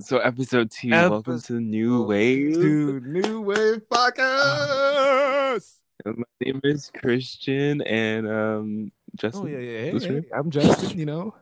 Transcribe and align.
So 0.00 0.16
episode 0.18 0.70
two, 0.70 0.88
welcome 0.90 1.40
to 1.42 1.52
the 1.52 1.60
New 1.60 2.04
Wave. 2.04 2.54
to 2.54 3.00
New 3.00 3.42
Wave 3.42 3.82
Podcast. 3.90 5.72
My 6.06 6.24
name 6.40 6.60
is 6.64 6.90
Christian 6.96 7.82
and 7.82 8.26
um 8.26 8.92
Justin. 9.16 9.42
Oh 9.44 9.46
yeah, 9.46 9.58
yeah. 9.58 9.92
Hey, 9.92 9.98
hey. 9.98 10.22
I'm 10.34 10.50
Justin. 10.50 10.98
You 10.98 11.04
know, 11.04 11.34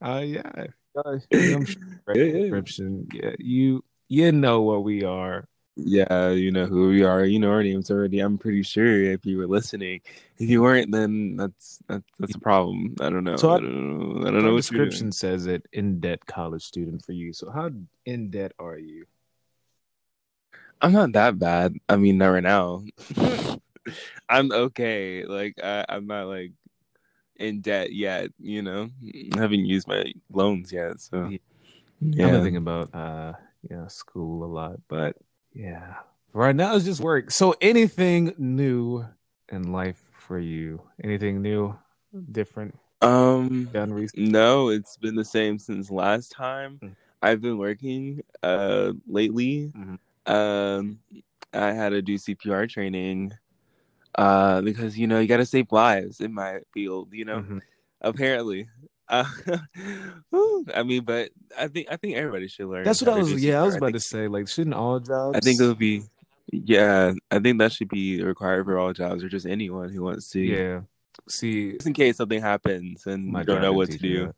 uh, 0.00 0.22
yeah. 0.24 0.42
I'm 1.04 1.64
sure 1.64 1.82
Yeah, 2.14 2.22
yeah. 2.22 2.38
description. 2.42 3.08
Yeah, 3.12 3.34
you 3.40 3.82
you 4.08 4.30
know 4.30 4.62
what 4.62 4.84
we 4.84 5.02
are. 5.02 5.48
Yeah, 5.76 6.30
you 6.30 6.52
know 6.52 6.66
who 6.66 6.88
we 6.88 7.02
are. 7.02 7.24
You 7.24 7.40
know 7.40 7.50
our 7.50 7.62
names 7.62 7.90
already. 7.90 8.20
I'm 8.20 8.38
pretty 8.38 8.62
sure 8.62 9.02
if 9.02 9.26
you 9.26 9.38
were 9.38 9.46
listening. 9.48 10.00
If 10.38 10.48
you 10.48 10.62
weren't, 10.62 10.92
then 10.92 11.36
that's 11.36 11.80
that's, 11.88 12.04
that's 12.18 12.34
a 12.36 12.38
problem. 12.40 12.94
I 13.00 13.10
don't 13.10 13.24
know. 13.24 13.36
So 13.36 13.50
I- 13.50 13.56
I 13.56 13.60
don't 13.60 13.98
know. 13.98 14.20
I 14.20 14.24
The 14.26 14.30
don't 14.30 14.44
know 14.44 14.56
description 14.56 15.10
says 15.10 15.46
it 15.46 15.66
in 15.72 15.98
debt 15.98 16.24
college 16.26 16.62
student 16.62 17.04
for 17.04 17.12
you. 17.12 17.32
So 17.32 17.50
how 17.50 17.70
in 18.06 18.30
debt 18.30 18.52
are 18.58 18.78
you? 18.78 19.06
I'm 20.80 20.92
not 20.92 21.12
that 21.12 21.38
bad. 21.38 21.74
I 21.88 21.96
mean, 21.96 22.18
not 22.18 22.28
right 22.28 22.42
now. 22.42 22.84
I'm 24.28 24.52
okay. 24.52 25.24
Like 25.24 25.54
I, 25.62 25.84
I'm 25.88 26.06
not 26.06 26.28
like 26.28 26.52
in 27.36 27.62
debt 27.62 27.92
yet. 27.92 28.30
You 28.38 28.62
know, 28.62 28.90
I 29.34 29.38
haven't 29.40 29.64
used 29.66 29.88
my 29.88 30.04
loans 30.32 30.70
yet. 30.72 31.00
So 31.00 31.30
Yeah. 31.30 31.38
yeah, 32.00 32.26
I've 32.26 32.32
been 32.32 32.42
thinking 32.42 32.56
about 32.58 32.94
uh 32.94 33.32
yeah 33.70 33.86
school 33.88 34.44
a 34.44 34.46
lot, 34.50 34.78
but 34.88 35.16
yeah. 35.54 35.94
Right 36.32 36.54
now 36.54 36.74
it's 36.76 36.84
just 36.84 37.00
work. 37.00 37.30
So 37.30 37.54
anything 37.60 38.34
new 38.38 39.04
in 39.48 39.72
life 39.72 40.00
for 40.12 40.38
you? 40.38 40.82
Anything 41.02 41.42
new, 41.42 41.76
different, 42.32 42.76
um, 43.02 43.68
done 43.72 43.92
recently? 43.92 44.30
no, 44.30 44.68
it's 44.68 44.96
been 44.96 45.14
the 45.14 45.24
same 45.24 45.58
since 45.58 45.90
last 45.90 46.32
time. 46.32 46.80
Mm. 46.82 46.96
I've 47.22 47.40
been 47.40 47.56
working 47.58 48.22
uh 48.42 48.92
lately. 49.06 49.72
Mhm. 49.76 49.98
Um, 50.26 50.98
I 51.52 51.72
had 51.72 51.90
to 51.90 52.02
do 52.02 52.14
CPR 52.18 52.66
training. 52.68 53.32
Uh, 54.16 54.60
because 54.60 54.96
you 54.96 55.08
know 55.08 55.18
you 55.18 55.26
got 55.26 55.38
to 55.38 55.46
save 55.46 55.72
lives 55.72 56.20
in 56.20 56.32
my 56.32 56.60
field. 56.72 57.08
You 57.12 57.24
know, 57.24 57.40
Mhm. 57.40 57.60
apparently. 58.00 58.68
Uh, 59.08 59.24
I 60.74 60.82
mean, 60.82 61.04
but 61.04 61.30
I 61.58 61.68
think 61.68 61.88
I 61.90 61.96
think 61.96 62.16
everybody 62.16 62.48
should 62.48 62.66
learn. 62.68 62.84
That's 62.84 63.02
what 63.02 63.10
I 63.14 63.18
was. 63.18 63.42
Yeah, 63.42 63.60
I 63.60 63.64
was 63.64 63.76
about 63.76 63.86
think- 63.92 63.96
to 63.96 64.00
say. 64.00 64.28
Like, 64.28 64.48
shouldn't 64.48 64.74
all 64.74 64.98
jobs? 65.00 65.36
I 65.36 65.40
think 65.40 65.60
it 65.60 65.66
would 65.66 65.78
be, 65.78 66.02
yeah, 66.50 67.12
I 67.30 67.38
think 67.38 67.58
that 67.58 67.72
should 67.72 67.88
be 67.88 68.22
required 68.22 68.64
for 68.64 68.78
all 68.78 68.92
jobs 68.92 69.22
or 69.22 69.28
just 69.28 69.46
anyone 69.46 69.90
who 69.90 70.02
wants 70.02 70.30
to. 70.30 70.40
Yeah. 70.40 70.80
See, 71.28 71.72
Just 71.72 71.86
in 71.86 71.92
case 71.92 72.16
something 72.16 72.40
happens 72.40 73.06
and 73.06 73.32
you 73.32 73.44
don't 73.44 73.62
know 73.62 73.72
what 73.72 73.86
to 73.90 73.92
didn't 73.92 74.02
teach 74.02 74.10
me 74.10 74.16
do. 74.18 74.26
that. 74.26 74.34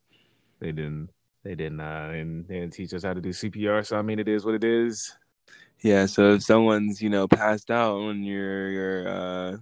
They 0.60 0.72
didn't. 0.72 1.10
They 1.42 1.54
didn't. 1.54 1.80
Uh, 1.80 2.10
and 2.14 2.46
they 2.48 2.60
didn't 2.60 2.74
teach 2.74 2.92
us 2.92 3.02
how 3.02 3.14
to 3.14 3.20
do 3.20 3.30
CPR. 3.30 3.84
So 3.86 3.98
I 3.98 4.02
mean, 4.02 4.18
it 4.18 4.28
is 4.28 4.44
what 4.44 4.54
it 4.54 4.64
is. 4.64 5.16
Yeah, 5.82 6.06
so 6.06 6.32
if 6.34 6.42
someone's, 6.42 7.00
you 7.02 7.10
know, 7.10 7.28
passed 7.28 7.70
out 7.70 7.96
on 7.96 8.22
your 8.24 8.70
your 8.70 9.08
uh 9.08 9.56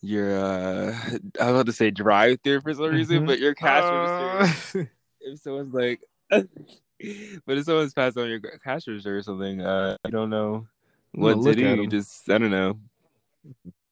your 0.00 0.38
uh 0.38 0.94
I 1.40 1.44
was 1.46 1.54
about 1.54 1.66
to 1.66 1.72
say 1.72 1.90
drive 1.90 2.38
through 2.44 2.60
for 2.60 2.72
some 2.74 2.84
reason, 2.90 3.22
Mhm. 3.22 3.26
but 3.26 3.38
your 3.40 3.54
cash 3.54 3.82
register. 4.42 4.80
Uh, 4.80 4.84
If 5.20 5.40
someone's 5.40 5.74
like 5.74 6.00
but 6.30 7.58
if 7.58 7.64
someone's 7.64 7.94
passed 7.94 8.16
on 8.16 8.28
your 8.28 8.40
cash 8.40 8.86
register 8.86 9.16
or 9.18 9.22
something, 9.22 9.60
uh 9.60 9.96
you 10.04 10.10
don't 10.10 10.30
know 10.30 10.66
what 11.12 11.42
to 11.42 11.54
do. 11.54 11.82
You 11.82 11.86
just 11.88 12.28
I 12.30 12.38
don't 12.38 12.50
know. 12.50 12.78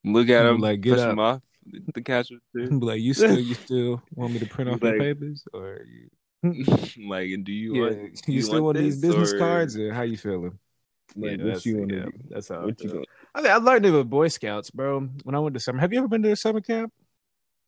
Look 0.05 0.29
at 0.29 0.43
You 0.43 0.49
them, 0.49 0.59
like, 0.61 0.81
get 0.81 0.93
push 0.95 1.01
up. 1.01 1.09
them 1.09 1.19
off 1.19 1.43
the 1.95 2.03
cash 2.03 2.31
register. 2.31 2.77
like, 2.84 3.01
you 3.01 3.12
still, 3.15 3.39
you 3.41 3.55
still 3.55 4.03
want 4.15 4.33
me 4.33 4.39
to 4.39 4.47
print 4.47 4.71
off 4.71 4.81
your 4.83 4.93
Like- 4.93 5.01
papers, 5.01 5.45
or 5.53 5.81
you? 5.84 6.09
like, 7.09 7.31
and 7.31 7.45
do 7.45 7.53
you 7.53 7.75
Yeah, 7.75 7.81
want 7.91 8.29
you, 8.29 8.43
still 8.43 8.62
want 8.62 8.79
these 8.79 9.01
business 9.01 9.33
or- 9.33 9.39
cards, 9.39 9.77
or 9.77 9.93
how 9.93 10.03
you 10.03 10.17
feeling? 10.17 10.59
Like, 11.15 11.39
yeah, 11.39 11.45
what 11.45 11.53
that's, 11.53 11.67
you 11.67 11.79
want 11.79 11.93
yeah, 11.93 12.05
do? 12.05 12.12
that's 12.29 12.49
how. 12.49 12.57
I 12.57 12.65
What 12.67 12.81
you 12.83 12.89
gonna- 12.89 13.05
I, 13.35 13.43
mean, 13.43 13.53
I 13.53 13.57
learned 13.57 13.87
it 13.87 13.91
with 13.91 14.09
Boy 14.11 14.29
Scouts, 14.29 14.71
bro. 14.71 15.01
When 15.23 15.35
I 15.35 15.39
went 15.39 15.55
to 15.55 15.61
summer, 15.61 15.79
have 15.79 15.93
you 15.93 15.99
ever 15.99 16.09
been 16.09 16.23
to 16.23 16.33
a 16.33 16.37
summer 16.37 16.61
camp? 16.61 16.93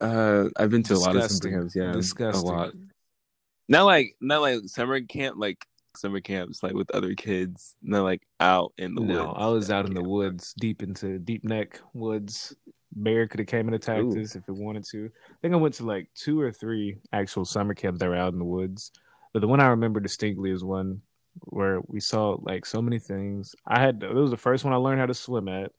Uh, 0.00 0.48
I've 0.56 0.70
been 0.70 0.82
to 0.84 0.94
a 0.94 0.96
lot 0.96 1.16
of 1.16 1.30
summer 1.30 1.58
camps. 1.58 1.76
Yeah, 1.76 1.92
Disgusting. 1.92 2.48
a 2.48 2.52
lot. 2.52 2.72
Not 3.68 3.84
like 3.84 4.16
not 4.20 4.40
like 4.40 4.60
summer 4.66 5.00
camp, 5.02 5.36
like 5.38 5.64
summer 5.96 6.20
camps, 6.20 6.62
like 6.62 6.72
with 6.72 6.90
other 6.92 7.14
kids. 7.14 7.74
Not 7.82 8.02
like 8.04 8.22
out 8.40 8.72
in 8.78 8.94
the 8.94 9.02
no, 9.02 9.26
woods. 9.26 9.36
I 9.38 9.46
was 9.48 9.70
out 9.70 9.86
in 9.86 9.94
the 9.94 10.02
woods, 10.02 10.54
deep 10.58 10.82
into 10.82 11.18
deep 11.18 11.44
neck 11.44 11.80
woods. 11.92 12.54
Bear 12.92 13.26
could 13.28 13.40
have 13.40 13.46
came 13.48 13.66
and 13.66 13.74
attacked 13.74 14.04
Ooh. 14.04 14.20
us 14.20 14.34
if 14.34 14.48
it 14.48 14.54
wanted 14.54 14.84
to. 14.92 15.10
I 15.30 15.34
think 15.42 15.52
I 15.52 15.58
went 15.58 15.74
to 15.74 15.84
like 15.84 16.08
two 16.14 16.40
or 16.40 16.50
three 16.50 16.96
actual 17.12 17.44
summer 17.44 17.74
camps 17.74 18.00
that 18.00 18.08
were 18.08 18.16
out 18.16 18.32
in 18.32 18.38
the 18.38 18.44
woods, 18.46 18.92
but 19.34 19.40
the 19.40 19.48
one 19.48 19.60
I 19.60 19.66
remember 19.68 20.00
distinctly 20.00 20.50
is 20.50 20.64
one 20.64 21.02
where 21.42 21.80
we 21.86 22.00
saw 22.00 22.36
like 22.40 22.66
so 22.66 22.80
many 22.82 22.98
things. 22.98 23.54
I 23.66 23.80
had 23.80 24.02
it 24.02 24.14
was 24.14 24.30
the 24.30 24.36
first 24.36 24.64
one 24.64 24.72
I 24.72 24.76
learned 24.76 25.00
how 25.00 25.06
to 25.06 25.14
swim 25.14 25.48
at, 25.48 25.72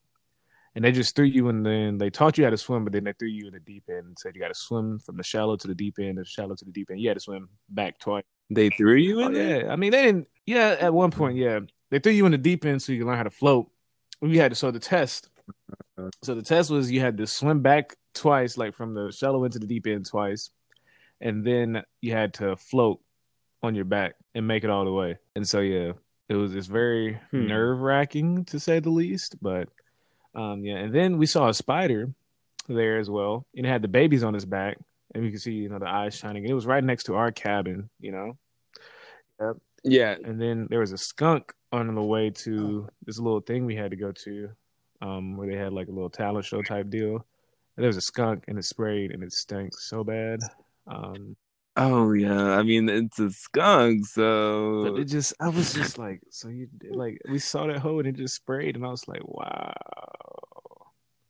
and 0.74 0.84
they 0.84 0.92
just 0.92 1.14
threw 1.16 1.24
you 1.24 1.48
and 1.48 1.64
Then 1.64 1.98
they 1.98 2.10
taught 2.10 2.38
you 2.38 2.44
how 2.44 2.50
to 2.50 2.56
swim, 2.58 2.84
but 2.84 2.92
then 2.92 3.04
they 3.04 3.12
threw 3.14 3.28
you 3.28 3.46
in 3.46 3.52
the 3.54 3.60
deep 3.60 3.84
end 3.88 4.06
and 4.06 4.18
said 4.18 4.34
you 4.34 4.40
got 4.40 4.48
to 4.48 4.54
swim 4.54 4.98
from 4.98 5.16
the 5.16 5.22
shallow 5.22 5.56
to 5.56 5.66
the 5.68 5.74
deep 5.74 5.98
end, 5.98 6.18
the 6.18 6.24
shallow 6.24 6.54
to 6.54 6.64
the 6.64 6.72
deep 6.72 6.90
end. 6.90 7.00
You 7.00 7.08
had 7.08 7.16
to 7.16 7.20
swim 7.20 7.48
back 7.68 7.98
twice. 7.98 8.24
They 8.50 8.70
threw 8.70 8.96
you 8.96 9.22
Oh, 9.22 9.26
in 9.26 9.32
there. 9.34 9.64
yeah, 9.64 9.72
I 9.72 9.76
mean 9.76 9.92
they 9.92 10.02
didn't. 10.02 10.28
Yeah, 10.46 10.76
at 10.80 10.92
one 10.92 11.10
point, 11.10 11.36
yeah, 11.36 11.60
they 11.90 11.98
threw 12.00 12.12
you 12.12 12.26
in 12.26 12.32
the 12.32 12.38
deep 12.38 12.64
end 12.64 12.82
so 12.82 12.92
you 12.92 12.98
can 12.98 13.06
learn 13.08 13.16
how 13.16 13.22
to 13.22 13.30
float. 13.30 13.70
We 14.20 14.36
had 14.38 14.50
to 14.50 14.54
so 14.56 14.70
the 14.70 14.78
test. 14.80 15.28
So 16.22 16.34
the 16.34 16.42
test 16.42 16.70
was 16.70 16.90
you 16.90 17.00
had 17.00 17.16
to 17.18 17.26
swim 17.26 17.60
back 17.60 17.96
twice, 18.14 18.56
like 18.56 18.74
from 18.74 18.94
the 18.94 19.12
shallow 19.12 19.44
end 19.44 19.52
to 19.54 19.58
the 19.58 19.66
deep 19.66 19.86
end 19.86 20.06
twice, 20.06 20.50
and 21.20 21.44
then 21.44 21.82
you 22.00 22.12
had 22.12 22.34
to 22.34 22.56
float 22.56 23.00
on 23.62 23.74
your 23.74 23.84
back 23.84 24.14
and 24.34 24.46
make 24.46 24.64
it 24.64 24.70
all 24.70 24.84
the 24.84 24.92
way. 24.92 25.18
And 25.36 25.46
so 25.46 25.60
yeah, 25.60 25.92
it 26.28 26.34
was 26.34 26.54
it's 26.54 26.66
very 26.66 27.14
Hmm. 27.30 27.46
nerve 27.48 27.80
wracking 27.80 28.44
to 28.46 28.60
say 28.60 28.80
the 28.80 28.90
least. 28.90 29.36
But 29.42 29.68
um, 30.34 30.64
yeah, 30.64 30.76
and 30.76 30.94
then 30.94 31.18
we 31.18 31.26
saw 31.26 31.48
a 31.48 31.54
spider 31.54 32.12
there 32.68 32.98
as 32.98 33.10
well, 33.10 33.46
and 33.56 33.66
it 33.66 33.68
had 33.68 33.82
the 33.82 33.88
babies 33.88 34.22
on 34.22 34.34
its 34.34 34.44
back, 34.44 34.78
and 35.14 35.24
you 35.24 35.30
can 35.30 35.40
see 35.40 35.52
you 35.52 35.68
know 35.68 35.78
the 35.78 35.88
eyes 35.88 36.16
shining. 36.16 36.44
It 36.48 36.52
was 36.54 36.66
right 36.66 36.84
next 36.84 37.04
to 37.04 37.16
our 37.16 37.32
cabin, 37.32 37.90
you 38.00 38.12
know. 38.12 38.36
Yep. 39.40 39.56
Yeah, 39.82 40.16
And 40.24 40.38
then 40.40 40.66
there 40.68 40.80
was 40.80 40.92
a 40.92 40.98
skunk 40.98 41.54
on 41.72 41.94
the 41.94 42.02
way 42.02 42.28
to 42.30 42.86
this 43.06 43.18
little 43.18 43.40
thing 43.40 43.64
we 43.64 43.74
had 43.74 43.90
to 43.90 43.96
go 43.96 44.12
to, 44.12 44.50
um, 45.00 45.38
where 45.38 45.48
they 45.48 45.56
had 45.56 45.72
like 45.72 45.88
a 45.88 45.90
little 45.90 46.10
talent 46.10 46.44
show 46.44 46.60
type 46.60 46.90
deal. 46.90 47.14
And 47.14 47.82
there 47.82 47.86
was 47.86 47.96
a 47.96 48.02
skunk 48.02 48.44
and 48.46 48.58
it 48.58 48.64
sprayed 48.66 49.10
and 49.10 49.22
it 49.22 49.32
stank 49.32 49.72
so 49.78 50.04
bad. 50.04 50.40
Um, 50.86 51.34
Oh 51.76 52.12
yeah. 52.12 52.56
I 52.56 52.62
mean, 52.62 52.88
it's 52.88 53.18
a 53.18 53.30
skunk, 53.30 54.06
so 54.06 54.90
but 54.90 55.00
it 55.00 55.04
just, 55.04 55.34
I 55.40 55.48
was 55.48 55.72
just 55.72 55.98
like, 55.98 56.20
so 56.30 56.48
you 56.48 56.68
like, 56.90 57.20
we 57.30 57.38
saw 57.38 57.66
that 57.66 57.78
hole 57.78 57.98
and 57.98 58.08
it 58.08 58.16
just 58.16 58.34
sprayed, 58.34 58.76
and 58.76 58.84
I 58.84 58.88
was 58.88 59.06
like, 59.08 59.26
wow. 59.26 59.72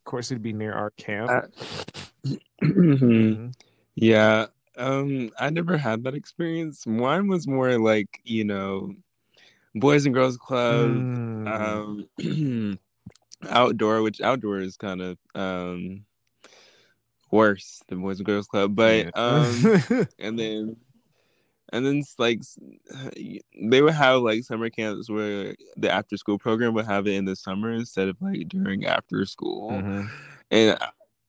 Of 0.00 0.04
course, 0.04 0.30
it'd 0.30 0.42
be 0.42 0.52
near 0.52 0.72
our 0.72 0.90
camp. 0.90 1.30
Mm-hmm. 2.62 3.48
yeah. 3.94 4.46
Um, 4.76 5.30
I 5.40 5.48
never 5.48 5.78
had 5.78 6.04
that 6.04 6.14
experience. 6.14 6.86
Mine 6.86 7.26
was 7.26 7.48
more 7.48 7.78
like 7.78 8.20
you 8.24 8.44
know, 8.44 8.94
boys 9.74 10.04
and 10.04 10.14
girls 10.14 10.36
club. 10.36 10.90
Mm. 10.90 12.08
um 12.20 12.78
outdoor 13.48 14.02
which 14.02 14.20
outdoor 14.20 14.58
is 14.58 14.76
kind 14.76 15.00
of 15.00 15.18
um 15.34 16.04
worse 17.30 17.82
than 17.88 18.00
boys 18.02 18.18
and 18.18 18.26
girls 18.26 18.46
club 18.46 18.74
but 18.74 19.06
Yeah. 19.06 19.10
um 19.14 20.06
and 20.18 20.38
then 20.38 20.76
and 21.72 21.86
then 21.86 21.98
it's 21.98 22.18
like 22.18 22.40
they 23.62 23.80
would 23.82 23.94
have 23.94 24.22
like 24.22 24.42
summer 24.44 24.70
camps 24.70 25.08
where 25.08 25.54
the 25.76 25.90
after 25.90 26.16
school 26.16 26.38
program 26.38 26.74
would 26.74 26.86
have 26.86 27.06
it 27.06 27.12
in 27.14 27.24
the 27.24 27.36
summer 27.36 27.70
instead 27.72 28.08
of 28.08 28.16
like 28.20 28.48
during 28.48 28.84
after 28.86 29.24
school 29.24 29.70
Mhm. 29.70 30.08
and 30.50 30.78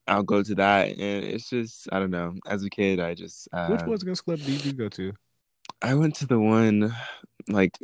i'll 0.07 0.23
go 0.23 0.41
to 0.41 0.55
that 0.55 0.87
and 0.89 1.23
it's 1.23 1.47
just 1.49 1.87
i 1.91 1.99
don't 1.99 2.09
know 2.11 2.33
as 2.47 2.63
a 2.63 2.69
kid 2.69 2.99
i 2.99 3.13
just 3.13 3.47
uh, 3.53 3.67
Which 3.67 3.85
Boys 3.85 4.01
and 4.01 4.07
Girls 4.07 4.21
Club 4.21 4.39
did 4.43 4.65
you 4.65 4.73
go 4.73 4.89
to? 4.89 5.13
i 5.83 5.93
went 5.93 6.15
to 6.15 6.25
the 6.25 6.39
one 6.39 6.91
like 7.47 7.77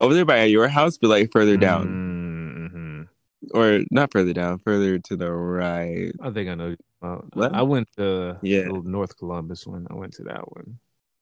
over 0.00 0.14
there 0.14 0.24
by 0.24 0.44
your 0.44 0.66
house 0.66 0.98
but 0.98 1.08
like 1.10 1.30
further 1.30 1.56
down 1.56 1.86
Mhm. 2.72 3.08
or 3.54 3.80
not 3.90 4.10
further 4.12 4.32
down, 4.32 4.58
further 4.58 4.98
to 4.98 5.16
the 5.16 5.30
right. 5.30 6.12
I 6.20 6.30
think 6.30 6.48
I 6.50 6.54
know. 6.54 6.74
Uh, 7.02 7.18
What? 7.34 7.54
I 7.54 7.62
went 7.62 7.88
to 7.96 8.38
Yeah. 8.42 8.68
North 8.68 9.16
Columbus 9.16 9.66
one. 9.66 9.86
I 9.90 9.94
went 9.94 10.12
to 10.14 10.24
that 10.24 10.50
one. 10.52 10.78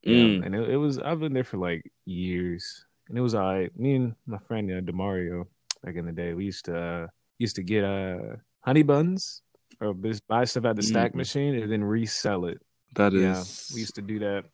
Mm. 0.06 0.38
Yeah, 0.40 0.46
and 0.46 0.54
it, 0.54 0.70
it 0.70 0.76
was 0.76 0.98
I've 0.98 1.20
been 1.20 1.32
there 1.34 1.44
for 1.44 1.58
like 1.58 1.82
years, 2.04 2.84
and 3.08 3.18
it 3.18 3.20
was 3.20 3.34
alright. 3.34 3.76
Me 3.78 3.94
and 3.96 4.14
my 4.26 4.38
friend 4.38 4.70
uh, 4.70 4.80
Demario 4.80 5.46
back 5.82 5.96
in 5.96 6.06
the 6.06 6.12
day, 6.12 6.32
we 6.32 6.44
used 6.44 6.64
to 6.66 6.78
uh, 6.78 7.06
used 7.38 7.56
to 7.56 7.62
get 7.62 7.84
uh 7.84 8.36
honey 8.60 8.82
buns 8.82 9.42
or 9.80 9.92
just 9.94 10.26
buy 10.28 10.44
stuff 10.44 10.64
at 10.64 10.76
the 10.76 10.82
stack 10.82 11.12
Mhm. 11.12 11.16
machine 11.16 11.54
and 11.54 11.70
then 11.70 11.84
resell 11.84 12.46
it. 12.46 12.58
That 12.94 13.12
is 13.14 13.20
Yeah, 13.20 13.44
we 13.74 13.80
used 13.80 13.94
to 13.96 14.02
do 14.02 14.18
that 14.20 14.44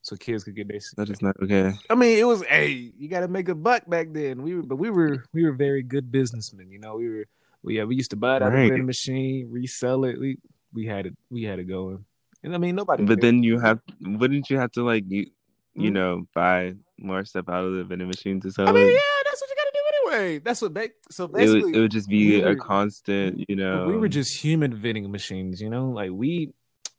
so 0.00 0.16
kids 0.16 0.44
could 0.44 0.56
get 0.56 0.68
their. 0.68 0.80
that 0.96 1.10
is 1.10 1.20
not 1.20 1.36
okay. 1.42 1.74
I 1.90 1.94
mean, 1.94 2.16
it 2.18 2.24
was 2.24 2.42
hey, 2.44 2.92
you 2.96 3.08
got 3.08 3.20
to 3.20 3.28
make 3.28 3.48
a 3.48 3.54
buck 3.54 3.84
back 3.90 4.08
then. 4.12 4.42
We 4.42 4.54
were, 4.54 4.62
but 4.62 4.76
we 4.76 4.88
were 4.90 5.24
we 5.34 5.44
were 5.44 5.52
very 5.52 5.82
good 5.82 6.10
businessmen. 6.10 6.70
You 6.70 6.78
know, 6.78 6.96
we 6.96 7.08
were 7.10 7.26
we 7.62 7.76
yeah 7.76 7.84
we 7.84 7.96
used 7.96 8.10
to 8.10 8.16
buy 8.16 8.36
it 8.36 8.42
out 8.42 8.54
of 8.54 8.54
Right. 8.54 8.72
the 8.72 8.82
machine, 8.82 9.50
resell 9.50 10.04
it. 10.06 10.18
We 10.18 10.38
we 10.72 10.86
had 10.86 11.06
it 11.06 11.14
we 11.30 11.42
had 11.44 11.58
it 11.58 11.64
going. 11.64 12.04
And 12.44 12.54
I 12.54 12.58
mean, 12.58 12.74
nobody. 12.74 13.04
But 13.04 13.20
then 13.20 13.42
you 13.42 13.58
have 13.60 13.80
wouldn't 14.00 14.50
you 14.50 14.58
have 14.58 14.72
to 14.72 14.82
like 14.82 15.04
you 15.08 15.26
you 15.74 15.90
Mhm. 15.90 15.94
know, 15.94 16.26
buy 16.34 16.74
more 16.98 17.24
stuff 17.24 17.48
out 17.48 17.64
of 17.64 17.72
the 17.74 17.84
vending 17.84 18.08
machine 18.08 18.40
to 18.40 18.50
sell 18.50 18.68
I 18.68 18.72
mean, 18.72 18.88
it. 18.88 18.92
yeah, 18.92 18.98
that's 19.24 19.40
what 19.40 19.48
you 19.50 19.56
gotta 19.56 19.70
do 19.72 20.10
anyway. 20.18 20.38
That's 20.38 20.60
what. 20.60 20.74
Ba- 20.74 20.88
so 21.10 21.24
It 21.24 21.30
would, 21.32 21.38
basically, 21.38 21.74
it 21.74 21.80
would 21.80 21.90
just 21.90 22.08
be 22.10 22.26
we 22.36 22.42
a 22.42 22.48
were- 22.50 22.56
constant, 22.56 23.44
you 23.48 23.56
know. 23.56 23.86
we 23.86 23.96
were 23.96 24.08
just 24.08 24.36
human 24.36 24.74
vending 24.74 25.10
machines. 25.10 25.62
You 25.62 25.70
know, 25.70 25.88
like 25.90 26.10
we 26.12 26.52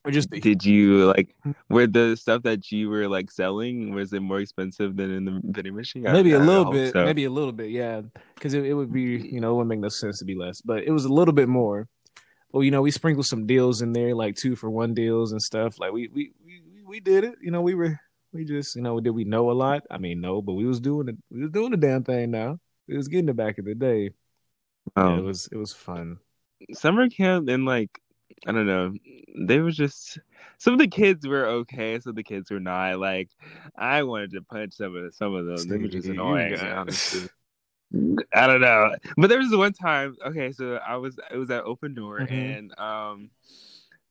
were 0.03 0.09
just. 0.11 0.31
the- 0.31 0.39
Did 0.39 0.65
you 0.65 1.05
like 1.05 1.35
were 1.69 1.85
the 1.85 2.15
stuff 2.17 2.41
that 2.43 2.71
you 2.71 2.89
were 2.89 3.07
like 3.07 3.29
selling 3.29 3.93
was 3.93 4.11
it 4.11 4.21
more 4.21 4.39
expensive 4.39 4.95
than 4.95 5.11
in 5.11 5.25
the 5.25 5.39
vending 5.43 5.75
machine? 5.75 6.07
I- 6.07 6.13
maybe 6.13 6.31
a 6.31 6.39
little 6.39 6.71
bit, 6.71 6.93
so. 6.93 7.05
maybe 7.05 7.25
a 7.25 7.29
little 7.29 7.51
bit, 7.53 7.69
yeah. 7.69 8.01
Because 8.33 8.55
it, 8.55 8.65
it 8.65 8.73
would 8.73 8.91
be, 8.91 9.01
you 9.35 9.39
know, 9.39 9.53
it 9.53 9.57
would 9.57 9.67
make 9.67 9.79
no 9.79 9.89
sense 9.89 10.17
to 10.19 10.25
be 10.25 10.33
less, 10.35 10.61
but 10.61 10.83
it 10.83 10.91
was 10.91 11.05
a 11.05 11.13
little 11.13 11.33
bit 11.35 11.47
more. 11.47 11.87
Well, 12.53 12.63
you 12.63 12.69
know, 12.69 12.83
we 12.83 12.91
sprinkled 12.91 13.25
some 13.25 13.47
deals 13.47 13.81
in 13.81 13.93
there, 13.93 14.13
like 14.13 14.35
two 14.35 14.55
for 14.55 14.69
one 14.69 14.93
deals 14.93 15.31
and 15.31 15.41
stuff. 15.41 15.79
Like 15.79 15.91
we 15.91 16.07
we 16.07 16.31
we 16.45 16.61
we- 16.85 16.99
did 16.99 17.23
it. 17.23 17.33
You 17.41 17.49
know, 17.49 17.61
we 17.61 17.73
were 17.73 17.99
we 18.31 18.45
just, 18.45 18.75
you 18.75 18.83
know, 18.83 18.99
did 18.99 19.09
we 19.09 19.23
know 19.23 19.49
a 19.49 19.53
lot? 19.53 19.83
I 19.89 19.97
mean, 19.97 20.21
no, 20.21 20.41
but 20.41 20.53
we 20.53 20.65
was 20.65 20.79
doing 20.79 21.09
it. 21.09 21.17
We 21.31 21.41
was 21.41 21.49
doing 21.49 21.71
the 21.71 21.77
damn 21.77 22.03
thing. 22.03 22.29
Now 22.29 22.59
we 22.87 22.95
was 22.95 23.07
getting 23.07 23.29
it 23.29 23.35
back 23.35 23.57
in 23.57 23.65
the 23.65 23.73
day. 23.73 24.11
Yeah, 24.95 25.15
it 25.15 25.19
um, 25.19 25.25
was 25.25 25.49
it 25.51 25.57
was 25.57 25.73
fun. 25.73 26.19
summer 26.73 27.09
camp 27.09 27.49
and 27.49 27.65
like 27.65 27.99
I 28.45 28.51
don't 28.51 28.67
know, 28.67 28.93
they 29.47 29.59
were 29.59 29.71
just 29.71 30.19
some 30.59 30.73
of 30.73 30.79
the 30.79 30.87
kids 30.87 31.25
were 31.25 31.45
okay, 31.47 31.99
some 31.99 32.11
of 32.11 32.15
the 32.15 32.23
kids 32.23 32.51
were 32.51 32.59
not. 32.59 32.99
Like 32.99 33.29
I 33.75 34.03
wanted 34.03 34.31
to 34.31 34.41
punch 34.41 34.73
some 34.73 34.95
of 34.95 35.03
the, 35.03 35.11
some 35.11 35.33
of 35.33 35.45
them. 35.45 35.67
They 35.67 35.77
were 35.77 35.87
just 35.87 36.07
annoying. 36.07 36.55
I 38.33 38.47
don't 38.47 38.61
know, 38.61 38.95
but 39.17 39.27
there 39.29 39.37
was 39.39 39.49
this 39.49 39.57
one 39.57 39.73
time. 39.73 40.15
Okay, 40.25 40.51
so 40.51 40.75
I 40.85 40.95
was 40.97 41.17
it 41.31 41.37
was 41.37 41.49
at 41.51 41.63
Open 41.63 41.93
Door 41.93 42.19
Mhm. 42.21 42.31
and 42.57 42.79
um. 42.79 43.29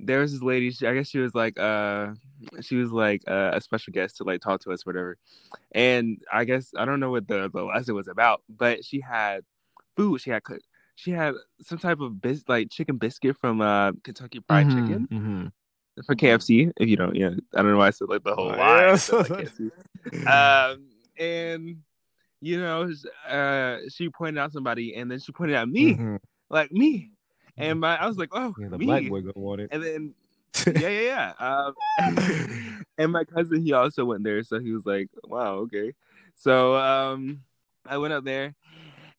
There 0.05 0.19
was 0.19 0.32
this 0.32 0.43
lady. 0.43 0.73
She, 0.73 0.84
I 0.84 0.94
guess 0.94 1.06
she 1.08 1.20
was 1.20 1.32
like, 1.32 1.56
uh, 1.61 2.14
she 2.61 2.75
was 2.75 2.90
like 2.90 3.23
uh, 3.29 3.52
a 3.55 3.61
special 3.61 3.93
guest 3.93 4.17
to 4.17 4.25
like 4.25 4.40
talk 4.40 4.61
to 4.62 4.73
us, 4.73 4.84
whatever. 4.84 5.17
And 5.70 6.19
I 6.32 6.44
guess 6.44 6.73
I 6.76 6.84
don't 6.84 6.99
know 6.99 7.12
what 7.12 7.29
the, 7.29 7.49
the 7.52 7.62
lesson 7.62 7.94
was 7.94 8.08
about, 8.08 8.43
but 8.49 8.84
she 8.84 8.99
had 9.00 9.44
food. 9.96 10.20
She 10.20 10.31
had 10.31 10.43
cooked 10.43 10.64
she 10.96 11.12
had 11.12 11.35
some 11.61 11.78
type 11.78 12.00
of 12.00 12.20
bis- 12.20 12.49
like 12.49 12.69
chicken 12.70 12.96
biscuit 12.96 13.37
from 13.37 13.61
uh 13.61 13.93
Kentucky 14.02 14.40
Fried 14.49 14.67
Mhm, 14.67 14.75
Chicken 14.75 15.08
mhm. 15.12 15.52
for 16.05 16.17
KFC. 16.17 16.73
If 16.76 16.88
you 16.88 16.96
don't, 16.96 17.14
yeah, 17.14 17.31
I 17.55 17.62
don't 17.62 17.70
know 17.70 17.78
why 17.78 17.87
I 17.88 17.90
said 17.90 18.08
like 18.08 18.25
the 18.25 18.35
whole 18.35 18.50
Oh, 18.50 18.56
line. 18.56 18.99
yeah. 18.99 19.17
like, 19.28 20.26
um, 20.26 20.88
and 21.17 21.76
you 22.42 22.60
know, 22.60 22.90
uh, 23.28 23.78
she 23.88 24.08
pointed 24.10 24.38
out 24.40 24.52
somebody, 24.52 24.94
and 24.96 25.10
then 25.10 25.20
she 25.20 25.30
pointed 25.32 25.54
out 25.56 25.68
me, 25.68 25.94
Mhm. 25.94 26.18
like 26.50 26.72
me, 26.72 27.12
and 27.56 27.78
my 27.80 27.96
I 27.96 28.06
was 28.06 28.18
like, 28.18 28.30
oh, 28.32 28.54
Yeah, 28.58 28.68
the 28.68 28.78
me. 28.78 28.86
black 28.86 29.08
boy 29.08 29.20
gonna 29.20 29.32
want 29.36 29.60
it. 29.60 29.68
and 29.72 29.82
then 29.82 30.14
yeah, 30.66 30.88
yeah, 30.88 31.00
yeah. 31.00 31.32
Um, 31.38 31.74
and 32.98 33.12
my 33.12 33.24
cousin, 33.24 33.62
he 33.64 33.72
also 33.72 34.04
went 34.04 34.24
there, 34.24 34.42
so 34.42 34.58
he 34.58 34.72
was 34.72 34.84
like, 34.84 35.08
"Wow, 35.24 35.54
okay." 35.66 35.94
So 36.34 36.74
um, 36.76 37.42
I 37.86 37.98
went 37.98 38.12
up 38.12 38.24
there, 38.24 38.54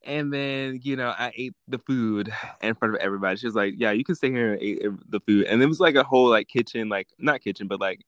and 0.03 0.31
then 0.33 0.79
you 0.83 0.95
know 0.97 1.09
I 1.17 1.31
ate 1.35 1.53
the 1.69 1.79
food 1.79 2.31
in 2.61 2.75
front 2.75 2.93
of 2.93 2.99
everybody. 2.99 3.37
She 3.37 3.47
was 3.47 3.55
like, 3.55 3.75
"Yeah, 3.77 3.91
you 3.93 4.03
can 4.03 4.15
stay 4.15 4.31
here 4.31 4.53
and 4.53 4.61
eat 4.61 4.83
the 5.09 5.21
food." 5.21 5.45
And 5.45 5.61
it 5.63 5.65
was 5.67 5.79
like 5.79 5.95
a 5.95 6.03
whole 6.03 6.29
like 6.29 6.49
kitchen, 6.49 6.89
like 6.89 7.07
not 7.17 7.41
kitchen, 7.41 7.67
but 7.67 7.79
like 7.79 8.01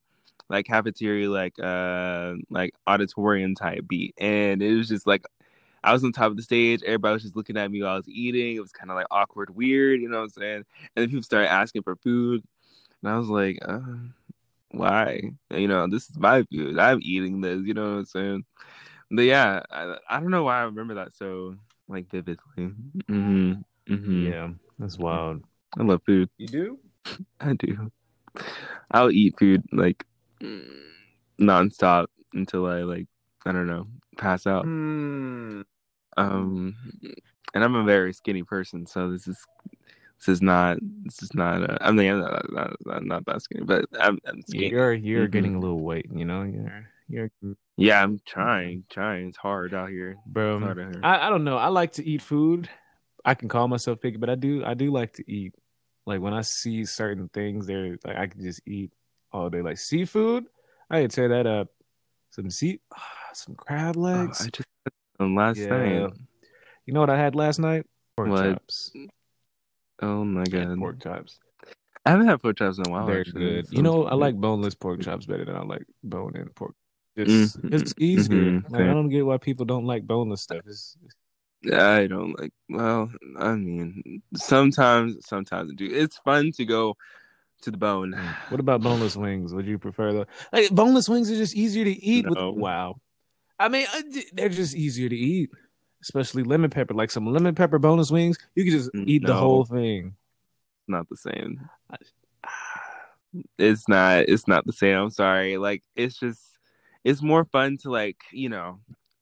like 0.50 0.66
cafeteria, 0.66 1.30
like 1.30 1.54
uh 1.62 2.34
like 2.50 2.74
auditorium 2.88 3.56
type 3.56 3.86
beat, 3.88 4.16
and 4.18 4.62
it 4.62 4.76
was 4.76 4.90
just 4.90 5.08
like. 5.08 5.26
I 5.84 5.94
was 5.94 6.04
on 6.04 6.14
top 6.14 6.32
of 6.32 6.36
the 6.36 6.42
stage. 6.42 6.82
Everybody 6.82 7.14
was 7.14 7.22
just 7.22 7.36
looking 7.36 7.58
at 7.58 7.70
me 7.70 7.84
while 7.84 7.94
I 7.94 7.98
was 7.98 8.10
eating. 8.10 8.56
It 8.56 8.60
was 8.60 8.72
kind 8.72 8.90
of 8.90 8.96
like 8.96 9.06
awkward, 9.12 9.56
weird, 9.56 10.02
you 10.02 10.10
know 10.10 10.18
what 10.18 10.24
I'm 10.24 10.30
saying? 10.30 10.56
And 10.56 10.66
then 10.96 11.10
people 11.10 11.22
started 11.22 11.52
asking 11.52 11.84
for 11.84 11.96
food. 11.98 12.44
And 13.04 13.12
I 13.12 13.20
was 13.20 13.28
like, 13.30 13.60
uh, 13.62 13.82
why? 14.72 15.32
You 15.52 15.68
know, 15.68 15.88
this 15.88 16.10
is 16.10 16.18
my 16.18 16.44
food. 16.52 16.80
I'm 16.80 17.00
eating 17.04 17.42
this, 17.42 17.62
you 17.64 17.76
know 17.76 17.84
what 17.84 18.00
I'm 18.00 18.06
saying? 18.06 18.46
But 19.12 19.24
yeah, 19.24 19.62
I, 19.70 19.98
I 20.10 20.20
don't 20.20 20.32
know 20.32 20.44
why 20.44 20.60
I 20.60 20.64
remember 20.64 20.96
that 20.96 21.14
so 21.14 21.56
like 21.88 22.10
vividly. 22.10 22.72
hmm 23.08 23.54
hmm 23.88 24.26
Yeah, 24.26 24.50
that's 24.80 24.98
wild. 24.98 25.44
I 25.78 25.84
love 25.84 26.02
food. 26.06 26.30
You 26.38 26.48
do? 26.48 26.80
I 27.40 27.54
do. 27.54 27.92
I'll 28.92 29.12
eat 29.12 29.38
food 29.38 29.64
like 29.72 30.04
mm, 30.46 30.82
nonstop 31.40 32.08
until 32.34 32.66
I 32.66 32.82
like 32.84 33.08
I 33.46 33.52
don't 33.52 33.68
know 33.68 33.88
pass 34.18 34.48
out. 34.48 34.66
Mm. 34.66 35.66
Um, 36.18 36.76
and 37.54 37.64
I'm 37.64 37.76
a 37.76 37.84
very 37.84 38.14
skinny 38.14 38.44
person, 38.44 38.86
so 38.86 39.12
this 39.12 39.28
is 39.28 39.38
this 40.20 40.30
is 40.30 40.42
not 40.42 40.78
this 41.04 41.22
is 41.22 41.34
not. 41.34 41.70
Uh, 41.70 41.78
I 41.82 41.92
mean, 41.92 42.12
I'm 42.14 42.20
not, 42.22 42.52
not, 42.54 42.76
not, 42.86 43.06
not 43.06 43.26
that 43.26 43.42
skinny, 43.42 43.66
but 43.66 43.86
I'm, 44.00 44.18
I'm 44.26 44.42
skinny. 44.44 44.70
You're 44.70 44.94
you're 44.94 45.28
Mhm. 45.28 45.32
getting 45.32 45.56
a 45.56 45.60
little 45.60 45.82
weight. 45.82 46.08
You 46.14 46.24
know, 46.26 46.44
you're 46.44 46.90
you're 47.10 47.30
Yeah, 47.78 48.02
I'm 48.02 48.20
trying, 48.26 48.86
trying. 48.90 49.28
It's 49.30 49.38
hard 49.38 49.74
out 49.74 49.90
here. 49.90 50.16
bro. 50.26 50.64
Out 50.64 50.78
here. 50.78 51.00
I, 51.04 51.28
I 51.28 51.30
don't 51.30 51.44
know. 51.44 51.58
I 51.58 51.68
like 51.68 51.94
to 51.94 52.06
eat 52.08 52.22
food. 52.22 52.70
I 53.26 53.34
can 53.34 53.50
call 53.50 53.68
myself 53.68 54.00
picky, 54.00 54.18
but 54.18 54.30
I 54.30 54.36
do 54.36 54.64
I 54.64 54.74
do 54.74 54.92
like 54.92 55.14
to 55.14 55.30
eat. 55.30 55.54
Like 56.06 56.22
when 56.22 56.34
I 56.34 56.42
see 56.42 56.86
certain 56.86 57.28
things, 57.30 57.66
there 57.68 57.98
like 58.06 58.16
I 58.16 58.28
can 58.28 58.42
just 58.42 58.62
eat 58.68 58.94
all 59.36 59.50
day. 59.50 59.62
Like 59.62 59.78
seafood, 59.78 60.46
I 60.90 61.02
can 61.02 61.10
tear 61.10 61.30
that 61.30 61.46
up. 61.48 61.68
Some 62.32 62.50
sea, 62.50 62.80
some 63.34 63.56
crab 63.56 63.96
Oh, 63.98 64.02
legs. 64.02 64.42
I 64.42 64.50
just 64.50 64.68
had 65.20 65.30
last 65.30 65.58
Yeah. 65.58 65.68
night. 65.70 66.14
You 66.86 66.94
know 66.94 67.00
what 67.00 67.10
I 67.10 67.18
had 67.18 67.36
last 67.36 67.60
night? 67.60 67.86
Pork 68.16 68.30
What? 68.30 68.54
chops. 68.54 68.92
Oh 70.02 70.24
my 70.26 70.44
god, 70.46 70.78
Pork 70.78 71.02
chops. 71.02 71.40
I 72.06 72.12
haven't 72.12 72.28
had 72.28 72.42
pork 72.42 72.58
chops 72.58 72.78
in 72.78 72.88
a 72.88 72.92
while. 72.92 73.08
They're 73.08 73.22
actually. 73.22 73.40
good. 73.40 73.72
You 73.72 73.82
know, 73.82 74.06
I 74.06 74.14
like 74.14 74.36
boneless 74.36 74.76
pork 74.76 75.02
chops 75.02 75.26
better 75.26 75.46
than 75.46 75.56
I 75.56 75.64
like 75.64 75.86
bone-in 76.04 76.50
pork. 76.50 76.76
It's 77.16 77.58
Mhm, 77.58 77.74
it's 77.74 77.94
easier. 77.98 78.62
mhm, 78.62 78.72
Like, 78.72 78.82
I 78.82 78.86
don't 78.94 79.10
get 79.10 79.26
why 79.26 79.38
people 79.38 79.66
don't 79.66 79.86
like 79.86 80.06
boneless 80.06 80.42
stuff. 80.42 80.62
It's, 80.68 80.98
it's 81.04 81.16
I 81.74 82.06
don't 82.08 82.40
like. 82.40 82.52
Well, 82.70 83.10
I 83.40 83.56
mean, 83.56 84.22
sometimes, 84.36 85.26
sometimes 85.26 85.72
I 85.72 85.76
do. 85.76 85.88
It's 85.90 86.18
fun 86.20 86.52
to 86.58 86.66
go 86.66 86.96
to 87.62 87.72
the 87.72 87.78
bone. 87.78 88.16
What 88.50 88.60
about 88.60 88.82
boneless 88.82 89.16
wings? 89.16 89.54
Would 89.54 89.66
you 89.66 89.78
prefer 89.80 90.14
the 90.14 90.28
like 90.54 90.70
boneless 90.70 91.10
wings 91.10 91.32
are 91.32 91.36
just 91.36 91.56
easier 91.56 91.84
to 91.86 92.04
eat? 92.04 92.26
No. 92.26 92.52
With, 92.52 92.62
wow, 92.62 92.96
I 93.60 93.70
mean 93.70 93.88
they're 94.34 94.50
just 94.50 94.76
easier 94.76 95.10
to 95.10 95.16
eat, 95.16 95.50
especially 96.02 96.44
lemon 96.44 96.70
pepper. 96.70 96.94
Like 96.94 97.12
some 97.12 97.26
lemon 97.26 97.56
pepper 97.56 97.80
boneless 97.80 98.12
wings, 98.12 98.38
you 98.56 98.64
can 98.64 98.72
just 98.74 98.90
eat 99.06 99.26
the 99.26 99.36
whole 99.36 99.66
thing. 99.66 100.16
Not 100.88 101.10
the 101.10 101.18
same. 101.18 101.70
It's 103.58 103.88
not. 103.90 104.30
It's 104.30 104.48
not 104.48 104.66
the 104.66 104.74
same. 104.74 104.96
I'm 104.98 105.10
sorry. 105.10 105.58
Like 105.58 105.84
it's 105.96 106.20
just. 106.20 106.42
It's 107.04 107.22
more 107.22 107.46
fun 107.46 107.78
to 107.84 107.92
like 107.92 108.18
you 108.32 108.50
know, 108.50 108.80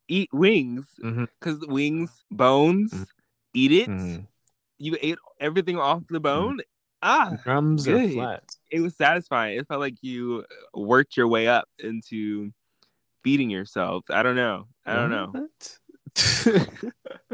eat 0.08 0.30
wings 0.32 0.86
because 1.40 1.60
wings, 1.68 2.24
bones, 2.32 2.94
Mhm. 2.94 3.08
eat 3.54 3.72
it. 3.72 3.90
Mhm. 3.90 4.28
You 4.78 4.98
ate 5.02 5.18
everything 5.40 5.78
off 5.78 6.04
the 6.10 6.20
bone. 6.20 6.60
Ah, 7.06 7.36
Drums 7.44 7.88
or 7.88 7.98
Good. 8.00 8.14
flats? 8.14 8.58
it 8.72 8.80
was 8.80 8.96
satisfying. 8.96 9.58
It 9.60 9.68
felt 9.68 9.82
like 9.82 9.98
you 10.02 10.46
worked 10.74 11.18
your 11.18 11.28
way 11.28 11.48
up 11.48 11.68
into 11.80 12.52
beating 13.24 13.50
yourself. 13.50 14.06
I 14.10 14.24
don't 14.24 14.38
know. 14.38 14.68
I 14.86 14.96
don't 14.96 15.10
know. 15.12 15.34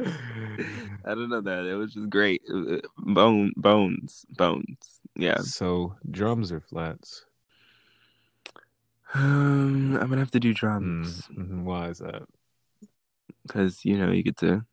I 1.06 1.14
don't 1.16 1.30
know 1.30 1.42
that. 1.42 1.66
It 1.66 1.76
was 1.76 1.94
just 1.94 2.10
great. 2.10 2.42
Uh, 2.52 2.78
Bone, 2.98 3.54
bones, 3.56 4.26
bones. 4.30 5.02
Yeah. 5.16 5.38
so 5.42 5.96
drums 6.10 6.52
or 6.52 6.60
flats? 6.62 7.26
Um, 9.16 9.98
I'm 10.00 10.08
gonna 10.10 10.18
have 10.22 10.30
to 10.32 10.40
do 10.40 10.52
Mm, 10.54 10.56
drums 10.56 11.28
mhm. 11.36 11.64
Why 11.64 11.90
is 11.90 11.98
that? 12.00 12.24
because 13.48 13.84
you 13.84 13.98
know 13.98 14.12
you 14.12 14.22
get 14.22 14.38
to, 14.38 14.64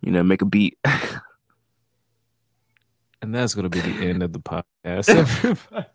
you 0.00 0.10
know, 0.10 0.22
make 0.24 0.42
a 0.42 0.46
beat. 0.46 0.76
And 3.22 3.34
that's 3.34 3.54
going 3.54 3.64
to 3.64 3.70
be 3.70 3.80
the 3.80 4.06
end 4.06 4.22
of 4.22 4.32
the 4.32 4.40
podcast. 4.84 5.08
everybody. 5.08 5.86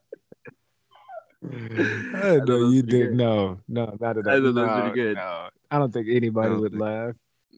I 1.43 2.39
know 2.45 2.69
you 2.69 2.81
did. 2.81 2.89
good. 3.09 3.13
No, 3.15 3.59
no, 3.67 3.95
not 3.99 4.17
at 4.17 4.27
all. 4.27 4.33
I 4.33 4.39
thought 4.39 4.53
that 4.55 4.63
was 4.65 4.81
pretty 4.81 4.95
good. 4.95 5.15
no. 5.17 5.49
I 5.71 5.79
don't 5.79 5.93
think 5.93 6.07
anybody 6.09 6.55
would 6.55 6.75
laugh. 6.75 7.13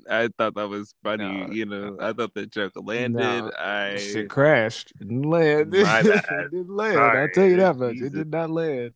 I 0.10 0.30
thought 0.38 0.56
that 0.56 0.70
was 0.70 0.94
funny. 1.04 1.24
No, 1.26 1.52
you 1.54 1.66
know, 1.66 1.98
I 2.00 2.14
thought 2.14 2.34
the 2.34 2.46
joke 2.46 2.74
landed. 2.76 3.20
No. 3.20 3.52
I 3.58 3.98
Shit 3.98 4.30
crashed. 4.30 4.92
It 5.02 5.08
didn't 5.08 5.24
land. 5.30 5.74
It 5.76 6.52
didn't 6.52 6.70
land. 6.76 6.94
Sorry. 6.96 7.22
I'll 7.22 7.30
tell 7.34 7.46
you 7.46 7.58
that 7.58 7.76
much. 7.78 7.94
Jesus. 7.94 8.08
It 8.08 8.14
did 8.16 8.32
not 8.32 8.50
land. 8.50 8.94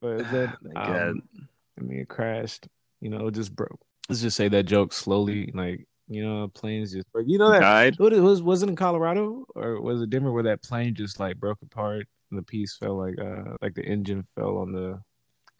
But 0.00 0.18
then, 0.30 0.54
um, 0.74 1.22
I 1.78 1.82
mean, 1.82 2.00
it 2.00 2.08
crashed. 2.08 2.68
You 3.00 3.10
know, 3.10 3.26
it 3.28 3.34
just 3.34 3.54
broke. 3.54 3.80
Let's 4.08 4.22
just 4.22 4.36
say 4.36 4.48
that 4.48 4.62
joke 4.64 4.92
slowly, 4.92 5.50
like 5.54 5.86
you 6.08 6.22
know, 6.22 6.48
planes 6.48 6.92
just 6.92 7.10
broke. 7.12 7.26
You 7.28 7.38
know 7.38 7.50
that 7.50 7.60
died. 7.60 7.94
What 7.98 8.12
it 8.12 8.20
was 8.20 8.42
was 8.42 8.62
it 8.62 8.68
in 8.68 8.76
Colorado 8.76 9.44
or 9.54 9.80
was 9.80 10.02
it 10.02 10.10
Denver 10.10 10.32
where 10.32 10.44
that 10.44 10.62
plane 10.62 10.94
just 10.94 11.18
like 11.20 11.36
broke 11.38 11.58
apart 11.62 12.06
and 12.30 12.38
the 12.38 12.42
piece 12.42 12.76
fell 12.76 12.96
like 12.96 13.18
uh 13.18 13.56
like 13.62 13.74
the 13.74 13.84
engine 13.84 14.22
fell 14.34 14.58
on 14.58 14.72
the 14.72 15.00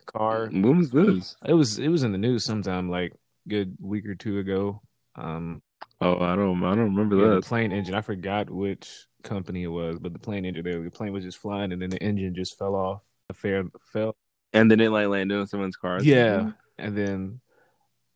car. 0.06 0.46
When 0.46 0.78
was 0.78 0.90
this? 0.90 1.36
It 1.44 1.54
was 1.54 1.78
it 1.78 1.88
was 1.88 2.02
in 2.02 2.12
the 2.12 2.18
news 2.18 2.44
sometime 2.44 2.88
like 2.90 3.12
good 3.48 3.76
week 3.80 4.06
or 4.06 4.14
two 4.14 4.38
ago. 4.38 4.82
Um 5.16 5.62
Oh, 6.00 6.18
I 6.20 6.36
don't. 6.36 6.62
I 6.62 6.74
don't 6.74 6.94
remember 6.94 7.16
yeah, 7.16 7.28
the 7.28 7.34
that. 7.36 7.44
plane 7.46 7.72
engine, 7.72 7.94
I 7.94 8.02
forgot 8.02 8.50
which 8.50 9.06
company 9.22 9.62
it 9.62 9.68
was, 9.68 9.98
but 9.98 10.12
the 10.12 10.18
plane 10.18 10.44
engine 10.44 10.62
there 10.64 10.82
the 10.82 10.90
plane 10.90 11.12
was 11.12 11.24
just 11.24 11.38
flying 11.38 11.72
and 11.72 11.80
then 11.80 11.90
the 11.90 12.02
engine 12.02 12.34
just 12.34 12.58
fell 12.58 12.74
off. 12.74 13.00
The 13.28 13.34
fair 13.34 13.64
fell 13.92 14.14
And 14.52 14.70
then 14.70 14.80
it 14.80 14.90
like 14.90 15.08
landed 15.08 15.38
on 15.38 15.46
someone's 15.46 15.76
car. 15.76 16.02
Yeah, 16.02 16.52
and 16.78 16.96
then 16.96 17.40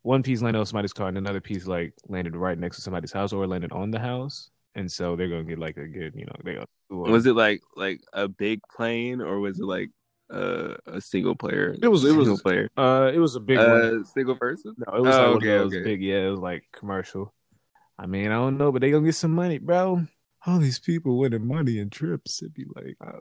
one 0.02 0.23
piece 0.23 0.40
landed 0.42 0.59
on 0.61 0.66
somebody's 0.66 0.92
car, 0.92 1.09
and 1.09 1.19
another 1.19 1.40
piece 1.40 1.66
like 1.66 1.95
landed 2.09 2.35
right 2.37 2.59
next 2.59 2.76
to 2.76 2.83
somebody's 2.83 3.12
house 3.12 3.33
or 3.33 3.47
landed 3.47 3.73
on 3.73 3.90
the 3.90 3.99
house, 3.99 4.50
and 4.75 4.90
so 4.90 5.16
they're 5.16 5.28
gonna 5.28 5.45
get 5.45 5.59
like 5.59 5.76
a 5.76 5.87
good, 5.87 6.14
you 6.14 6.25
know, 6.26 6.37
they 6.45 6.54
got. 6.54 6.69
Was 6.90 7.26
it 7.26 7.35
like 7.35 7.61
like 7.76 8.00
a 8.12 8.26
big 8.28 8.61
plane 8.75 9.21
or 9.21 9.38
was 9.40 9.61
it 9.61 9.64
like 9.66 9.90
uh, 10.33 10.75
a 10.87 11.00
single 11.00 11.35
player? 11.35 11.75
It 11.83 11.88
was- 11.88 12.04
it 12.04 12.14
was- 12.16 12.26
single 12.28 12.38
player. 12.42 12.69
Uh, 12.76 13.11
it 13.12 13.19
was 13.19 13.35
a 13.37 13.40
big 13.40 13.59
one. 13.59 13.69
Uh, 13.69 14.04
single 14.04 14.37
person. 14.37 14.75
No, 14.78 14.97
it 14.97 15.02
was 15.02 15.14
Oh, 15.16 15.19
like 15.19 15.28
one 15.28 15.37
okay, 15.38 15.54
of 15.57 15.61
those 15.71 15.75
okay. 15.75 15.85
big. 15.85 16.02
Yeah, 16.02 16.26
it 16.26 16.30
was 16.30 16.40
like 16.40 16.64
commercial. 16.73 17.35
I 17.99 18.07
mean, 18.07 18.28
I 18.28 18.35
don't 18.35 18.57
know, 18.57 18.71
but 18.73 18.80
they 18.80 18.90
gonna 18.90 19.04
get 19.04 19.14
some 19.16 19.35
money, 19.35 19.59
bro. 19.59 20.07
All 20.47 20.59
these 20.59 20.78
people 20.78 21.19
winning 21.19 21.47
money 21.47 21.78
and 21.80 21.92
trips. 21.92 22.40
It'd 22.42 22.54
be 22.54 22.64
like, 22.75 22.97
uh, 23.04 23.19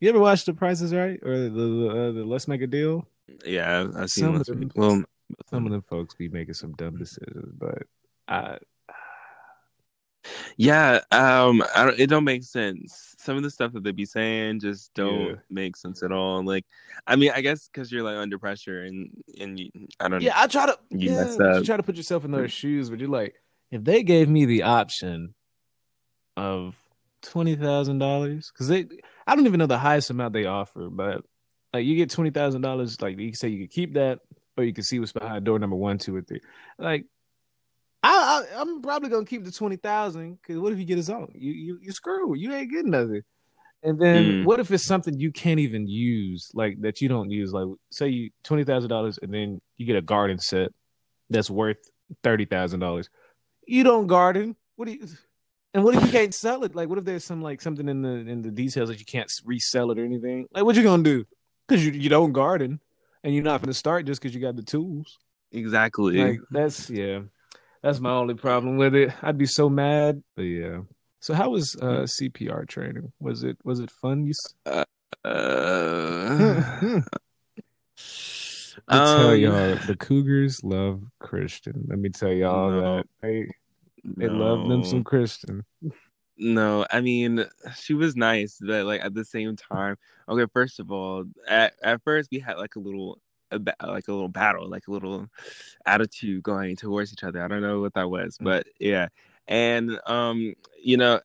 you 0.00 0.08
ever 0.08 0.18
watch 0.20 0.44
The 0.44 0.54
Price 0.54 0.80
Is 0.80 0.94
Right 0.94 1.18
or 1.22 1.36
the 1.38 1.50
the, 1.50 1.88
uh, 1.90 2.12
the 2.12 2.24
Let's 2.24 2.48
Make 2.48 2.62
a 2.62 2.66
Deal? 2.66 3.06
Yeah, 3.44 3.80
I've- 3.80 3.92
I've 3.96 4.10
seen 4.10 4.24
Some 4.24 4.34
of 4.36 4.46
them- 4.46 4.70
Well, 4.74 5.04
Some 5.50 5.66
of 5.66 5.72
the 5.72 5.82
folks 5.82 6.14
be 6.14 6.28
making 6.28 6.54
some 6.54 6.72
dumb 6.74 6.96
decisions, 6.96 7.52
but 7.58 7.82
I 8.28 8.58
yeah. 10.56 11.00
Um, 11.10 11.62
I 11.74 11.84
don't. 11.84 11.98
It 11.98 12.08
don't 12.08 12.24
make 12.24 12.42
sense. 12.44 13.14
Some 13.18 13.36
of 13.36 13.42
the 13.42 13.50
stuff 13.50 13.72
that 13.72 13.82
they 13.84 13.92
be 13.92 14.04
saying 14.04 14.60
just 14.60 14.92
don't 14.94 15.30
Yeah. 15.30 15.34
make 15.50 15.76
sense 15.76 16.02
at 16.02 16.12
all. 16.12 16.44
Like, 16.44 16.64
I 17.06 17.16
mean, 17.16 17.30
I 17.34 17.40
guess 17.40 17.68
because 17.68 17.90
you're 17.90 18.02
like 18.02 18.16
under 18.16 18.38
pressure 18.38 18.82
and 18.82 19.10
and 19.40 19.58
you, 19.58 19.70
I 20.00 20.08
don't. 20.08 20.22
yeah, 20.22 20.32
I 20.36 20.46
try 20.46 20.66
to 20.66 20.78
You 20.90 21.10
yeah, 21.10 21.16
messed 21.16 21.40
up. 21.40 21.58
you 21.58 21.64
try 21.64 21.76
to 21.76 21.82
put 21.82 21.96
yourself 21.96 22.24
in 22.24 22.30
their 22.30 22.48
shoes, 22.48 22.90
but 22.90 23.00
you're 23.00 23.08
like, 23.08 23.34
if 23.70 23.82
they 23.84 24.02
gave 24.02 24.28
me 24.28 24.44
the 24.44 24.62
option 24.62 25.34
of 26.36 26.76
twenty 27.22 27.56
thousand 27.56 27.98
dollars, 27.98 28.50
because 28.52 28.68
they, 28.68 28.86
I 29.26 29.34
don't 29.34 29.46
even 29.46 29.58
know 29.58 29.66
the 29.66 29.78
highest 29.78 30.10
amount 30.10 30.32
they 30.34 30.46
offer, 30.46 30.88
but 30.90 31.24
like 31.72 31.84
you 31.84 31.96
get 31.96 32.10
twenty 32.10 32.30
thousand 32.30 32.60
dollars, 32.62 33.00
like 33.00 33.18
you 33.18 33.28
can 33.28 33.34
say 33.34 33.48
you 33.48 33.64
could 33.66 33.74
keep 33.74 33.94
that, 33.94 34.20
or 34.56 34.64
you 34.64 34.72
can 34.72 34.84
see 34.84 34.98
what's 35.00 35.12
behind 35.12 35.44
door 35.44 35.58
number 35.58 35.76
one, 35.76 35.98
two, 35.98 36.14
or 36.16 36.22
three. 36.22 36.40
Like, 36.78 37.06
I, 38.02 38.44
I 38.54 38.60
I'm 38.60 38.82
probably 38.82 39.08
gonna 39.08 39.24
keep 39.24 39.44
the 39.44 39.50
twenty 39.50 39.76
thousand 39.76 40.38
because 40.40 40.58
what 40.58 40.72
if 40.72 40.78
you 40.78 40.84
get 40.84 40.96
his 40.96 41.10
own? 41.10 41.32
You 41.34 41.52
you 41.52 41.78
you 41.82 41.92
screw. 41.92 42.34
You 42.34 42.52
ain't 42.52 42.70
getting 42.70 42.90
nothing. 42.90 43.22
And 43.82 43.98
then 44.00 44.24
Mm. 44.24 44.44
what 44.44 44.60
if 44.60 44.70
it's 44.70 44.86
something 44.86 45.18
you 45.20 45.30
can't 45.30 45.60
even 45.60 45.86
use, 45.86 46.50
like 46.54 46.80
that 46.80 47.00
you 47.00 47.08
don't 47.08 47.30
use? 47.30 47.52
Like 47.52 47.66
say 47.90 48.08
you 48.08 48.30
twenty 48.42 48.64
thousand 48.64 48.90
dollars, 48.90 49.18
and 49.20 49.32
then 49.32 49.60
you 49.76 49.86
get 49.86 49.96
a 49.96 50.02
garden 50.02 50.38
set 50.38 50.70
that's 51.30 51.50
worth 51.50 51.78
thirty 52.22 52.44
thousand 52.44 52.80
dollars. 52.80 53.08
You 53.66 53.84
don't 53.84 54.06
garden. 54.06 54.56
What 54.76 54.86
do 54.86 54.92
you? 54.92 55.06
And 55.72 55.82
what 55.82 55.94
if 55.94 56.04
you 56.04 56.10
can't 56.10 56.32
sell 56.34 56.62
it? 56.64 56.74
Like, 56.74 56.88
what 56.88 56.98
if 56.98 57.04
there's 57.04 57.24
some 57.24 57.42
like 57.42 57.60
something 57.60 57.88
in 57.88 58.02
the 58.02 58.08
in 58.08 58.42
the 58.42 58.50
details 58.50 58.88
that 58.88 58.98
you 59.00 59.04
can't 59.06 59.30
resell 59.44 59.90
it 59.90 59.98
or 59.98 60.04
anything? 60.04 60.46
Like, 60.52 60.64
what 60.64 60.76
you 60.76 60.82
gonna 60.82 61.02
do? 61.02 61.24
Because 61.66 61.84
you 61.84 61.92
you 61.92 62.08
don't 62.08 62.32
garden, 62.32 62.80
and 63.24 63.34
you're 63.34 63.42
not 63.42 63.60
gonna 63.62 63.74
start 63.74 64.06
just 64.06 64.22
because 64.22 64.34
you 64.34 64.40
got 64.40 64.54
the 64.54 64.62
tools. 64.62 65.18
exactly. 65.50 66.18
Like 66.18 66.40
that's 66.50 66.88
yeah, 66.90 67.22
that's 67.82 67.98
my 67.98 68.12
only 68.12 68.34
problem 68.34 68.76
with 68.76 68.94
it. 68.94 69.12
I'd 69.22 69.38
be 69.38 69.46
so 69.46 69.68
mad. 69.68 70.22
But 70.36 70.42
yeah. 70.42 70.82
So 71.20 71.34
how 71.34 71.50
was 71.50 71.74
uh, 71.80 72.04
CPR 72.06 72.68
training? 72.68 73.12
Was 73.18 73.42
it 73.42 73.56
was 73.64 73.80
it 73.80 73.90
fun? 73.90 74.26
You 74.26 74.32
s- 74.32 74.54
uh, 74.66 74.84
I 78.88 78.98
tell 78.98 79.30
um, 79.30 79.38
y'all, 79.38 79.76
the 79.86 79.96
Cougars 79.98 80.62
love 80.62 81.02
Christian. 81.18 81.86
Let 81.88 81.98
me 81.98 82.10
tell 82.10 82.32
y'all 82.32 82.70
No. 82.70 82.80
that 82.96 83.06
they 83.22 83.48
they 84.04 84.28
love 84.28 84.68
them 84.68 84.84
some 84.84 85.02
Christian. 85.02 85.64
No, 86.36 86.84
I 86.90 87.00
mean 87.00 87.44
she 87.76 87.94
was 87.94 88.16
nice, 88.16 88.58
but 88.60 88.84
like 88.86 89.04
at 89.04 89.14
the 89.14 89.24
same 89.24 89.54
time, 89.56 89.96
okay. 90.28 90.50
First 90.52 90.80
of 90.80 90.90
all, 90.90 91.24
at 91.48 91.74
at 91.82 92.02
first 92.02 92.30
we 92.32 92.40
had 92.40 92.56
like 92.58 92.74
a 92.76 92.80
little, 92.80 93.20
a 93.52 93.58
ba- 93.60 93.76
like 93.86 94.08
a 94.08 94.12
little 94.12 94.28
battle, 94.28 94.68
like 94.68 94.88
a 94.88 94.90
little 94.90 95.28
attitude 95.86 96.42
going 96.42 96.76
towards 96.76 97.12
each 97.12 97.22
other. 97.24 97.42
I 97.42 97.48
don't 97.48 97.62
know 97.62 97.80
what 97.80 97.94
that 97.94 98.10
was, 98.10 98.38
Mm. 98.38 98.44
but 98.44 98.66
yeah. 98.80 99.08
And 99.48 100.00
um, 100.06 100.54
you 100.82 100.96
know, 100.96 101.20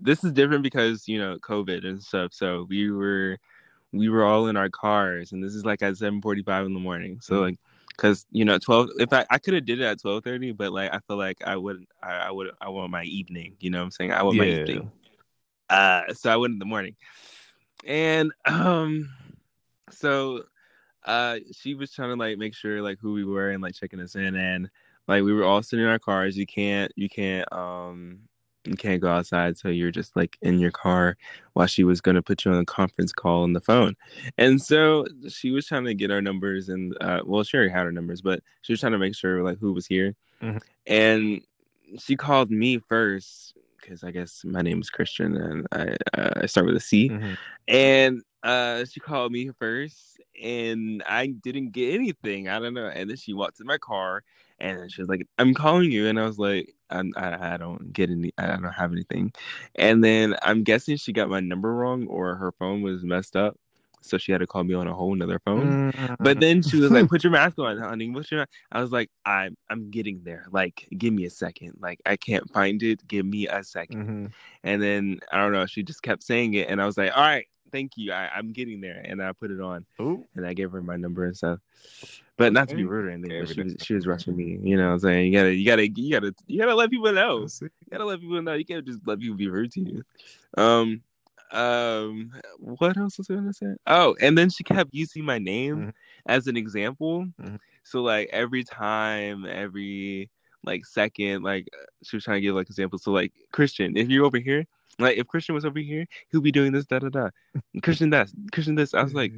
this 0.00 0.22
is 0.22 0.32
different 0.32 0.62
because 0.62 1.08
you 1.08 1.18
know 1.18 1.38
COVID 1.38 1.84
and 1.86 2.00
stuff. 2.02 2.32
So 2.32 2.66
we 2.68 2.90
were, 2.92 3.38
we 3.92 4.08
were 4.08 4.24
all 4.24 4.46
in 4.48 4.56
our 4.56 4.68
cars, 4.70 5.32
and 5.32 5.42
this 5.42 5.54
is 5.54 5.64
like 5.64 5.82
at 5.82 5.96
seven 5.96 6.22
forty 6.22 6.42
five 6.44 6.64
in 6.66 6.74
the 6.74 6.80
morning. 6.80 7.18
So 7.20 7.34
Mm. 7.36 7.40
like. 7.42 7.58
Cause 7.98 8.26
you 8.30 8.44
know, 8.44 8.58
twelve. 8.58 8.90
If 8.98 9.12
I, 9.12 9.26
I 9.28 9.38
could 9.38 9.54
have 9.54 9.66
did 9.66 9.80
it 9.80 9.84
at 9.84 10.00
twelve 10.00 10.22
thirty, 10.22 10.52
but 10.52 10.72
like 10.72 10.94
I 10.94 11.00
feel 11.00 11.16
like 11.16 11.38
I 11.44 11.56
would, 11.56 11.84
I, 12.00 12.12
I 12.12 12.30
would, 12.30 12.52
I 12.60 12.68
want 12.68 12.92
my 12.92 13.02
evening. 13.02 13.56
You 13.58 13.70
know 13.70 13.78
what 13.78 13.86
I'm 13.86 13.90
saying? 13.90 14.12
I 14.12 14.22
want 14.22 14.36
my 14.38 14.46
Yeah. 14.46 14.60
evening. 14.60 14.92
Uh, 15.68 16.14
so 16.14 16.30
I 16.30 16.36
went 16.36 16.52
in 16.52 16.60
the 16.60 16.64
morning, 16.64 16.94
and 17.84 18.32
um, 18.46 19.10
so 19.90 20.44
uh, 21.04 21.38
she 21.52 21.74
was 21.74 21.92
trying 21.92 22.10
to 22.10 22.16
like 22.16 22.38
make 22.38 22.54
sure 22.54 22.82
like 22.82 22.98
who 23.00 23.12
we 23.14 23.24
were 23.24 23.50
and 23.50 23.62
like 23.62 23.74
checking 23.74 24.00
us 24.00 24.14
in, 24.14 24.36
and 24.36 24.70
like 25.08 25.24
we 25.24 25.32
were 25.32 25.44
all 25.44 25.62
sitting 25.62 25.84
in 25.84 25.90
our 25.90 25.98
cars. 25.98 26.36
You 26.36 26.46
can't, 26.46 26.92
you 26.94 27.08
can't, 27.08 27.52
um, 27.52 28.20
you 28.68 28.76
can't 28.76 29.00
go 29.00 29.10
outside, 29.10 29.56
so 29.56 29.68
you're 29.68 29.90
just 29.90 30.14
like 30.14 30.36
in 30.42 30.58
your 30.58 30.70
car 30.70 31.16
while 31.54 31.66
she 31.66 31.84
was 31.84 32.00
gonna 32.00 32.22
put 32.22 32.44
you 32.44 32.52
on 32.52 32.58
a 32.58 32.64
conference 32.64 33.12
call 33.12 33.42
on 33.42 33.54
the 33.54 33.60
phone. 33.60 33.96
And 34.36 34.60
so 34.60 35.06
she 35.28 35.50
was 35.50 35.66
trying 35.66 35.84
to 35.84 35.94
get 35.94 36.10
our 36.10 36.20
numbers, 36.22 36.68
and 36.68 36.96
uh, 37.00 37.20
well, 37.24 37.42
she 37.44 37.56
already 37.56 37.72
had 37.72 37.86
our 37.86 37.92
numbers, 37.92 38.20
but 38.20 38.40
she 38.62 38.72
was 38.72 38.80
trying 38.80 38.92
to 38.92 38.98
make 38.98 39.16
sure 39.16 39.42
like 39.42 39.58
who 39.58 39.72
was 39.72 39.86
here, 39.86 40.14
Mhm. 40.42 40.60
and 40.86 41.40
she 41.98 42.16
called 42.16 42.50
me 42.50 42.78
first 42.78 43.54
because 43.80 44.04
I 44.04 44.10
guess 44.10 44.42
my 44.44 44.60
name 44.60 44.80
is 44.80 44.90
Christian 44.90 45.36
and 45.36 45.66
I 45.72 45.96
uh, 46.20 46.40
I 46.42 46.46
start 46.46 46.66
with 46.66 46.76
a 46.76 46.80
C, 46.80 47.08
Mhm. 47.08 47.36
and 47.68 48.22
uh, 48.42 48.84
she 48.84 49.00
called 49.00 49.32
me 49.32 49.50
first, 49.58 50.20
and 50.42 51.02
I 51.04 51.26
didn't 51.28 51.72
get 51.72 51.94
anything. 51.94 52.48
I 52.48 52.58
don't 52.58 52.74
know, 52.74 52.86
and 52.86 53.08
then 53.10 53.16
she 53.16 53.32
walked 53.34 53.58
to 53.58 53.64
my 53.64 53.78
car, 53.78 54.22
and 54.60 54.90
she 54.92 55.00
was 55.02 55.08
like, 55.08 55.26
"I'm 55.38 55.54
calling 55.54 55.90
you," 55.90 56.06
and 56.06 56.18
I 56.20 56.26
was 56.26 56.38
like, 56.38 56.74
I 56.90 57.02
I 57.16 57.56
don't 57.56 57.92
get 57.92 58.10
any, 58.10 58.32
I 58.38 58.46
don't 58.48 58.64
have 58.64 58.92
anything, 58.92 59.32
and 59.74 60.02
then 60.04 60.36
I'm 60.42 60.62
guessing 60.62 60.96
she 60.96 61.12
got 61.12 61.28
my 61.28 61.40
number 61.40 61.74
wrong 61.74 62.06
or 62.06 62.36
her 62.36 62.52
phone 62.52 62.82
was 62.82 63.04
messed 63.04 63.36
up, 63.36 63.56
so 64.00 64.18
she 64.18 64.32
had 64.32 64.38
to 64.38 64.46
call 64.46 64.64
me 64.64 64.74
on 64.74 64.86
a 64.86 64.94
whole 64.94 65.14
nother 65.14 65.40
phone. 65.44 65.90
Mm. 65.92 66.16
But 66.20 66.40
then 66.40 66.62
she 66.62 66.76
was 66.78 66.92
like, 66.92 67.08
"Put 67.08 67.24
your 67.24 67.32
mask 67.32 67.58
on, 67.58 67.78
honey. 67.78 68.10
Put 68.10 68.30
your." 68.30 68.40
ma-" 68.40 68.46
I 68.72 68.80
was 68.80 68.92
like, 68.92 69.10
"I'm 69.24 69.56
I'm 69.68 69.90
getting 69.90 70.22
there. 70.24 70.46
Like, 70.50 70.88
give 70.96 71.12
me 71.12 71.24
a 71.24 71.30
second. 71.30 71.74
Like, 71.80 72.00
I 72.06 72.16
can't 72.16 72.48
find 72.52 72.82
it. 72.82 73.06
Give 73.08 73.26
me 73.26 73.48
a 73.48 73.62
2nd 73.64 74.28
Mhm. 74.28 74.32
And 74.64 74.82
then 74.82 75.20
I 75.32 75.38
don't 75.38 75.52
know. 75.52 75.66
She 75.66 75.82
just 75.82 76.02
kept 76.02 76.22
saying 76.22 76.54
it, 76.54 76.68
and 76.68 76.80
I 76.80 76.86
was 76.86 76.96
like, 76.98 77.16
"All 77.16 77.22
right, 77.22 77.46
thank 77.70 77.92
you. 77.96 78.12
I, 78.12 78.28
I'm 78.34 78.52
getting 78.52 78.80
there." 78.80 79.00
And 79.04 79.22
I 79.22 79.32
put 79.32 79.50
it 79.50 79.60
on, 79.60 79.84
Ooh. 80.00 80.26
and 80.34 80.46
I 80.46 80.54
gave 80.54 80.70
her 80.72 80.82
my 80.82 80.96
number 80.96 81.24
and 81.24 81.36
stuff. 81.36 81.58
But 82.36 82.52
not 82.52 82.68
to 82.68 82.76
be 82.76 82.84
rude 82.84 83.06
or 83.06 83.10
anything, 83.10 83.40
but 83.40 83.52
she 83.52 83.62
was 83.62 83.76
she 83.82 83.94
was 83.94 84.06
rushing 84.06 84.36
me. 84.36 84.58
You 84.62 84.76
know, 84.76 84.86
what 84.86 84.92
I'm 84.92 84.98
saying 85.00 85.26
you 85.26 85.38
gotta 85.38 85.54
you 85.54 85.66
gotta 85.66 85.88
you 85.88 86.12
gotta 86.12 86.34
you 86.46 86.58
gotta 86.60 86.74
let 86.74 86.90
people 86.90 87.12
know. 87.12 87.48
You 87.60 87.70
gotta 87.90 88.04
let 88.04 88.20
people 88.20 88.40
know. 88.40 88.54
You 88.54 88.64
can't 88.64 88.86
just 88.86 89.00
let 89.06 89.18
people 89.18 89.36
be 89.36 89.48
rude 89.48 89.72
to 89.72 89.80
you. 89.80 90.04
Um, 90.56 91.02
um, 91.50 92.32
what 92.58 92.96
else 92.96 93.18
was 93.18 93.28
I 93.30 93.34
gonna 93.34 93.52
say? 93.52 93.74
Oh, 93.86 94.16
and 94.20 94.38
then 94.38 94.50
she 94.50 94.62
kept 94.62 94.94
using 94.94 95.24
my 95.24 95.38
name 95.38 95.76
Mhm. 95.76 95.92
as 96.26 96.46
an 96.46 96.56
example. 96.56 97.26
Mhm. 97.40 97.58
So 97.82 98.02
like 98.02 98.28
every 98.32 98.62
time, 98.64 99.44
every 99.46 100.30
like 100.62 100.84
second, 100.84 101.42
like 101.42 101.68
she 102.04 102.16
was 102.16 102.24
trying 102.24 102.36
to 102.36 102.40
give 102.42 102.54
like 102.54 102.68
examples. 102.68 103.02
So 103.02 103.10
like 103.10 103.32
Christian, 103.50 103.96
if 103.96 104.08
you're 104.08 104.26
over 104.26 104.38
here, 104.38 104.66
like 104.98 105.16
if 105.16 105.26
Christian 105.26 105.54
was 105.54 105.64
over 105.64 105.78
here, 105.78 106.06
he'll 106.30 106.40
be 106.40 106.52
doing 106.52 106.72
this, 106.72 106.86
da 106.86 106.98
da 106.98 107.08
da. 107.08 107.28
Christian 107.82 108.10
that, 108.10 108.28
Christian 108.52 108.74
this. 108.74 108.94
I 108.94 109.02
was 109.02 109.14
like, 109.14 109.32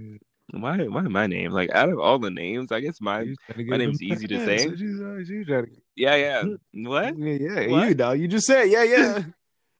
why, 0.53 0.79
why 0.87 1.03
my 1.03 1.27
name? 1.27 1.53
Like 1.53 1.71
out 1.73 1.89
of 1.89 1.99
all 1.99 2.19
the 2.19 2.31
names, 2.31 2.73
I 2.73 2.81
guess 2.81 3.01
my 3.01 3.35
my 3.57 3.77
name's 3.77 4.03
easy 4.03 4.27
to 4.29 4.45
say. 4.45 4.59
So 4.59 4.71
she's, 4.77 5.29
she's 5.29 5.47
trying 5.47 5.67
to- 5.67 5.73
yeah, 5.97 6.17
yeah. 6.17 6.45
What? 6.89 7.19
Yeah, 7.19 7.33
yeah, 7.35 7.67
What? 7.71 7.89
you 7.89 7.95
know, 7.95 8.13
you 8.13 8.29
just 8.29 8.47
said, 8.47 8.65
yeah, 8.65 8.83
yeah. 8.83 9.23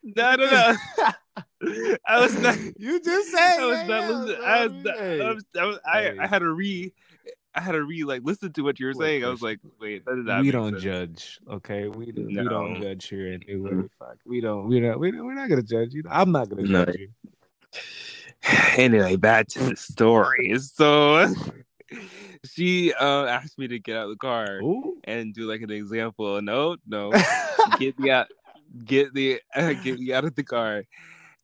No, 0.03 0.35
no, 0.37 0.51
no. 0.51 0.77
I 2.07 2.21
was 2.21 2.35
not. 2.41 2.57
You 2.79 3.01
just 3.01 3.31
said, 3.31 3.59
I 3.59 3.67
was 3.67 3.79
yeah, 3.79 3.87
not 3.87 4.11
listening. 4.11 4.45
I 4.45 4.67
was, 4.67 4.85
not. 4.85 4.99
I, 4.99 5.33
was, 5.33 5.45
I, 5.59 5.65
was, 5.67 5.79
I, 5.85 6.17
I 6.21 6.27
had 6.27 6.39
to 6.39 6.51
re, 6.51 6.93
I 7.55 7.61
had 7.61 7.73
to 7.73 7.83
re 7.83 8.05
like 8.05 8.23
listen 8.25 8.53
to 8.53 8.63
what 8.63 8.79
you 8.79 8.87
were 8.87 8.95
saying. 8.95 9.25
I 9.25 9.29
was 9.29 9.43
like, 9.43 9.59
wait, 9.81 10.05
that 10.05 10.15
did 10.15 10.25
not 10.27 10.43
we 10.43 10.51
don't 10.51 10.73
sense. 10.75 10.83
judge, 10.83 11.41
okay? 11.49 11.89
We 11.89 12.13
do, 12.13 12.27
we 12.27 12.33
No. 12.35 12.49
don't 12.49 12.81
judge 12.81 13.09
here 13.09 13.33
in 13.33 13.43
New 13.47 13.63
Wave. 13.65 13.91
Fuck, 13.99 14.19
we 14.25 14.41
don't. 14.41 14.69
We 14.69 14.81
don't. 14.81 15.01
We, 15.01 15.11
we're 15.21 15.35
not 15.35 15.49
gonna 15.49 15.63
judge 15.63 15.93
you. 15.93 16.05
I'm 16.09 16.31
not 16.31 16.49
gonna 16.49 16.63
No. 16.63 16.85
judge 16.85 16.97
you. 16.99 17.09
anyway, 18.77 19.17
back 19.17 19.49
to 19.49 19.59
the 19.71 19.77
story. 19.77 20.57
So 20.59 21.27
she 22.45 22.93
uh, 22.95 23.25
asked 23.25 23.59
me 23.59 23.69
to 23.69 23.79
get 23.79 23.97
out 23.97 24.05
of 24.05 24.11
the 24.11 24.17
car 24.17 24.61
Ooh. 24.63 24.99
and 25.05 25.35
do 25.35 25.49
like 25.51 25.63
an 25.63 25.71
example. 25.71 26.41
No, 26.43 26.77
no, 26.87 27.13
get 27.79 27.99
me 27.99 28.11
out, 28.11 28.29
get 28.85 29.13
the 29.13 29.41
uh, 29.55 29.73
get 29.83 29.99
me 29.99 30.13
out 30.13 30.25
of 30.25 30.35
the 30.35 30.45
car. 30.45 30.85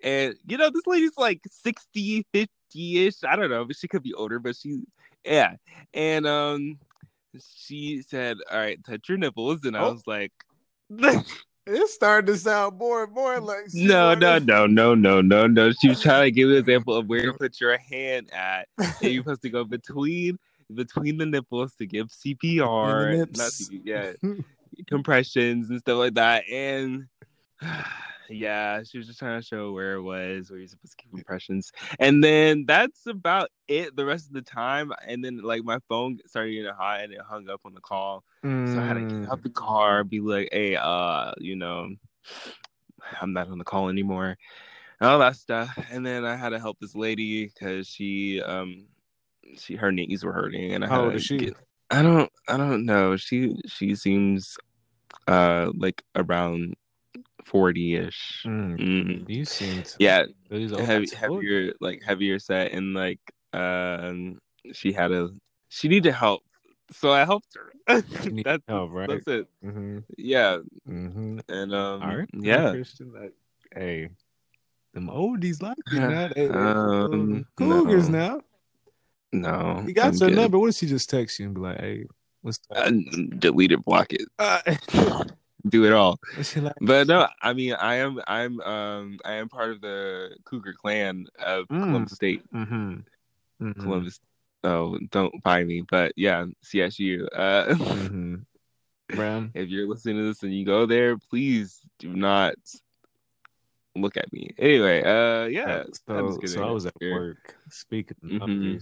And 0.03 0.35
you 0.47 0.57
know, 0.57 0.71
this 0.71 0.87
lady's 0.87 1.17
like 1.17 1.41
60, 1.51 2.27
50 2.33 3.07
ish. 3.07 3.25
I 3.25 3.35
don't 3.35 3.51
know, 3.51 3.65
but 3.65 3.77
she 3.77 3.89
could 3.89 4.03
be 4.03 4.15
older, 4.15 4.39
but 4.39 4.55
she, 4.55 4.85
yeah. 5.27 5.57
And 5.93 6.27
um, 6.27 6.79
she 7.59 8.03
said, 8.03 8.39
"All 8.51 8.59
right, 8.59 8.79
touch 8.85 9.09
your 9.09 9.19
nipples," 9.19 9.65
and 9.65 9.77
I 9.77 9.81
Oh. 9.81 9.93
was 9.93 10.07
like. 10.07 10.33
It's 11.69 11.95
starting 11.95 12.33
to 12.33 12.39
sound 12.39 12.79
more 12.79 13.03
and 13.03 13.13
more 13.13 13.41
like 13.41 13.65
no, 13.73 14.15
no, 14.15 14.39
no, 14.39 14.69
no, 14.69 14.95
no, 14.95 15.21
no, 15.21 15.49
no. 15.49 15.73
She 15.73 15.89
was 15.89 16.01
trying 16.01 16.27
to 16.27 16.31
give 16.31 16.49
an 16.49 16.59
example 16.59 16.95
of 16.95 17.09
where 17.09 17.27
to 17.27 17.33
put 17.41 17.61
your 17.61 17.77
hand 17.77 18.31
at, 18.33 18.69
and 18.79 18.95
you're 19.01 19.25
supposed 19.25 19.43
to 19.43 19.51
go 19.51 19.65
between 19.65 20.39
between 20.73 21.19
the 21.19 21.27
nipples 21.27 21.75
to 21.81 21.87
give 21.87 22.07
CPR, 22.07 23.19
not 23.37 23.51
CPR, 23.51 23.81
yeah, 23.83 24.13
compressions 24.87 25.69
and 25.71 25.81
stuff 25.81 25.99
like 25.99 26.15
that, 26.15 26.49
and. 26.49 27.09
Yeah, 28.29 28.83
she 28.83 28.99
was 28.99 29.07
just 29.07 29.19
trying 29.19 29.41
to 29.41 29.47
show 29.47 29.73
where 29.73 29.95
it 29.95 30.03
was, 30.03 30.51
where 30.51 30.59
you're 30.59 30.69
supposed 30.69 30.97
to 30.97 31.03
keep 31.03 31.13
impressions. 31.15 31.73
And 31.99 32.23
then 32.23 32.65
that's 32.67 33.07
about 33.07 33.51
it 33.69 33.97
the 33.97 34.05
rest 34.05 34.27
of 34.27 34.33
the 34.33 34.43
time. 34.43 34.93
And 35.07 35.25
then 35.25 35.43
like 35.43 35.65
my 35.65 35.79
phone 35.89 36.19
started 36.27 36.53
getting 36.53 36.73
hot 36.73 37.01
and 37.01 37.13
it 37.13 37.21
hung 37.21 37.49
up 37.49 37.61
on 37.65 37.75
the 37.75 37.81
call. 37.81 38.25
Mm. 38.45 38.73
So 38.73 38.81
I 38.81 38.85
had 38.85 38.95
to 38.95 39.03
get 39.03 39.31
out 39.31 39.43
the 39.43 39.51
car, 39.51 40.05
be 40.05 40.21
like, 40.21 40.49
hey, 40.53 40.77
uh, 40.77 41.33
you 41.39 41.57
know, 41.57 41.91
I'm 43.21 43.33
not 43.33 43.49
on 43.49 43.59
the 43.59 43.65
call 43.65 43.89
anymore. 43.89 44.37
And 45.01 45.11
All 45.11 45.19
that 45.19 45.37
stuff. 45.37 45.77
And 45.91 46.05
then 46.05 46.25
I 46.25 46.37
had 46.37 46.51
to 46.51 46.59
help 46.59 46.79
this 46.81 46.95
lady 46.95 47.47
because 47.47 47.87
she 47.87 48.43
um 48.43 48.87
she 49.59 49.77
her 49.77 49.93
knees 49.93 50.25
were 50.25 50.33
hurting 50.33 50.73
and 50.73 50.85
I 50.85 50.89
How 50.89 51.05
old 51.05 51.15
is 51.15 51.25
she? 51.25 51.39
Get, 51.39 51.57
I 51.91 52.03
don't 52.03 52.31
I 52.49 52.57
don't 52.57 52.85
know. 52.85 53.17
She 53.17 53.57
she 53.67 53.95
seems 53.95 54.57
uh 55.29 55.71
like 55.77 56.03
around 56.15 56.75
40ish. 57.51 58.45
Mm. 58.45 58.79
Mm. 58.79 59.29
You 59.29 59.45
seem 59.45 59.83
to, 59.83 59.97
yeah, 59.99 60.25
heavy, 60.51 61.09
heavier 61.15 61.73
like 61.81 62.03
heavier 62.03 62.39
set 62.39 62.73
and 62.73 62.95
like 62.95 63.21
um 63.53 64.39
she 64.73 64.93
had 64.93 65.13
a 65.13 65.31
she 65.69 65.89
needed 65.89 66.13
help. 66.13 66.43
So 66.93 67.13
I 67.13 67.25
helped 67.25 67.57
her. 67.57 67.73
that's 68.45 68.63
help, 68.69 68.93
right? 68.93 69.09
That's 69.09 69.27
it. 69.27 69.49
Mm-hmm. 69.65 69.99
Yeah. 70.17 70.59
Mm-hmm. 70.89 71.39
And 71.49 71.75
um 71.75 72.03
All 72.03 72.17
right. 72.17 72.29
yeah. 72.33 72.71
Christian, 72.71 73.13
like, 73.13 73.35
hey, 73.75 74.11
them 74.95 75.09
oldies 75.09 75.63
like 75.63 75.77
you 75.91 76.01
know, 76.01 76.29
they, 76.35 76.49
um, 76.49 77.47
cougars 77.57 78.09
no. 78.09 78.19
now. 78.19 78.41
No. 79.33 79.85
You 79.87 79.93
got 79.93 80.09
I'm 80.09 80.15
your 80.15 80.29
good. 80.31 80.37
number. 80.37 80.59
What 80.59 80.71
if 80.71 80.77
she 80.77 80.87
just 80.87 81.11
text 81.11 81.39
you 81.39 81.47
and 81.47 81.55
be 81.55 81.61
like, 81.61 81.79
hey, 81.79 82.07
what's 82.43 82.61
uh, 82.75 82.91
delete 83.39 83.73
it, 83.73 83.85
block 83.85 84.13
it. 84.13 84.23
Uh, 84.39 84.61
do 85.69 85.85
it 85.85 85.93
all. 85.93 86.19
But 86.81 87.07
no, 87.07 87.27
I 87.43 87.53
mean, 87.53 87.75
I 87.75 87.97
am, 87.97 88.21
I'm, 88.27 88.61
um, 88.61 89.19
I 89.25 89.35
am 89.35 89.49
part 89.49 89.71
of 89.71 89.81
the 89.81 90.37
Cougar 90.45 90.75
clan 90.75 91.27
of 91.39 91.67
mm. 91.69 91.83
Columbus 91.83 92.13
State. 92.13 92.43
Mm-hmm. 92.53 92.99
Mm-hmm. 93.63 93.83
Columbus. 93.83 94.21
Oh, 94.65 94.99
don't 95.11 95.43
buy 95.43 95.65
me, 95.65 95.83
but 95.83 96.13
yeah, 96.17 96.45
CSU. 96.65 97.27
Uh, 97.33 97.67
mm-hmm. 97.67 98.35
if 99.55 99.69
you're 99.69 99.89
listening 99.89 100.17
to 100.17 100.25
this 100.25 100.43
and 100.43 100.55
you 100.55 100.65
go 100.65 100.87
there, 100.87 101.17
please 101.17 101.81
do 101.99 102.15
not 102.15 102.55
look 103.95 104.17
at 104.17 104.33
me. 104.33 104.51
Anyway, 104.59 105.03
uh, 105.03 105.47
yeah. 105.47 105.85
So, 106.07 106.39
so 106.45 106.65
I 106.67 106.71
was 106.71 106.87
at 106.87 106.95
work 107.01 107.55
speaking 107.71 108.17
mm-hmm. 108.23 108.79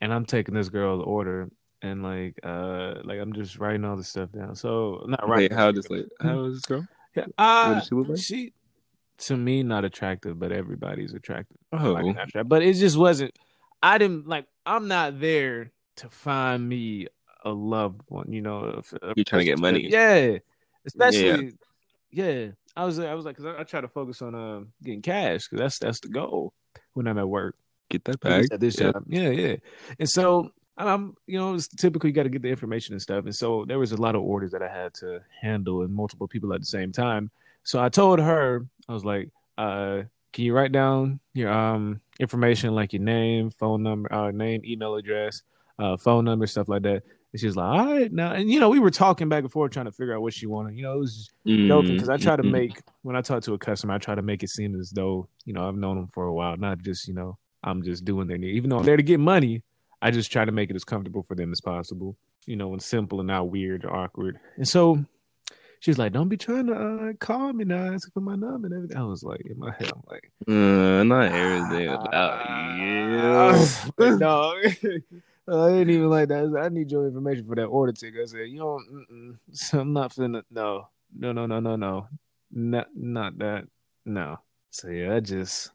and 0.00 0.12
I'm 0.12 0.26
taking 0.26 0.54
this 0.54 0.68
girl's 0.68 1.02
order, 1.04 1.48
and 1.84 2.02
like 2.02 2.40
uh 2.42 2.94
like 3.04 3.20
I'm 3.20 3.34
just 3.34 3.58
writing 3.58 3.84
all 3.84 3.96
the 3.96 4.04
stuff 4.04 4.32
down. 4.32 4.56
So 4.56 5.04
not 5.06 5.28
right. 5.28 5.52
how 5.52 5.70
does 5.70 5.88
like 5.90 6.06
how 6.20 6.44
is 6.44 6.56
this 6.56 6.64
girl? 6.64 6.86
Yeah, 7.14 7.26
uh, 7.38 7.80
she 7.80 7.94
look 7.94 8.08
like? 8.08 8.18
She 8.18 8.52
to 9.18 9.36
me 9.36 9.62
not 9.62 9.84
attractive, 9.84 10.38
but 10.38 10.50
everybody's 10.50 11.12
attractive. 11.12 11.58
Oh, 11.72 11.92
like, 11.92 12.06
attractive. 12.06 12.48
but 12.48 12.62
it 12.62 12.74
just 12.74 12.96
wasn't. 12.96 13.38
I 13.82 13.98
didn't 13.98 14.26
like. 14.26 14.46
I'm 14.64 14.88
not 14.88 15.20
there 15.20 15.72
to 15.96 16.08
find 16.08 16.66
me 16.66 17.08
a 17.44 17.50
loved 17.50 18.00
one. 18.08 18.32
You 18.32 18.40
know, 18.40 18.82
you're 19.14 19.24
trying 19.24 19.40
to 19.40 19.44
get 19.44 19.58
money. 19.58 19.86
Yeah, 19.88 20.38
especially 20.86 21.52
yeah. 22.10 22.24
yeah. 22.24 22.46
I 22.76 22.86
was 22.86 22.98
I 22.98 23.12
was 23.12 23.26
like, 23.26 23.36
cause 23.36 23.44
I, 23.44 23.60
I 23.60 23.64
try 23.64 23.82
to 23.82 23.88
focus 23.88 24.22
on 24.22 24.34
uh, 24.34 24.60
getting 24.82 25.02
cash 25.02 25.46
because 25.46 25.58
that's 25.60 25.78
that's 25.78 26.00
the 26.00 26.08
goal 26.08 26.54
when 26.94 27.06
I'm 27.06 27.18
at 27.18 27.28
work. 27.28 27.56
Get 27.90 28.04
that 28.06 28.20
back. 28.20 28.46
At 28.50 28.58
this 28.58 28.80
yeah. 28.80 28.92
job, 28.92 29.04
yeah, 29.06 29.28
yeah. 29.28 29.56
And 29.98 30.08
so 30.08 30.50
I'm, 30.76 31.16
you 31.26 31.38
know, 31.38 31.54
it's 31.54 31.68
typically 31.68 32.10
you 32.10 32.14
got 32.14 32.24
to 32.24 32.28
get 32.28 32.42
the 32.42 32.48
information 32.48 32.94
and 32.94 33.02
stuff. 33.02 33.24
And 33.24 33.34
so 33.34 33.64
there 33.66 33.78
was 33.78 33.92
a 33.92 33.96
lot 33.96 34.14
of 34.14 34.22
orders 34.22 34.50
that 34.52 34.62
I 34.62 34.68
had 34.68 34.92
to 34.94 35.20
handle 35.40 35.82
and 35.82 35.94
multiple 35.94 36.26
people 36.26 36.52
at 36.52 36.60
the 36.60 36.66
same 36.66 36.90
time. 36.90 37.30
So 37.62 37.80
I 37.80 37.88
told 37.88 38.18
her, 38.18 38.66
I 38.88 38.92
was 38.92 39.04
like, 39.04 39.30
uh, 39.56 40.02
can 40.32 40.44
you 40.44 40.52
write 40.52 40.72
down 40.72 41.20
your 41.32 41.50
um 41.50 42.00
information 42.18 42.74
like 42.74 42.92
your 42.92 43.02
name, 43.02 43.50
phone 43.50 43.82
number, 43.82 44.12
uh, 44.12 44.30
name, 44.30 44.62
email 44.64 44.96
address, 44.96 45.42
uh, 45.78 45.96
phone 45.96 46.24
number, 46.24 46.46
stuff 46.46 46.68
like 46.68 46.82
that. 46.82 47.02
And 47.32 47.40
she 47.40 47.46
was 47.46 47.56
like, 47.56 47.66
all 47.66 47.86
right, 47.86 48.12
now, 48.12 48.32
and 48.32 48.50
you 48.50 48.60
know, 48.60 48.68
we 48.68 48.78
were 48.78 48.90
talking 48.90 49.28
back 49.28 49.42
and 49.42 49.50
forth 49.50 49.72
trying 49.72 49.86
to 49.86 49.92
figure 49.92 50.14
out 50.14 50.22
what 50.22 50.34
she 50.34 50.46
wanted. 50.46 50.76
You 50.76 50.82
know, 50.82 50.94
it 50.94 51.00
was 51.00 51.30
mm-hmm. 51.46 51.66
joking 51.66 51.94
because 51.94 52.08
I 52.08 52.16
try 52.16 52.36
to 52.36 52.42
mm-hmm. 52.42 52.52
make 52.52 52.82
when 53.02 53.16
I 53.16 53.22
talk 53.22 53.42
to 53.44 53.54
a 53.54 53.58
customer, 53.58 53.94
I 53.94 53.98
try 53.98 54.14
to 54.14 54.22
make 54.22 54.42
it 54.42 54.50
seem 54.50 54.78
as 54.78 54.90
though 54.90 55.28
you 55.44 55.52
know 55.52 55.68
I've 55.68 55.76
known 55.76 55.96
them 55.96 56.08
for 56.08 56.26
a 56.26 56.32
while, 56.32 56.56
not 56.56 56.78
just 56.78 57.08
you 57.08 57.14
know 57.14 57.38
I'm 57.62 57.82
just 57.82 58.04
doing 58.04 58.28
their 58.28 58.38
need, 58.38 58.54
even 58.54 58.70
though 58.70 58.78
I'm 58.78 58.84
there 58.84 58.96
to 58.96 59.02
get 59.02 59.20
money. 59.20 59.62
I 60.04 60.10
just 60.10 60.30
try 60.30 60.44
to 60.44 60.52
make 60.52 60.68
it 60.68 60.76
as 60.76 60.84
comfortable 60.84 61.22
for 61.22 61.34
them 61.34 61.50
as 61.50 61.62
possible, 61.62 62.14
you 62.44 62.56
know, 62.56 62.74
and 62.74 62.82
simple 62.82 63.20
and 63.20 63.28
not 63.28 63.48
weird 63.48 63.86
or 63.86 63.96
awkward. 63.96 64.38
And 64.56 64.68
so 64.68 65.02
she's 65.80 65.96
like, 65.96 66.12
"Don't 66.12 66.28
be 66.28 66.36
trying 66.36 66.66
to 66.66 66.74
uh, 66.74 67.12
call 67.14 67.54
me 67.54 67.64
now, 67.64 67.94
asking 67.94 68.12
for 68.12 68.20
my 68.20 68.36
number 68.36 68.66
and 68.66 68.74
everything." 68.74 68.98
I 68.98 69.04
was 69.04 69.22
like, 69.22 69.40
in 69.46 69.58
my 69.58 69.72
head, 69.72 69.90
I'm 69.94 70.02
like, 70.06 70.30
uh, 70.46 71.04
"Not 71.04 71.32
everything 71.32 71.88
about 71.88 72.78
you." 73.98 74.18
no, 74.18 74.54
I 75.48 75.68
didn't 75.72 75.90
even 75.90 76.10
like 76.10 76.28
that. 76.28 76.54
I 76.62 76.68
need 76.68 76.90
your 76.90 77.06
information 77.06 77.46
for 77.46 77.54
that 77.54 77.64
order 77.64 77.92
ticket. 77.92 78.20
I 78.20 78.26
said, 78.26 78.48
"You 78.50 78.58
don't." 78.58 79.38
So 79.52 79.80
I'm 79.80 79.94
not 79.94 80.12
finna. 80.12 80.42
No, 80.50 80.86
no, 81.18 81.32
no, 81.32 81.46
no, 81.46 81.60
no, 81.60 81.76
no, 81.76 82.08
not 82.52 82.88
not 82.94 83.38
that. 83.38 83.64
No. 84.04 84.38
So 84.68 84.88
yeah, 84.88 85.14
that 85.14 85.22
just 85.22 85.70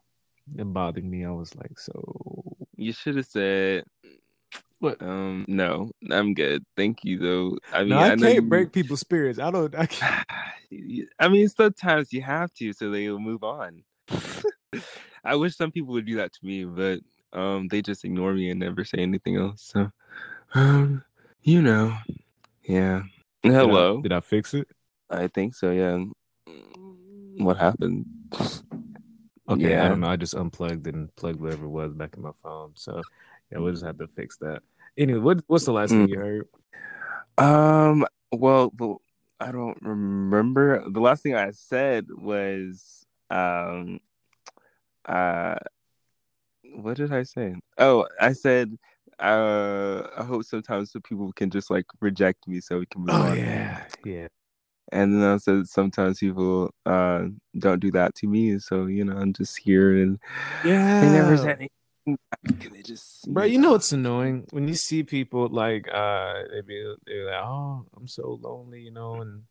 it 0.55 0.71
bothered 0.71 1.03
me. 1.03 1.25
I 1.25 1.31
was 1.31 1.55
like, 1.55 1.79
so 1.79 2.57
you 2.75 2.93
should 2.93 3.17
have 3.17 3.25
said 3.25 3.85
what? 4.79 5.01
Um, 5.01 5.45
no, 5.47 5.91
I'm 6.09 6.33
good. 6.33 6.63
Thank 6.75 7.03
you, 7.03 7.19
though. 7.19 7.57
I 7.73 7.79
mean, 7.81 7.89
no, 7.89 7.97
I, 7.97 8.11
I 8.11 8.15
can't 8.15 8.35
you... 8.35 8.41
break 8.41 8.71
people's 8.71 9.01
spirits. 9.01 9.39
I 9.39 9.51
don't. 9.51 9.75
I 9.75 9.85
can't. 9.85 10.25
I 11.19 11.27
mean, 11.27 11.47
sometimes 11.49 12.13
you 12.13 12.21
have 12.21 12.53
to, 12.55 12.73
so 12.73 12.89
they'll 12.89 13.19
move 13.19 13.43
on. 13.43 13.83
I 15.23 15.35
wish 15.35 15.55
some 15.55 15.71
people 15.71 15.93
would 15.93 16.05
do 16.05 16.17
that 16.17 16.31
to 16.33 16.45
me, 16.45 16.63
but 16.63 16.99
um, 17.33 17.67
they 17.67 17.81
just 17.81 18.05
ignore 18.05 18.33
me 18.33 18.49
and 18.49 18.59
never 18.59 18.85
say 18.85 18.99
anything 18.99 19.35
else. 19.35 19.61
So, 19.73 19.91
um, 20.53 21.03
you 21.41 21.61
know, 21.61 21.95
yeah. 22.63 23.03
Hello. 23.43 24.01
Did 24.01 24.11
I, 24.13 24.15
did 24.15 24.23
I 24.23 24.27
fix 24.27 24.53
it? 24.53 24.67
I 25.09 25.27
think 25.27 25.55
so. 25.55 25.71
Yeah. 25.71 26.03
What 27.37 27.57
happened? 27.57 28.05
Okay, 29.49 29.71
yeah. 29.71 29.85
I 29.85 29.89
don't 29.89 30.01
know. 30.01 30.09
I 30.09 30.15
just 30.15 30.35
unplugged 30.35 30.87
and 30.87 31.13
plugged 31.15 31.41
whatever 31.41 31.65
it 31.65 31.69
was 31.69 31.93
back 31.93 32.15
in 32.15 32.21
my 32.21 32.31
phone. 32.43 32.71
So 32.75 33.01
yeah, 33.51 33.59
we'll 33.59 33.71
just 33.71 33.85
have 33.85 33.97
to 33.97 34.07
fix 34.07 34.37
that. 34.37 34.61
Anyway, 34.97 35.19
what 35.19 35.41
what's 35.47 35.65
the 35.65 35.73
last 35.73 35.91
mm. 35.91 36.05
thing 36.05 36.09
you 36.09 36.19
heard? 36.19 36.47
Um. 37.37 38.05
Well, 38.31 38.71
I 39.39 39.51
don't 39.51 39.77
remember. 39.81 40.83
The 40.89 40.99
last 40.99 41.23
thing 41.23 41.35
I 41.35 41.51
said 41.51 42.07
was, 42.09 43.05
um, 43.29 43.99
uh, 45.05 45.55
what 46.75 46.97
did 46.97 47.13
I 47.13 47.23
say? 47.23 47.55
Oh, 47.77 48.05
I 48.19 48.33
said, 48.33 48.77
uh, 49.19 50.07
I 50.17 50.23
hope 50.23 50.43
sometimes 50.43 50.91
so 50.91 50.99
people 50.99 51.31
can 51.33 51.49
just 51.49 51.69
like 51.69 51.85
reject 52.01 52.47
me 52.47 52.59
so 52.59 52.79
we 52.79 52.85
can 52.85 53.01
move 53.01 53.15
oh, 53.15 53.21
on. 53.21 53.37
Yeah, 53.37 53.83
yeah. 54.05 54.27
And 54.91 55.21
then 55.21 55.29
I 55.29 55.37
said 55.37 55.67
sometimes 55.67 56.19
people 56.19 56.73
uh 56.85 57.25
don't 57.57 57.79
do 57.79 57.91
that 57.91 58.15
to 58.15 58.27
me, 58.27 58.59
so 58.59 58.87
you 58.87 59.05
know 59.05 59.17
I'm 59.17 59.33
just 59.33 59.57
here 59.57 60.01
and 60.01 60.19
yeah, 60.65 61.01
they 61.01 61.11
never 61.11 61.37
said 61.37 61.57
anything 61.57 61.69
they 62.43 62.81
just, 62.81 63.31
bro. 63.31 63.43
You 63.43 63.59
know 63.59 63.75
it's 63.75 63.91
annoying 63.91 64.47
when 64.51 64.67
you 64.67 64.75
see 64.75 65.03
people 65.03 65.47
like 65.49 65.87
uh, 65.91 66.33
they 66.51 66.61
be 66.61 66.93
they're 67.05 67.25
like, 67.25 67.43
oh, 67.43 67.85
I'm 67.95 68.07
so 68.07 68.39
lonely, 68.41 68.81
you 68.81 68.91
know, 68.91 69.15
and 69.21 69.43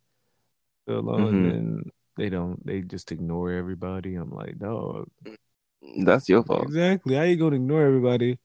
feel 0.87 1.01
alone, 1.01 1.33
mm-hmm. 1.33 1.51
and 1.51 1.91
they 2.17 2.29
don't, 2.29 2.65
they 2.67 2.81
just 2.81 3.13
ignore 3.13 3.53
everybody. 3.53 4.17
I'm 4.17 4.31
like, 4.31 4.59
dog, 4.59 5.09
that's 6.05 6.29
your 6.29 6.43
fault. 6.45 6.65
Exactly. 6.65 7.15
How 7.15 7.23
you 7.23 7.37
gonna 7.37 7.57
ignore 7.57 7.87
everybody, 7.87 8.39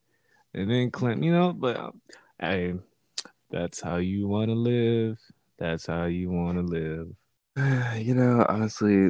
and 0.54 0.70
then 0.70 0.92
Clint, 0.92 1.24
you 1.24 1.32
know? 1.32 1.54
But 1.54 1.94
hey, 2.40 2.76
that's 3.50 3.82
how 3.82 3.98
you 3.98 4.28
want 4.28 4.50
to 4.50 4.56
live. 4.56 5.18
That's 5.58 5.86
how 5.86 6.06
you 6.06 6.30
want 6.30 6.58
to 6.58 6.64
live. 6.64 7.08
You 7.96 8.16
know, 8.16 8.44
honestly, 8.50 9.10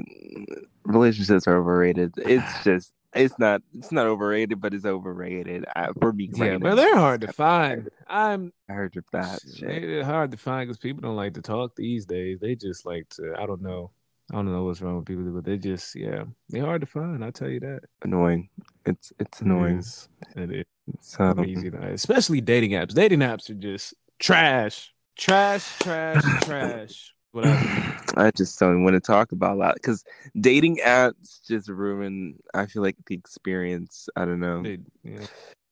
relationships 0.83 1.47
are 1.47 1.57
overrated. 1.57 2.13
It's 2.17 2.63
just 2.63 2.93
it's 3.15 3.37
not 3.39 3.61
it's 3.73 3.91
not 3.91 4.07
overrated, 4.07 4.59
but 4.61 4.73
it's 4.73 4.85
overrated 4.85 5.65
uh, 5.75 5.93
for 5.99 6.13
me. 6.13 6.29
Yeah, 6.33 6.57
but 6.57 6.75
they're 6.75 6.97
hard 6.97 7.21
to 7.21 7.31
find. 7.31 7.89
I'm 8.07 8.53
I 8.69 8.73
heard 8.73 8.95
of 8.97 9.05
that. 9.11 9.39
They're 9.59 10.03
hard 10.03 10.31
to 10.31 10.37
find 10.37 10.67
because 10.67 10.79
people 10.79 11.01
don't 11.01 11.15
like 11.15 11.33
to 11.35 11.41
talk 11.41 11.75
these 11.75 12.05
days. 12.05 12.39
They 12.39 12.55
just 12.55 12.85
like 12.85 13.09
to. 13.09 13.35
I 13.37 13.45
don't 13.45 13.61
know. 13.61 13.91
I 14.31 14.35
don't 14.35 14.51
know 14.51 14.63
what's 14.63 14.81
wrong 14.81 14.97
with 14.97 15.05
people, 15.05 15.23
but 15.25 15.43
they 15.43 15.57
just 15.57 15.95
yeah, 15.95 16.23
they're 16.49 16.65
hard 16.65 16.81
to 16.81 16.87
find. 16.87 17.23
I'll 17.23 17.31
tell 17.31 17.49
you 17.49 17.59
that. 17.61 17.81
Annoying. 18.03 18.49
It's 18.85 19.11
it's 19.19 19.41
annoying. 19.41 19.77
It 19.77 19.79
is. 19.79 20.09
It 20.35 20.51
is. 20.51 20.65
It's 20.93 21.19
um, 21.19 21.45
easy, 21.45 21.71
to, 21.71 21.77
especially 21.91 22.41
dating 22.41 22.71
apps. 22.71 22.93
Dating 22.93 23.19
apps 23.19 23.49
are 23.49 23.53
just 23.53 23.93
trash, 24.19 24.93
trash, 25.17 25.77
trash, 25.79 26.23
trash. 26.43 27.13
What 27.33 27.45
I, 28.15 28.31
just 28.37 28.59
don't 28.59 28.83
want 28.83 28.93
to 28.93 28.99
talk 28.99 29.31
about 29.31 29.57
that 29.59 29.73
because 29.75 30.03
dating 30.39 30.77
apps 30.85 31.45
just 31.45 31.67
ruin. 31.67 32.37
I 32.53 32.67
feel 32.67 32.81
like 32.83 32.95
the 33.07 33.15
experience. 33.15 34.07
I 34.15 34.25
don't 34.25 34.39
know. 34.39 34.61
they, 34.61 34.77
yeah. 35.03 35.25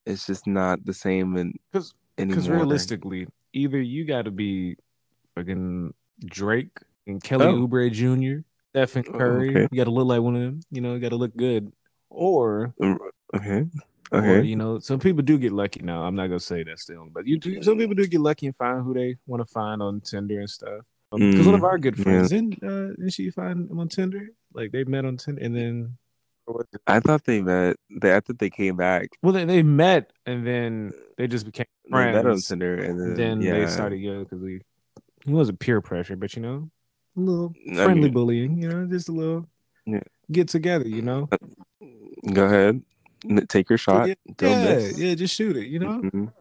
It's 0.06 0.26
just 0.26 0.48
not 0.48 0.84
the 0.84 0.94
same 0.94 1.38
and 1.38 1.54
Because 1.72 1.94
because 2.18 2.50
realistically, 2.50 3.28
either 3.54 3.80
you 3.80 4.06
got 4.06 4.26
to 4.26 4.32
be 4.32 4.76
fucking 5.36 5.94
Drake 6.26 6.76
and 7.08 7.24
Kelly 7.24 7.46
Oh. 7.46 7.68
Oubre 7.68 7.92
Jr., 7.92 8.42
Stephen 8.76 9.06
Oh, 9.14 9.18
Curry. 9.18 9.50
okay. 9.52 9.68
You 9.72 9.78
got 9.78 9.84
to 9.86 9.92
look 9.92 10.08
like 10.08 10.22
one 10.22 10.36
of 10.36 10.42
them. 10.42 10.60
You 10.72 10.82
know, 10.82 10.94
you 10.96 11.00
got 11.00 11.10
to 11.10 11.16
look 11.16 11.36
good. 11.36 11.72
Or, 12.10 12.74
Okay. 13.34 13.66
or 14.12 14.20
Okay. 14.20 14.42
you 14.42 14.56
know, 14.56 14.80
some 14.80 15.00
people 15.00 15.22
do 15.22 15.38
get 15.38 15.52
lucky. 15.52 15.82
Now, 15.82 16.02
I'm 16.04 16.16
not 16.16 16.28
gonna 16.28 16.40
say 16.40 16.64
that's 16.64 16.86
the 16.86 16.96
only, 16.96 17.12
but 17.14 17.26
you 17.28 17.38
do. 17.38 17.62
Some 17.64 17.78
people 17.78 17.96
do 17.96 18.06
get 18.08 18.20
lucky 18.20 18.48
and 18.48 18.56
find 18.56 18.84
who 18.84 18.94
they 18.94 19.16
want 19.28 19.42
to 19.42 19.46
find 19.46 19.82
on 19.82 20.02
Tinder 20.02 20.40
and 20.40 20.50
stuff. 20.50 20.84
Because 21.12 21.46
one 21.46 21.56
of 21.56 21.62
Mm, 21.62 21.66
our 21.66 21.78
good 21.78 21.98
yeah. 21.98 22.04
friends 22.04 22.30
didn't 22.30 22.64
uh, 22.64 22.88
didn't 22.96 23.10
she 23.14 23.30
find 23.30 23.70
him 23.70 23.80
on 23.80 23.90
Tinder? 23.90 24.30
Like 24.54 24.72
they 24.72 24.84
met 24.86 25.06
on 25.06 25.18
Tinder, 25.18 25.42
and 25.44 25.56
then 25.56 25.98
I 26.88 27.00
thought 27.00 27.24
they 27.26 27.42
met. 27.42 27.76
They 28.02 28.16
I 28.16 28.20
thought 28.22 28.40
they 28.40 28.50
came 28.50 28.76
back. 28.78 29.10
well, 29.22 29.34
they, 29.34 29.46
they 29.46 29.62
met, 29.64 30.12
and 30.26 30.46
then 30.48 30.92
they 31.18 31.28
just 31.28 31.46
became 31.46 31.66
They 31.86 31.92
met 31.92 32.16
on 32.16 32.24
friends. 32.24 32.48
Tinder 32.48 32.76
and 32.76 33.00
then, 33.00 33.08
And 33.10 33.18
then 33.18 33.42
yeah. 33.42 33.54
they 33.54 33.68
started 33.68 33.98
yeah 33.98 34.20
because 34.20 34.40
we 34.42 34.56
it 35.26 35.32
wasn't 35.32 35.60
peer 35.60 35.82
pressure, 35.82 36.16
but 36.16 36.36
you 36.36 36.42
know, 36.42 36.70
a 37.16 37.20
little 37.20 37.54
I 37.72 37.76
friendly 37.86 38.04
mean- 38.04 38.14
bullying, 38.14 38.62
you 38.62 38.70
know, 38.70 38.86
just 38.88 39.08
a 39.10 39.12
little 39.12 39.48
Yeah. 39.86 40.00
get 40.32 40.48
together, 40.48 40.88
you 40.88 41.02
know. 41.02 41.30
Go 42.34 42.46
ahead. 42.46 42.82
Take 43.50 43.70
your 43.70 43.78
shot. 43.78 44.08
yeah, 44.08 44.16
Don't 44.38 44.50
yeah, 44.52 44.76
miss. 44.76 44.98
yeah, 44.98 45.14
just 45.16 45.36
shoot 45.36 45.56
it, 45.58 45.68
you 45.68 45.80
know. 45.80 46.02
Mhm. 46.02 46.34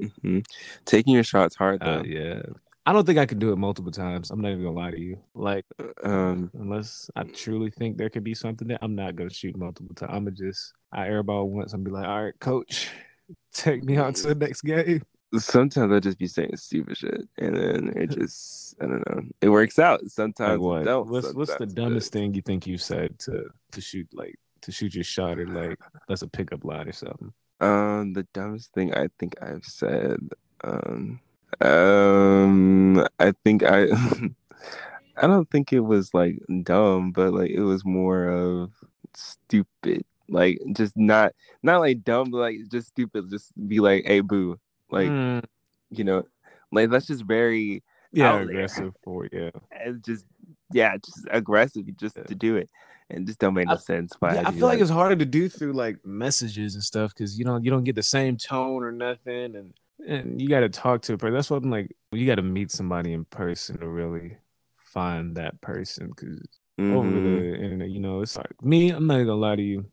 Mhm. 0.00 0.44
Taking 0.84 1.14
your 1.14 1.24
shots 1.24 1.56
hard 1.56 1.80
though. 1.80 2.00
Uh, 2.00 2.02
yeah, 2.02 2.42
I 2.88 2.92
don't 2.94 3.04
think 3.04 3.18
I 3.18 3.26
could 3.26 3.38
do 3.38 3.52
it 3.52 3.56
multiple 3.56 3.92
times. 3.92 4.30
I'm 4.30 4.40
not 4.40 4.48
even 4.52 4.62
gonna 4.64 4.74
lie 4.76 4.90
to 4.92 4.98
you. 5.00 5.18
Like 5.34 5.66
Um. 6.02 6.50
unless 6.54 7.10
I 7.14 7.24
truly 7.24 7.70
think 7.70 7.98
there 7.98 8.08
could 8.08 8.24
be 8.24 8.34
something 8.34 8.66
there, 8.66 8.78
I'm 8.80 8.94
not 8.94 9.14
gonna 9.14 9.28
shoot 9.30 9.56
multiple 9.56 9.94
times. 9.94 10.10
I'm 10.14 10.24
gonna 10.24 10.36
just 10.36 10.72
I 10.90 11.06
airball 11.08 11.48
once 11.48 11.74
and 11.74 11.84
be 11.84 11.90
like, 11.90 12.06
all 12.08 12.24
right, 12.24 12.38
coach, 12.40 12.88
take 13.52 13.84
me 13.84 13.98
on 13.98 14.14
to 14.14 14.28
the 14.28 14.34
next 14.34 14.62
game. 14.62 15.02
Sometimes 15.36 15.92
I 15.92 16.00
just 16.00 16.18
be 16.18 16.26
saying 16.26 16.56
stupid 16.56 16.96
shit, 16.96 17.28
and 17.36 17.54
then 17.54 17.92
it 17.94 18.06
just 18.18 18.74
I 18.80 18.86
don't 18.86 19.06
know. 19.10 19.22
It 19.42 19.50
works 19.50 19.78
out. 19.78 20.00
Sometimes 20.08 20.52
Like 20.52 20.60
what? 20.60 20.82
it 20.82 20.84
don't. 20.86 21.08
What's 21.10 21.34
what's 21.34 21.50
the 21.50 21.58
sometimes, 21.58 21.74
but- 21.74 21.82
dumbest 21.82 22.12
thing 22.14 22.32
you 22.34 22.40
think 22.42 22.66
you 22.66 22.78
said 22.78 23.18
to 23.20 23.50
to 23.72 23.80
shoot 23.82 24.08
like 24.14 24.36
to 24.62 24.72
shoot 24.72 24.94
your 24.94 25.04
shot 25.04 25.38
or 25.38 25.46
like 25.46 25.78
that's 26.08 26.22
a 26.22 26.26
pickup 26.28 26.64
line 26.64 26.88
or 26.88 26.92
something? 26.92 27.32
Um, 27.60 28.14
the 28.14 28.26
dumbest 28.32 28.72
thing 28.72 28.94
I 28.94 29.08
think 29.18 29.34
I've 29.42 29.64
said. 29.66 30.16
Um, 30.64 31.20
um, 31.60 33.06
I 33.18 33.32
think 33.44 33.62
I, 33.62 33.86
I 35.16 35.26
don't 35.26 35.50
think 35.50 35.72
it 35.72 35.80
was 35.80 36.14
like 36.14 36.38
dumb, 36.62 37.12
but 37.12 37.32
like 37.32 37.50
it 37.50 37.60
was 37.62 37.84
more 37.84 38.28
of 38.28 38.72
stupid. 39.14 40.04
Like 40.28 40.60
just 40.72 40.96
not 40.96 41.32
not 41.62 41.80
like 41.80 42.04
dumb, 42.04 42.30
but 42.30 42.38
like 42.38 42.58
just 42.70 42.88
stupid. 42.88 43.30
Just 43.30 43.52
be 43.68 43.80
like, 43.80 44.04
hey, 44.06 44.20
boo, 44.20 44.58
like 44.90 45.14
Mm, 45.14 45.42
you 45.90 46.04
know, 46.04 46.24
like 46.72 46.90
that's 46.90 47.06
just 47.06 47.24
very 47.24 47.82
yeah, 48.12 48.40
aggressive 48.40 48.94
for 49.04 49.28
yeah. 49.32 49.50
and 49.72 50.04
just 50.04 50.24
yeah, 50.72 50.96
just 50.98 51.26
aggressive 51.30 51.84
just 51.96 52.16
Yeah. 52.16 52.24
to 52.26 52.34
do 52.34 52.56
it, 52.56 52.70
and 53.10 53.26
just 53.26 53.38
don't 53.38 53.54
make 53.54 53.68
no 53.68 53.74
I- 53.74 53.78
sense. 53.78 54.16
Why 54.20 54.34
Yeah, 54.34 54.40
I'd 54.40 54.48
I 54.48 54.50
be 54.50 54.58
feel 54.58 54.68
like 54.68 54.80
it's 54.80 54.90
harder 54.90 55.16
to 55.16 55.24
do 55.24 55.48
through 55.48 55.72
like 55.74 56.04
messages 56.04 56.74
and 56.74 56.84
stuff 56.84 57.14
because 57.14 57.38
you 57.38 57.44
know 57.44 57.56
you 57.58 57.70
don't 57.70 57.84
get 57.84 57.94
the 57.96 58.02
same 58.02 58.36
tone 58.36 58.82
or 58.84 58.92
nothing, 58.92 59.56
and 59.56 59.74
and 60.06 60.40
you 60.40 60.48
got 60.48 60.60
to 60.60 60.68
talk 60.68 61.02
to 61.02 61.14
a 61.14 61.18
person. 61.18 61.34
That's 61.34 61.50
what 61.50 61.62
I'm 61.62 61.70
like. 61.70 61.94
You 62.12 62.26
got 62.26 62.36
to 62.36 62.42
meet 62.42 62.70
somebody 62.70 63.12
in 63.12 63.24
person 63.24 63.78
to 63.80 63.88
really 63.88 64.36
find 64.76 65.36
that 65.36 65.60
person 65.60 66.08
because 66.08 66.40
over 66.80 67.08
Mhm. 67.08 67.22
the 67.22 67.54
internet, 67.62 67.90
you 67.90 68.00
know, 68.00 68.22
it's 68.22 68.36
like 68.36 68.62
me. 68.62 68.90
I'm 68.90 69.06
not 69.06 69.18
gonna 69.18 69.34
lie 69.34 69.56
to 69.56 69.62
you. 69.62 69.86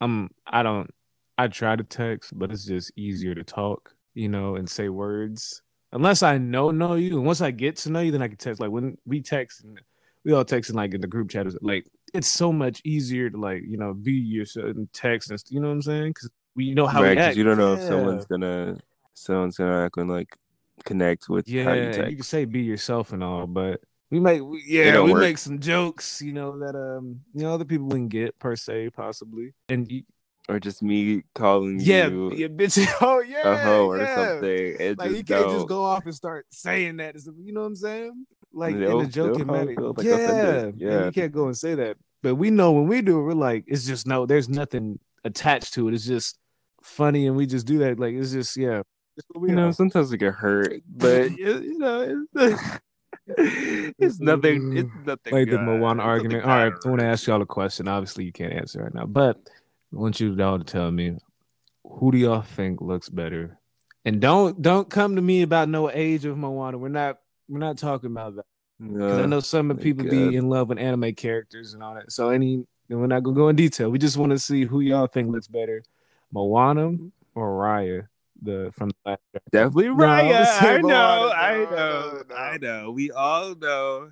I'm. 0.00 0.30
I 0.46 0.62
don't. 0.62 0.90
I 1.38 1.48
try 1.48 1.76
to 1.76 1.84
text, 1.84 2.38
but 2.38 2.50
it's 2.50 2.64
just 2.64 2.92
easier 2.96 3.34
to 3.34 3.44
talk, 3.44 3.94
you 4.14 4.28
know, 4.28 4.56
and 4.56 4.68
say 4.68 4.88
words. 4.88 5.62
Unless 5.92 6.22
I 6.22 6.38
know 6.38 6.70
know 6.70 6.94
you, 6.94 7.16
and 7.16 7.26
once 7.26 7.40
I 7.40 7.50
get 7.50 7.76
to 7.78 7.90
know 7.90 8.00
you, 8.00 8.12
then 8.12 8.22
I 8.22 8.28
can 8.28 8.36
text. 8.36 8.60
Like 8.60 8.70
when 8.70 8.96
we 9.06 9.20
text, 9.22 9.64
and 9.64 9.80
we 10.24 10.32
all 10.32 10.44
texting 10.44 10.74
like 10.74 10.94
in 10.94 11.00
the 11.00 11.06
group 11.06 11.30
chat. 11.30 11.46
Like 11.62 11.86
it's 12.14 12.28
so 12.30 12.52
much 12.52 12.80
easier 12.84 13.30
to 13.30 13.36
like 13.38 13.62
you 13.66 13.76
know 13.76 13.94
be 13.94 14.12
yourself 14.12 14.66
and 14.76 14.92
text 14.92 15.30
and 15.30 15.42
you 15.48 15.60
know 15.60 15.68
what 15.68 15.74
I'm 15.74 15.82
saying? 15.82 16.10
Because 16.10 16.30
we 16.54 16.74
know 16.74 16.86
how 16.86 17.02
right, 17.02 17.16
we 17.16 17.22
act. 17.22 17.36
you 17.36 17.44
don't 17.44 17.58
know 17.58 17.74
if 17.74 17.82
someone's 17.82 18.26
gonna 18.26 18.78
someone's 19.16 19.56
gonna 19.56 19.88
gonna 19.90 20.12
like 20.12 20.36
connect 20.84 21.28
with 21.28 21.48
Yeah, 21.48 21.72
you 21.74 22.10
you 22.10 22.16
can 22.16 22.22
say 22.22 22.44
be 22.44 22.60
yourself 22.60 23.12
and 23.12 23.24
all, 23.24 23.46
but 23.46 23.80
we 24.10 24.20
make 24.20 24.42
we, 24.42 24.62
yeah 24.66 25.00
we 25.00 25.12
work. 25.12 25.20
make 25.20 25.38
some 25.38 25.58
jokes, 25.58 26.22
you 26.22 26.32
know 26.32 26.58
that 26.60 26.76
um 26.76 27.20
you 27.34 27.42
know 27.42 27.52
other 27.52 27.64
people 27.64 27.86
wouldn't 27.86 28.10
get 28.10 28.38
per 28.38 28.54
se 28.54 28.90
possibly, 28.90 29.52
and 29.68 29.90
you, 29.90 30.02
Or 30.48 30.60
just 30.60 30.82
me 30.82 31.22
calling 31.34 31.80
yeah 31.80 32.06
you 32.06 32.32
yeah 32.32 32.46
bitch 32.48 32.78
oh 33.00 33.20
yeah 33.20 33.42
a 33.52 33.56
hoe 33.56 33.90
or 33.90 34.06
something. 34.06 34.76
It 34.78 34.98
Like 34.98 35.10
you 35.10 35.24
can't 35.24 35.46
don't. 35.48 35.54
just 35.56 35.68
go 35.68 35.82
off 35.82 36.04
and 36.04 36.14
start 36.14 36.46
saying 36.50 36.98
that. 36.98 37.16
You 37.42 37.52
know 37.52 37.62
what 37.62 37.66
I'm 37.66 37.76
saying? 37.76 38.26
Like 38.52 38.76
in 38.76 38.82
a 38.82 39.06
joking 39.06 39.46
manner. 39.46 39.74
like, 39.76 40.06
yeah, 40.06 40.14
offended. 40.14 40.74
yeah. 40.78 40.88
Yeah. 40.90 41.04
You 41.06 41.12
can't 41.12 41.32
go 41.32 41.46
and 41.46 41.56
say 41.56 41.74
that. 41.74 41.96
But 42.22 42.36
we 42.36 42.50
know 42.50 42.72
when 42.72 42.86
we 42.86 43.02
do 43.02 43.18
it, 43.18 43.22
we're 43.22 43.32
like, 43.34 43.64
it's 43.66 43.86
just 43.86 44.06
no. 44.06 44.24
There's 44.24 44.48
nothing 44.48 44.98
attached 45.24 45.74
to 45.74 45.88
it. 45.88 45.94
It's 45.94 46.06
just 46.06 46.38
funny, 46.82 47.26
and 47.26 47.36
we 47.36 47.46
just 47.46 47.66
do 47.66 47.78
that. 47.78 47.98
Like 47.98 48.14
it's 48.14 48.32
just 48.32 48.56
yeah. 48.56 48.82
It's 49.16 49.26
what 49.28 49.40
we 49.40 49.50
You 49.50 49.56
know, 49.56 49.70
sometimes 49.70 50.10
we 50.10 50.18
get 50.18 50.34
hurt, 50.34 50.82
but 50.88 51.30
you 51.38 51.78
know, 51.78 52.24
it's, 52.34 52.80
it's 53.98 54.20
nothing. 54.20 54.76
It's 54.76 54.90
nothing. 55.04 55.32
like 55.32 55.48
the 55.48 55.58
uh, 55.58 55.62
Moana 55.62 56.02
argument. 56.02 56.44
All 56.44 56.50
right, 56.50 56.72
I 56.72 56.88
want 56.88 57.00
to 57.00 57.06
ask 57.06 57.26
y'all 57.26 57.42
a 57.42 57.46
question. 57.46 57.88
Obviously, 57.88 58.24
you 58.24 58.32
can't 58.32 58.52
answer 58.52 58.82
right 58.82 58.94
now, 58.94 59.06
but 59.06 59.38
I 59.92 59.96
want 59.96 60.20
you 60.20 60.36
all 60.42 60.58
to 60.58 60.64
tell 60.64 60.90
me 60.90 61.16
who 61.84 62.12
do 62.12 62.18
y'all 62.18 62.42
think 62.42 62.80
looks 62.80 63.08
better, 63.08 63.58
and 64.04 64.20
don't 64.20 64.60
don't 64.60 64.88
come 64.90 65.16
to 65.16 65.22
me 65.22 65.42
about 65.42 65.68
no 65.68 65.90
age 65.90 66.24
of 66.24 66.36
Moana. 66.36 66.78
We're 66.78 66.88
not 66.88 67.18
we're 67.48 67.58
not 67.58 67.78
talking 67.78 68.10
about 68.10 68.36
that. 68.36 68.44
I 68.80 69.26
know 69.26 69.40
some 69.40 69.70
of 69.70 69.80
people 69.80 70.04
God. 70.04 70.10
be 70.10 70.36
in 70.36 70.50
love 70.50 70.68
with 70.68 70.78
anime 70.78 71.14
characters 71.14 71.72
and 71.72 71.82
all 71.82 71.94
that. 71.94 72.12
So 72.12 72.28
any 72.28 72.66
we're 72.88 73.06
not 73.06 73.22
gonna 73.22 73.36
go 73.36 73.48
in 73.48 73.56
detail. 73.56 73.90
We 73.90 73.98
just 73.98 74.16
want 74.16 74.30
to 74.30 74.38
see 74.38 74.64
who 74.64 74.80
y'all 74.80 75.06
think 75.06 75.30
looks 75.30 75.48
better, 75.48 75.82
Moana 76.32 76.96
or 77.34 77.50
Raya, 77.50 78.06
the 78.42 78.72
from 78.76 78.90
the 78.90 78.94
last. 79.10 79.20
Definitely 79.50 79.88
No, 79.88 79.94
Raya. 79.94 80.46
I'm 80.60 80.66
I 80.66 80.80
know, 80.80 80.88
Moana. 80.88 81.34
I 81.34 81.64
know, 81.70 82.22
no, 82.28 82.34
I 82.34 82.58
know. 82.58 82.90
We 82.92 83.10
all 83.10 83.54
know. 83.54 84.10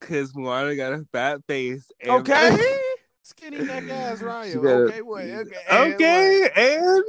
Cause 0.00 0.34
Moana 0.34 0.76
got 0.76 0.92
a 0.92 1.06
fat 1.12 1.40
face. 1.48 1.90
and- 2.00 2.10
Okay, 2.10 2.56
skinny 3.22 3.58
neck 3.58 3.84
ass 3.88 4.18
She 4.18 4.24
Raya. 4.24 4.54
got 4.62 4.68
a- 4.70 4.74
Okay, 4.84 5.02
what? 5.02 5.24
Okay, 5.24 5.56
and 5.70 5.94
Okay, 5.94 6.40
what? 6.42 6.58
and 6.58 7.04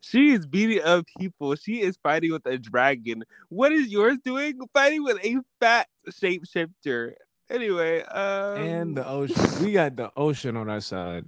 she 0.00 0.30
is 0.30 0.46
beating 0.46 0.82
up 0.82 1.04
people. 1.18 1.54
She 1.56 1.80
is 1.82 1.98
fighting 2.02 2.32
with 2.32 2.46
a 2.46 2.56
dragon. 2.56 3.24
What 3.48 3.72
is 3.72 3.88
yours 3.88 4.18
doing? 4.24 4.58
Fighting 4.72 5.02
with 5.04 5.18
a 5.24 5.36
fat 5.60 5.88
shapeshifter. 6.08 7.12
Anyway, 7.50 8.02
um, 8.02 8.56
and 8.58 8.96
the 8.96 9.06
ocean. 9.06 9.64
We 9.64 9.72
got 9.72 9.96
the 9.96 10.10
ocean 10.16 10.56
on 10.56 10.70
our 10.70 10.80
side. 10.80 11.26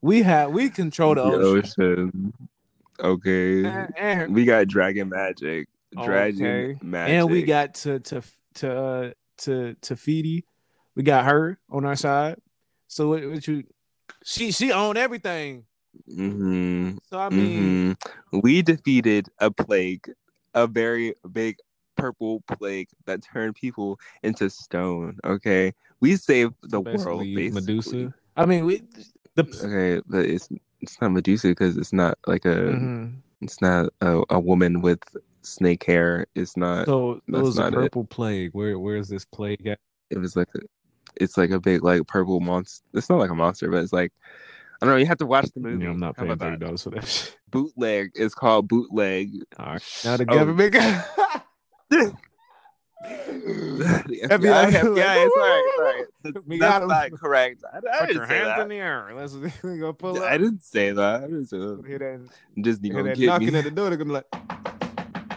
We 0.00 0.22
have 0.22 0.52
we 0.52 0.70
control 0.70 1.16
the, 1.16 1.22
the 1.24 1.36
ocean. 1.36 1.58
ocean. 1.80 2.34
Okay, 3.00 3.64
And, 3.64 3.94
and- 3.96 4.34
we 4.34 4.44
got 4.44 4.66
dragon 4.68 5.08
magic. 5.08 5.68
Dragon 6.04 6.46
Okay. 6.46 6.78
magic. 6.82 7.14
and 7.14 7.30
we 7.30 7.42
got 7.42 7.74
to 7.74 7.98
to 8.00 8.22
to 8.54 8.76
uh, 8.78 9.10
to 9.38 9.74
to 9.82 9.94
Feedy. 9.94 10.42
We 10.94 11.02
got 11.02 11.24
her 11.24 11.58
on 11.70 11.84
our 11.86 11.96
side. 11.96 12.36
So 12.88 13.08
what, 13.08 13.24
what 13.28 13.46
you? 13.48 13.64
She 14.24 14.50
she 14.52 14.72
owned 14.72 14.98
everything. 14.98 15.64
hmm 16.06 16.96
So 17.08 17.18
I 17.18 17.28
mean, 17.30 17.96
hmm 18.32 18.38
We 18.40 18.62
defeated 18.62 19.28
a 19.38 19.50
plague, 19.50 20.10
a 20.54 20.66
very 20.66 21.14
big 21.32 21.56
purple 21.96 22.42
plague 22.46 22.88
that 23.06 23.22
turned 23.22 23.54
people 23.54 23.98
into 24.22 24.50
stone. 24.50 25.18
Okay, 25.24 25.72
we 26.00 26.16
saved 26.16 26.54
the 26.62 26.80
world. 26.80 27.20
basically 27.24 27.34
Basically. 27.34 27.60
Medusa. 28.04 28.14
I 28.36 28.44
mean, 28.46 28.66
we 28.66 28.82
the. 29.36 29.44
Okay, 29.64 30.02
but 30.06 30.26
it's 30.26 30.48
it's 30.80 31.00
not 31.00 31.12
Medusa 31.12 31.48
because 31.48 31.76
it's 31.76 31.92
not 31.92 32.18
like 32.26 32.44
a 32.44 32.54
Mhm. 32.72 33.14
it's 33.40 33.60
not 33.60 33.90
a, 34.00 34.22
a 34.30 34.38
woman 34.40 34.80
with 34.80 35.00
snake 35.42 35.84
hair. 35.84 36.26
It's 36.34 36.56
not. 36.56 36.86
So 36.86 37.12
Uh, 37.12 37.14
was 37.14 37.54
those 37.54 37.58
a 37.58 37.60
not 37.62 37.72
it. 37.72 37.76
purple 37.76 38.04
plague. 38.04 38.50
Where 38.52 38.78
where's 38.78 39.08
this 39.08 39.24
plague 39.24 39.66
at? 39.66 39.78
It 40.10 40.18
was 40.18 40.36
like 40.36 40.48
a, 40.54 40.60
it's 41.16 41.36
like 41.36 41.50
a 41.50 41.60
big 41.60 41.82
like 41.82 42.06
purple 42.06 42.40
monster. 42.40 42.84
It's 42.94 43.08
not 43.10 43.18
like 43.18 43.30
a 43.30 43.34
monster, 43.34 43.70
but 43.70 43.82
it's 43.82 43.92
like 43.92 44.12
I 44.80 44.86
don't 44.86 44.94
know. 44.94 44.98
You 45.00 45.06
have 45.06 45.18
to 45.18 45.26
watch 45.26 45.50
the 45.54 45.60
movie. 45.60 45.84
Yeah, 45.84 45.90
I'm 45.90 45.98
not 45.98 46.16
How 46.16 46.22
paying 46.22 46.32
about 46.32 46.44
thirty 46.46 46.58
dollars 46.64 46.82
for 46.84 46.90
that. 46.90 47.36
Bootleg. 47.50 48.10
is 48.14 48.34
called 48.34 48.68
bootleg. 48.68 49.30
All 49.58 49.72
right, 49.72 50.02
now 50.04 50.16
the 50.16 50.26
Oh. 51.90 52.12
government. 53.02 54.08
the 54.08 54.20
FBI, 54.22 54.28
FBI, 54.28 54.50
like, 54.50 54.74
FBI, 54.74 55.28
sorry, 55.36 55.62
sorry. 55.76 56.02
That's, 56.24 56.46
We 56.46 56.58
that's 56.58 56.86
not 56.86 57.12
correct. 57.12 57.64
I, 57.72 57.76
I 57.76 57.80
Put 57.80 58.06
didn't 58.08 58.14
your 58.16 58.26
say 58.26 58.34
hands 58.34 58.46
that. 58.48 58.60
in 58.62 58.68
the 58.68 58.76
air. 58.76 59.12
Let's 59.14 59.34
gonna 59.62 59.92
pull 59.92 60.16
up. 60.18 60.22
I 60.24 60.38
didn't 60.38 60.62
say 60.62 60.92
that. 60.92 61.16
I 61.22 61.26
didn't 61.26 61.46
say 61.46 61.58
that. 61.58 61.84
Hear 61.86 61.98
that, 61.98 62.62
Disney 62.62 62.88
hear 62.88 63.02
gonna 63.02 63.14
that 63.14 63.20
knocking 63.24 63.52
me. 63.52 63.58
at 63.58 63.64
the 63.64 63.70
door. 63.70 63.88
They're 63.90 63.98
gonna 63.98 64.08
be 64.08 64.14
like, 64.14 64.26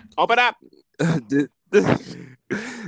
open 0.17 0.39
up. 0.39 0.55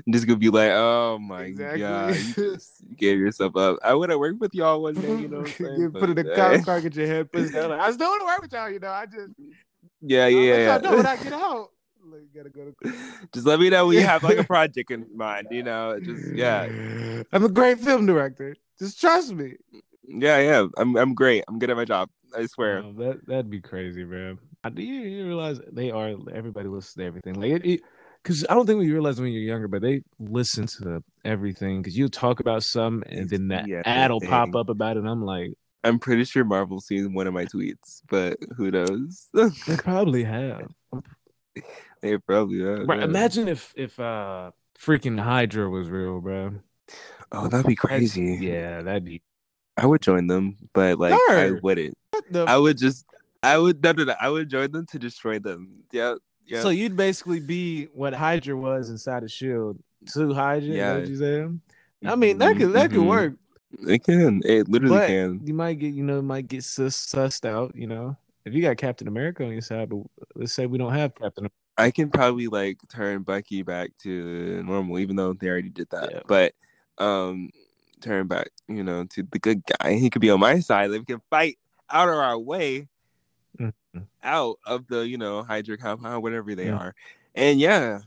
Just 0.10 0.28
gonna 0.28 0.38
be 0.40 0.50
like, 0.50 0.72
oh 0.72 1.18
my 1.20 1.44
Exactly. 1.44 1.80
god, 1.80 2.16
you 2.16 2.34
just 2.34 2.84
gave 2.98 3.18
yourself 3.18 3.56
up. 3.56 3.78
I 3.84 3.94
would 3.94 4.10
have 4.10 4.20
worked 4.20 4.42
with 4.42 4.54
y'all 4.54 4.82
one 4.82 4.96
day, 4.96 5.08
you 5.22 5.28
know. 5.30 5.40
What 5.42 5.60
I'm 5.62 5.82
you 5.82 5.90
put 5.90 6.10
in 6.10 6.16
the 6.16 6.24
cop 6.36 6.54
uh, 6.54 6.64
car, 6.64 6.82
get 6.82 6.96
your 6.96 7.08
head 7.08 7.32
pushed 7.32 7.54
down. 7.54 7.70
Like, 7.70 7.80
I 7.80 7.92
still 7.92 8.10
want 8.10 8.22
to 8.22 8.26
work 8.26 8.42
with 8.42 8.52
y'all, 8.52 8.70
you 8.70 8.80
know. 8.80 8.90
I 8.92 9.06
just 9.06 9.32
yeah, 10.02 10.28
yeah, 10.28 10.54
yeah. 10.56 10.74
y'all 10.74 10.82
know 10.82 10.98
when 10.98 11.06
I 11.06 11.16
get 11.16 11.32
out. 11.32 11.70
Like, 12.06 12.34
gotta 12.36 12.50
go 12.50 12.66
to 12.66 12.94
just 13.34 13.46
let 13.46 13.60
me 13.60 13.70
know 13.70 13.88
when 13.88 13.98
you 13.98 14.04
have 14.04 14.24
like 14.24 14.38
a 14.38 14.44
project 14.56 14.92
in 14.92 15.08
mind. 15.16 15.48
You 15.52 15.64
know, 15.64 16.00
just 16.00 16.36
yeah, 16.36 17.24
I'm 17.32 17.46
a 17.46 17.50
great 17.50 17.80
film 17.80 18.06
director. 18.06 18.56
Just 18.80 19.00
trust 19.00 19.34
me. 19.34 19.54
yeah, 20.08 20.40
yeah. 20.40 20.68
I'm 20.78 20.96
I'm 20.98 21.14
great. 21.14 21.44
I'm 21.48 21.60
good 21.60 21.70
at 21.70 21.78
my 21.78 21.86
job. 21.86 22.10
I 22.36 22.46
swear. 22.48 22.82
No, 22.82 22.94
that 22.94 23.26
that'd 23.28 23.50
be 23.50 23.62
crazy, 23.62 24.04
man. 24.04 24.40
I, 24.64 24.70
do 24.70 24.82
you, 24.82 25.02
you 25.02 25.26
realize 25.26 25.60
they 25.72 25.92
are 25.92 26.16
everybody 26.34 26.68
listens 26.68 26.96
to 26.96 27.04
everything? 27.04 27.36
Like 27.36 27.66
it, 27.66 27.82
because 28.24 28.46
I 28.50 28.54
don't 28.54 28.66
think 28.66 28.80
we 28.80 28.92
realize 28.92 29.20
when 29.20 29.32
you're 29.32 29.42
younger, 29.42 29.68
but 29.68 29.82
they 29.82 30.02
listen 30.20 30.68
to 30.82 31.04
everything. 31.26 31.82
Because 31.82 31.98
you 31.98 32.08
talk 32.08 32.40
about 32.40 32.64
some, 32.64 33.04
and 33.08 33.30
then 33.30 33.50
that 33.50 33.68
Yeah, 33.68 33.82
ad 33.86 34.12
will 34.12 34.22
pop 34.22 34.56
up 34.56 34.70
about 34.70 34.96
it. 34.96 35.00
And 35.00 35.10
I'm 35.10 35.24
like, 35.24 35.54
I'm 35.84 36.00
pretty 36.00 36.24
sure 36.24 36.46
Marvel 36.46 36.80
seen 36.80 37.14
one 37.14 37.28
of 37.28 37.34
my 37.34 37.46
tweets, 37.46 38.02
but 38.10 38.38
who 38.56 38.72
knows? 38.72 39.28
they 39.34 39.76
probably 39.78 40.24
have. 40.24 40.68
they 42.02 42.18
probably 42.18 42.64
have. 42.64 42.86
Bro, 42.88 42.98
yeah. 42.98 43.04
imagine 43.04 43.48
if 43.48 43.74
if 43.76 44.00
uh 44.00 44.52
freaking 44.80 45.20
Hydra 45.20 45.70
was 45.70 45.90
real, 45.90 46.20
bro. 46.22 46.54
Oh, 47.32 47.48
that'd 47.48 47.66
be 47.66 47.76
crazy. 47.76 48.38
Yeah, 48.42 48.82
that'd 48.82 49.06
be. 49.06 49.22
I 49.78 49.86
would 49.86 50.02
join 50.02 50.28
them, 50.28 50.58
but 50.74 51.00
like 51.00 51.14
I 51.30 51.52
wouldn't. 51.62 51.98
The 52.30 52.44
I 52.46 52.58
would 52.58 52.78
just. 52.78 53.06
I 53.42 53.58
would 53.58 53.84
no 53.84 53.92
no 53.92 54.04
no. 54.06 54.16
I 54.22 54.30
would 54.30 54.50
join 54.50 54.72
them 54.72 54.86
to 54.88 55.00
destroy 55.00 55.40
them. 55.40 55.84
Yeah, 55.92 56.16
yeah. 56.46 56.62
So 56.62 56.70
you'd 56.70 56.96
basically 56.96 57.40
be 57.40 57.86
what 57.94 58.14
Hydra 58.14 58.56
was 58.56 58.90
inside 58.90 59.24
of 59.24 59.32
Shield. 59.32 59.80
Two 60.12 60.34
Hydra, 60.34 60.70
yeah. 60.70 60.98
You 60.98 61.18
saying? 61.18 61.62
I 62.06 62.16
mean, 62.16 62.38
that 62.38 62.56
could 62.58 62.74
that 62.74 62.92
could 62.92 63.00
Mhm. 63.00 63.08
work. 63.08 63.34
It 63.88 64.04
can. 64.04 64.42
It 64.46 64.70
literally 64.70 64.98
But 64.98 65.08
can. 65.08 65.42
you 65.46 65.54
might 65.54 65.80
get, 65.80 65.94
you 65.94 66.04
know, 66.04 66.22
might 66.22 66.48
get 66.48 66.64
sus- 66.64 67.08
sussed 67.08 67.44
out. 67.46 67.76
You 67.76 67.88
know, 67.88 68.18
if 68.46 68.54
you 68.54 68.62
got 68.62 68.78
Captain 68.78 69.08
America 69.08 69.44
on 69.46 69.52
your 69.52 69.62
side, 69.62 69.90
but 69.90 70.00
let's 70.36 70.54
say 70.54 70.66
we 70.66 70.78
don't 70.78 70.94
have 70.94 71.16
Captain. 71.16 71.50
I 71.78 71.90
can 71.90 72.10
probably 72.10 72.48
like 72.48 72.78
turn 72.90 73.24
Bucky 73.24 73.64
back 73.64 73.92
to 74.04 74.62
normal, 74.64 75.00
even 75.00 75.16
though 75.16 75.34
they 75.34 75.48
already 75.48 75.70
did 75.70 75.90
that. 75.90 76.10
Yeah. 76.12 76.20
But 76.28 76.54
um, 76.98 77.50
turn 78.02 78.28
back, 78.28 78.50
you 78.68 78.84
know, 78.84 79.06
to 79.06 79.24
the 79.24 79.40
good 79.40 79.64
guy. 79.66 79.94
He 79.94 80.10
could 80.10 80.22
be 80.22 80.30
on 80.30 80.40
my 80.40 80.60
side. 80.60 80.92
We 80.92 81.04
can 81.04 81.22
fight 81.30 81.58
out 81.90 82.10
of 82.10 82.16
our 82.16 82.38
way, 82.38 82.88
Mhm. 83.60 83.74
out 84.24 84.58
of 84.66 84.88
the 84.88 85.08
you 85.08 85.18
know 85.18 85.42
Hydra 85.44 85.78
compound, 85.78 86.22
whatever 86.22 86.54
they 86.54 86.68
Yeah. 86.68 86.78
are. 86.78 86.96
And 87.34 87.60
yeah, 87.60 88.00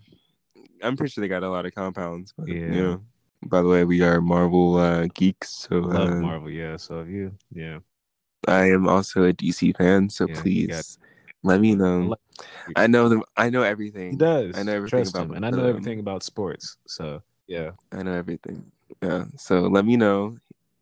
I'm 0.82 0.96
pretty 0.96 1.10
sure 1.10 1.22
they 1.22 1.28
got 1.28 1.42
a 1.42 1.50
lot 1.50 1.66
of 1.66 1.74
compounds. 1.74 2.32
But, 2.36 2.48
Yeah. 2.48 2.54
You 2.54 2.70
know, 2.82 3.02
by 3.42 3.62
the 3.62 3.68
way, 3.68 3.84
we 3.84 4.02
are 4.02 4.20
Marvel 4.20 4.76
uh, 4.76 5.06
geeks, 5.12 5.50
so 5.50 5.78
Love 5.78 6.10
uh, 6.10 6.14
Marvel, 6.16 6.50
yeah. 6.50 6.76
So 6.76 7.00
if 7.00 7.08
you, 7.08 7.32
yeah, 7.52 7.78
I 8.46 8.70
am 8.70 8.88
also 8.88 9.24
a 9.24 9.32
DC 9.32 9.76
fan. 9.76 10.08
So 10.10 10.26
Yeah, 10.28 10.40
please 10.40 10.98
let 11.42 11.60
me 11.60 11.74
know. 11.74 12.16
I 12.74 12.86
know 12.86 13.08
them. 13.08 13.22
I 13.36 13.50
know 13.50 13.62
everything. 13.62 14.12
he 14.12 14.16
does. 14.16 14.56
I 14.56 14.62
know 14.62 14.72
everything 14.72 15.00
Trust 15.04 15.14
about 15.16 15.26
him, 15.26 15.32
and 15.34 15.46
I 15.46 15.50
know 15.50 15.58
them. 15.58 15.68
everything 15.70 16.00
about 16.00 16.22
sports. 16.22 16.76
So 16.86 17.22
yeah, 17.46 17.72
I 17.92 18.02
know 18.02 18.12
everything. 18.12 18.70
Yeah. 19.02 19.24
So 19.36 19.60
let 19.62 19.84
me 19.84 19.96
know. 19.96 20.36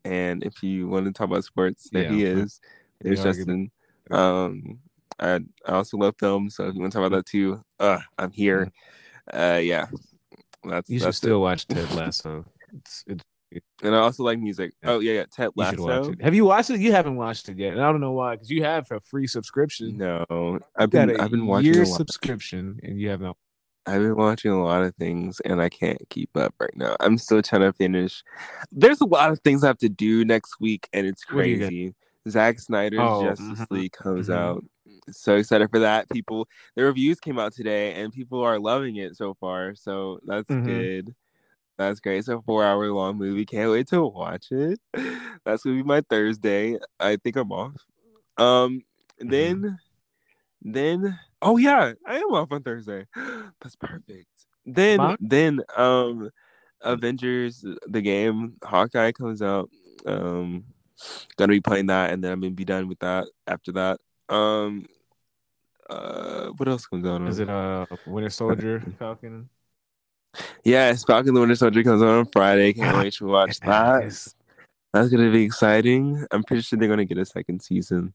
And 0.04 0.42
if 0.44 0.62
you 0.62 0.88
want 0.88 1.06
to 1.06 1.12
talk 1.12 1.28
about 1.28 1.44
sports, 1.44 1.88
there 1.90 2.04
Yeah, 2.04 2.10
he 2.10 2.24
is. 2.24 2.60
There's 3.00 3.18
We 3.18 3.24
Justin. 3.24 3.70
Um 4.10 4.78
I 5.18 5.40
I 5.66 5.72
also 5.72 5.96
love 5.96 6.14
film, 6.18 6.50
so 6.50 6.68
if 6.68 6.74
you 6.74 6.80
want 6.80 6.92
to 6.92 6.98
talk 6.98 7.06
about 7.06 7.16
that 7.16 7.26
too, 7.26 7.62
uh 7.80 8.00
I'm 8.18 8.32
here. 8.32 8.70
Uh 9.32 9.60
yeah. 9.62 9.86
That's 10.64 10.88
you 10.88 10.98
should 10.98 11.06
that's 11.06 11.18
still 11.18 11.36
it. 11.36 11.40
watch 11.40 11.66
Ted 11.68 11.90
Lasso. 11.94 12.44
It's, 12.76 13.04
it's 13.06 13.24
And 13.82 13.94
I 13.94 13.98
also 13.98 14.24
like 14.24 14.38
music. 14.38 14.72
Yeah. 14.82 14.90
Oh 14.90 14.98
yeah, 15.00 15.12
yeah. 15.12 15.24
Ted 15.30 15.50
Lasso. 15.56 16.10
it. 16.12 16.22
Have 16.22 16.34
you 16.34 16.44
watched 16.44 16.70
it? 16.70 16.80
You 16.80 16.92
haven't 16.92 17.16
watched 17.16 17.48
it 17.48 17.58
yet, 17.58 17.72
and 17.74 17.82
I 17.82 17.90
don't 17.92 18.00
know 18.00 18.12
why. 18.12 18.34
Because 18.34 18.50
you 18.50 18.64
have 18.64 18.90
a 18.90 19.00
free 19.00 19.26
subscription. 19.26 19.96
No. 19.96 20.58
I've 20.76 20.90
been 20.90 21.10
I've 21.20 21.30
been 21.30 21.46
watching 21.46 21.76
lot. 21.76 21.86
subscription, 21.86 22.80
and 22.82 23.00
you 23.00 23.08
have 23.10 23.20
not. 23.20 23.36
I've 23.86 24.00
been 24.00 24.16
watching 24.16 24.50
a 24.50 24.64
lot 24.64 24.82
of 24.82 24.94
things 24.96 25.40
and 25.44 25.60
I 25.60 25.68
can't 25.68 25.98
keep 26.08 26.34
up 26.38 26.54
right 26.58 26.74
now. 26.74 26.96
I'm 27.00 27.18
still 27.18 27.42
trying 27.42 27.60
to 27.62 27.72
finish. 27.74 28.22
There's 28.72 29.02
a 29.02 29.04
lot 29.06 29.30
of 29.30 29.40
things 29.40 29.62
I 29.62 29.66
have 29.66 29.76
to 29.78 29.90
do 29.90 30.24
next 30.24 30.58
week 30.58 30.88
and 30.94 31.06
it's 31.06 31.22
What 31.30 31.42
do 31.42 31.48
you 31.50 31.58
got? 31.58 31.66
crazy. 31.66 31.94
Zack 32.26 32.60
Snyder's 32.60 33.00
Oh, 33.02 33.24
Justice 33.26 33.60
mhm, 33.60 33.70
League 33.70 33.92
comes 33.92 34.28
mhm. 34.30 34.34
out. 34.34 34.64
So 35.10 35.36
excited 35.36 35.68
for 35.68 35.80
that. 35.80 36.08
People 36.08 36.48
the 36.76 36.84
reviews 36.84 37.20
came 37.20 37.38
out 37.38 37.52
today 37.52 37.92
and 37.92 38.10
people 38.10 38.40
are 38.40 38.58
loving 38.58 38.96
it 38.96 39.16
so 39.16 39.34
far. 39.34 39.74
So 39.74 40.18
that's 40.24 40.48
Mhm. 40.48 40.64
good. 40.64 41.14
That's 41.76 42.00
great. 42.00 42.18
It's 42.18 42.28
a 42.28 42.40
four 42.42 42.64
hour 42.64 42.86
long 42.92 43.16
movie. 43.18 43.44
Can't 43.44 43.70
wait 43.70 43.88
to 43.88 44.02
watch 44.02 44.52
it. 44.52 44.78
That's 45.44 45.62
gonna 45.62 45.76
be 45.76 45.82
my 45.82 46.02
Thursday. 46.08 46.78
I 47.00 47.16
think 47.16 47.36
I'm 47.36 47.52
off. 47.52 47.76
Um 48.36 48.82
Mm-hmm. 49.20 49.30
then 49.30 49.78
then 50.62 51.18
oh 51.40 51.56
yeah, 51.56 51.92
I 52.06 52.16
am 52.16 52.32
off 52.34 52.50
on 52.50 52.62
Thursday. 52.62 53.06
That's 53.16 53.76
perfect. 53.76 54.26
Then 54.66 54.98
Fine. 54.98 55.16
then 55.20 55.60
um 55.76 56.30
Avengers 56.82 57.64
the 57.86 58.00
game, 58.00 58.56
Hawkeye 58.62 59.12
comes 59.12 59.40
out. 59.42 59.70
Um 60.06 60.64
gonna 61.36 61.52
be 61.52 61.60
playing 61.60 61.86
that 61.86 62.12
and 62.12 62.22
then 62.22 62.32
I'm 62.32 62.40
gonna 62.40 62.52
be 62.52 62.64
done 62.64 62.88
with 62.88 62.98
that 63.00 63.26
after 63.46 63.72
that. 63.72 64.00
Um 64.28 64.86
uh 65.90 66.48
what 66.56 66.68
else 66.68 66.86
comes 66.86 67.04
out 67.06 67.20
on? 67.20 67.28
Is 67.28 67.38
it 67.38 67.48
uh 67.48 67.86
Winter 68.06 68.30
Soldier 68.30 68.80
Falcon? 68.98 69.48
Yes, 70.64 71.04
Falcon 71.04 71.34
the 71.34 71.40
Winter 71.40 71.54
Soldier 71.56 71.82
comes 71.82 72.02
out 72.02 72.08
on 72.08 72.26
Friday. 72.26 72.72
Can't 72.72 72.96
wait 72.98 73.12
to 73.14 73.26
watch 73.26 73.58
that. 73.60 74.02
That's 74.92 75.08
gonna 75.08 75.30
be 75.30 75.42
exciting. 75.42 76.24
I'm 76.30 76.44
pretty 76.44 76.62
sure 76.62 76.78
they're 76.78 76.88
gonna 76.88 77.04
get 77.04 77.18
a 77.18 77.24
second 77.24 77.60
season. 77.62 78.12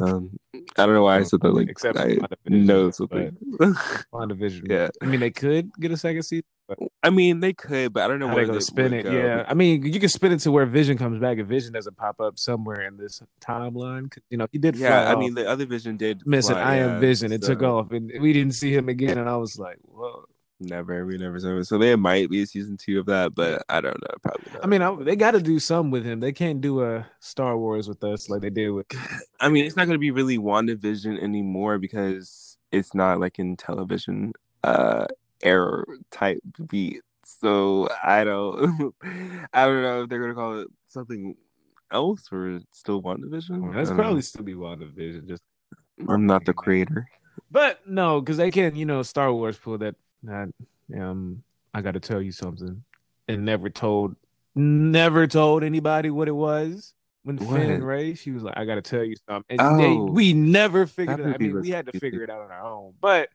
Um, 0.00 0.38
I 0.76 0.84
don't 0.84 0.94
know 0.94 1.04
why 1.04 1.18
I 1.18 1.22
said 1.22 1.40
that. 1.40 1.52
Like, 1.52 1.68
Except 1.68 1.96
I 1.98 2.18
know 2.46 2.90
something. 2.90 3.36
WandaVision. 4.12 4.68
yeah, 4.70 4.88
I 5.02 5.06
mean, 5.06 5.20
they 5.20 5.30
could 5.30 5.70
get 5.78 5.90
a 5.92 5.96
second 5.96 6.22
season. 6.22 6.44
I 7.00 7.10
mean 7.10 7.38
they 7.38 7.52
could, 7.52 7.92
but 7.92 8.02
I 8.02 8.08
don't 8.08 8.18
know 8.18 8.26
where 8.26 8.36
they're 8.38 8.46
gonna 8.46 8.58
they 8.58 8.64
spin 8.64 8.92
it? 8.92 9.04
go. 9.04 9.12
Yeah, 9.12 9.44
I 9.46 9.54
mean, 9.54 9.84
you 9.84 10.00
can 10.00 10.08
spin 10.08 10.32
it 10.32 10.40
to 10.40 10.50
where 10.50 10.66
Vision 10.66 10.98
comes 10.98 11.20
back. 11.20 11.38
If 11.38 11.46
Vision 11.46 11.72
doesn't 11.72 11.96
pop 11.96 12.20
up 12.20 12.38
somewhere 12.40 12.80
in 12.82 12.96
this 12.96 13.22
timeline, 13.40 14.10
'cause, 14.10 14.24
you 14.30 14.36
know, 14.36 14.48
he 14.50 14.58
did. 14.58 14.74
yeah. 14.74 15.08
I 15.08 15.12
off. 15.12 15.18
mean, 15.20 15.34
the 15.34 15.48
other 15.48 15.64
Vision 15.64 15.96
did. 15.96 16.26
missing 16.26 16.56
fly, 16.56 16.62
I 16.62 16.74
am 16.76 17.00
Vision. 17.00 17.30
It 17.30 17.42
took 17.42 17.62
off, 17.62 17.92
and 17.92 18.10
we 18.20 18.32
didn't 18.32 18.54
see 18.54 18.74
him 18.74 18.88
again. 18.88 19.16
And 19.16 19.28
I 19.28 19.36
was 19.36 19.58
like, 19.58 19.78
whoa. 19.82 20.24
Never, 20.58 21.04
we 21.04 21.18
never 21.18 21.38
saw 21.38 21.58
it. 21.58 21.64
So 21.64 21.76
there 21.76 21.96
might 21.98 22.30
be 22.30 22.42
a 22.42 22.46
season 22.46 22.78
two 22.78 23.00
of 23.00 23.06
that, 23.06 23.34
but 23.34 23.62
I 23.68 23.80
don't 23.82 24.00
know. 24.00 24.14
Probably 24.22 24.52
not. 24.52 24.64
I 24.64 24.66
mean, 24.66 24.82
I, 24.82 24.94
they 25.02 25.16
got 25.16 25.32
to 25.32 25.40
do 25.42 25.58
some 25.58 25.90
with 25.90 26.04
him. 26.04 26.20
They 26.20 26.32
can't 26.32 26.62
do 26.62 26.82
a 26.82 27.06
Star 27.20 27.58
Wars 27.58 27.88
with 27.88 28.02
us 28.02 28.30
like 28.30 28.40
they 28.40 28.50
did 28.50 28.70
with. 28.70 28.86
I 29.40 29.50
mean, 29.50 29.66
it's 29.66 29.76
not 29.76 29.86
going 29.86 29.96
to 29.96 30.00
be 30.00 30.12
really 30.12 30.38
WandaVision 30.38 31.22
anymore 31.22 31.78
because 31.78 32.56
it's 32.72 32.94
not 32.94 33.20
like 33.20 33.38
in 33.38 33.56
television 33.56 34.32
uh 34.64 35.06
error 35.42 35.86
type 36.10 36.40
beat. 36.68 37.02
So 37.24 37.88
I 38.02 38.24
don't, 38.24 38.94
I 39.52 39.66
don't 39.66 39.82
know 39.82 40.02
if 40.02 40.08
they're 40.08 40.20
going 40.20 40.30
to 40.30 40.34
call 40.34 40.60
it 40.60 40.68
something 40.86 41.36
else 41.92 42.28
or 42.32 42.60
still 42.72 43.02
WandaVision. 43.02 43.74
That's 43.74 43.90
probably 43.90 44.14
know. 44.14 44.20
still 44.20 44.44
be 44.44 44.54
WandaVision. 44.54 45.28
Just, 45.28 45.42
I'm 46.08 46.26
not 46.26 46.44
the 46.44 46.54
creator. 46.54 47.08
but 47.50 47.86
no, 47.86 48.20
because 48.20 48.36
they 48.38 48.50
can't. 48.50 48.76
You 48.76 48.86
know, 48.86 49.02
Star 49.02 49.32
Wars 49.32 49.58
pull 49.58 49.78
that. 49.78 49.96
That 50.22 50.48
um, 50.98 51.42
I 51.74 51.80
got 51.82 51.92
to 51.92 52.00
tell 52.00 52.20
you 52.22 52.32
something, 52.32 52.82
and 53.28 53.44
never 53.44 53.70
told, 53.70 54.16
never 54.54 55.26
told 55.26 55.62
anybody 55.62 56.10
what 56.10 56.28
it 56.28 56.32
was. 56.34 56.94
When 57.22 57.38
Finn 57.38 57.48
What? 57.48 57.60
and 57.60 57.84
Rey, 57.86 58.14
she 58.14 58.30
was 58.30 58.42
like, 58.44 58.56
"I 58.56 58.64
got 58.64 58.76
to 58.76 58.82
tell 58.82 59.02
you 59.04 59.16
something," 59.28 59.60
and 59.60 59.80
they, 59.80 59.86
Oh. 59.88 60.04
we 60.04 60.32
never 60.32 60.86
figured 60.86 61.18
it. 61.20 61.26
out. 61.26 61.34
I 61.34 61.38
mean, 61.38 61.60
we 61.60 61.70
had 61.70 61.86
to 61.86 61.98
figure 61.98 62.22
it 62.22 62.30
out 62.30 62.40
on 62.40 62.50
our 62.50 62.64
own, 62.64 62.94
but. 63.00 63.28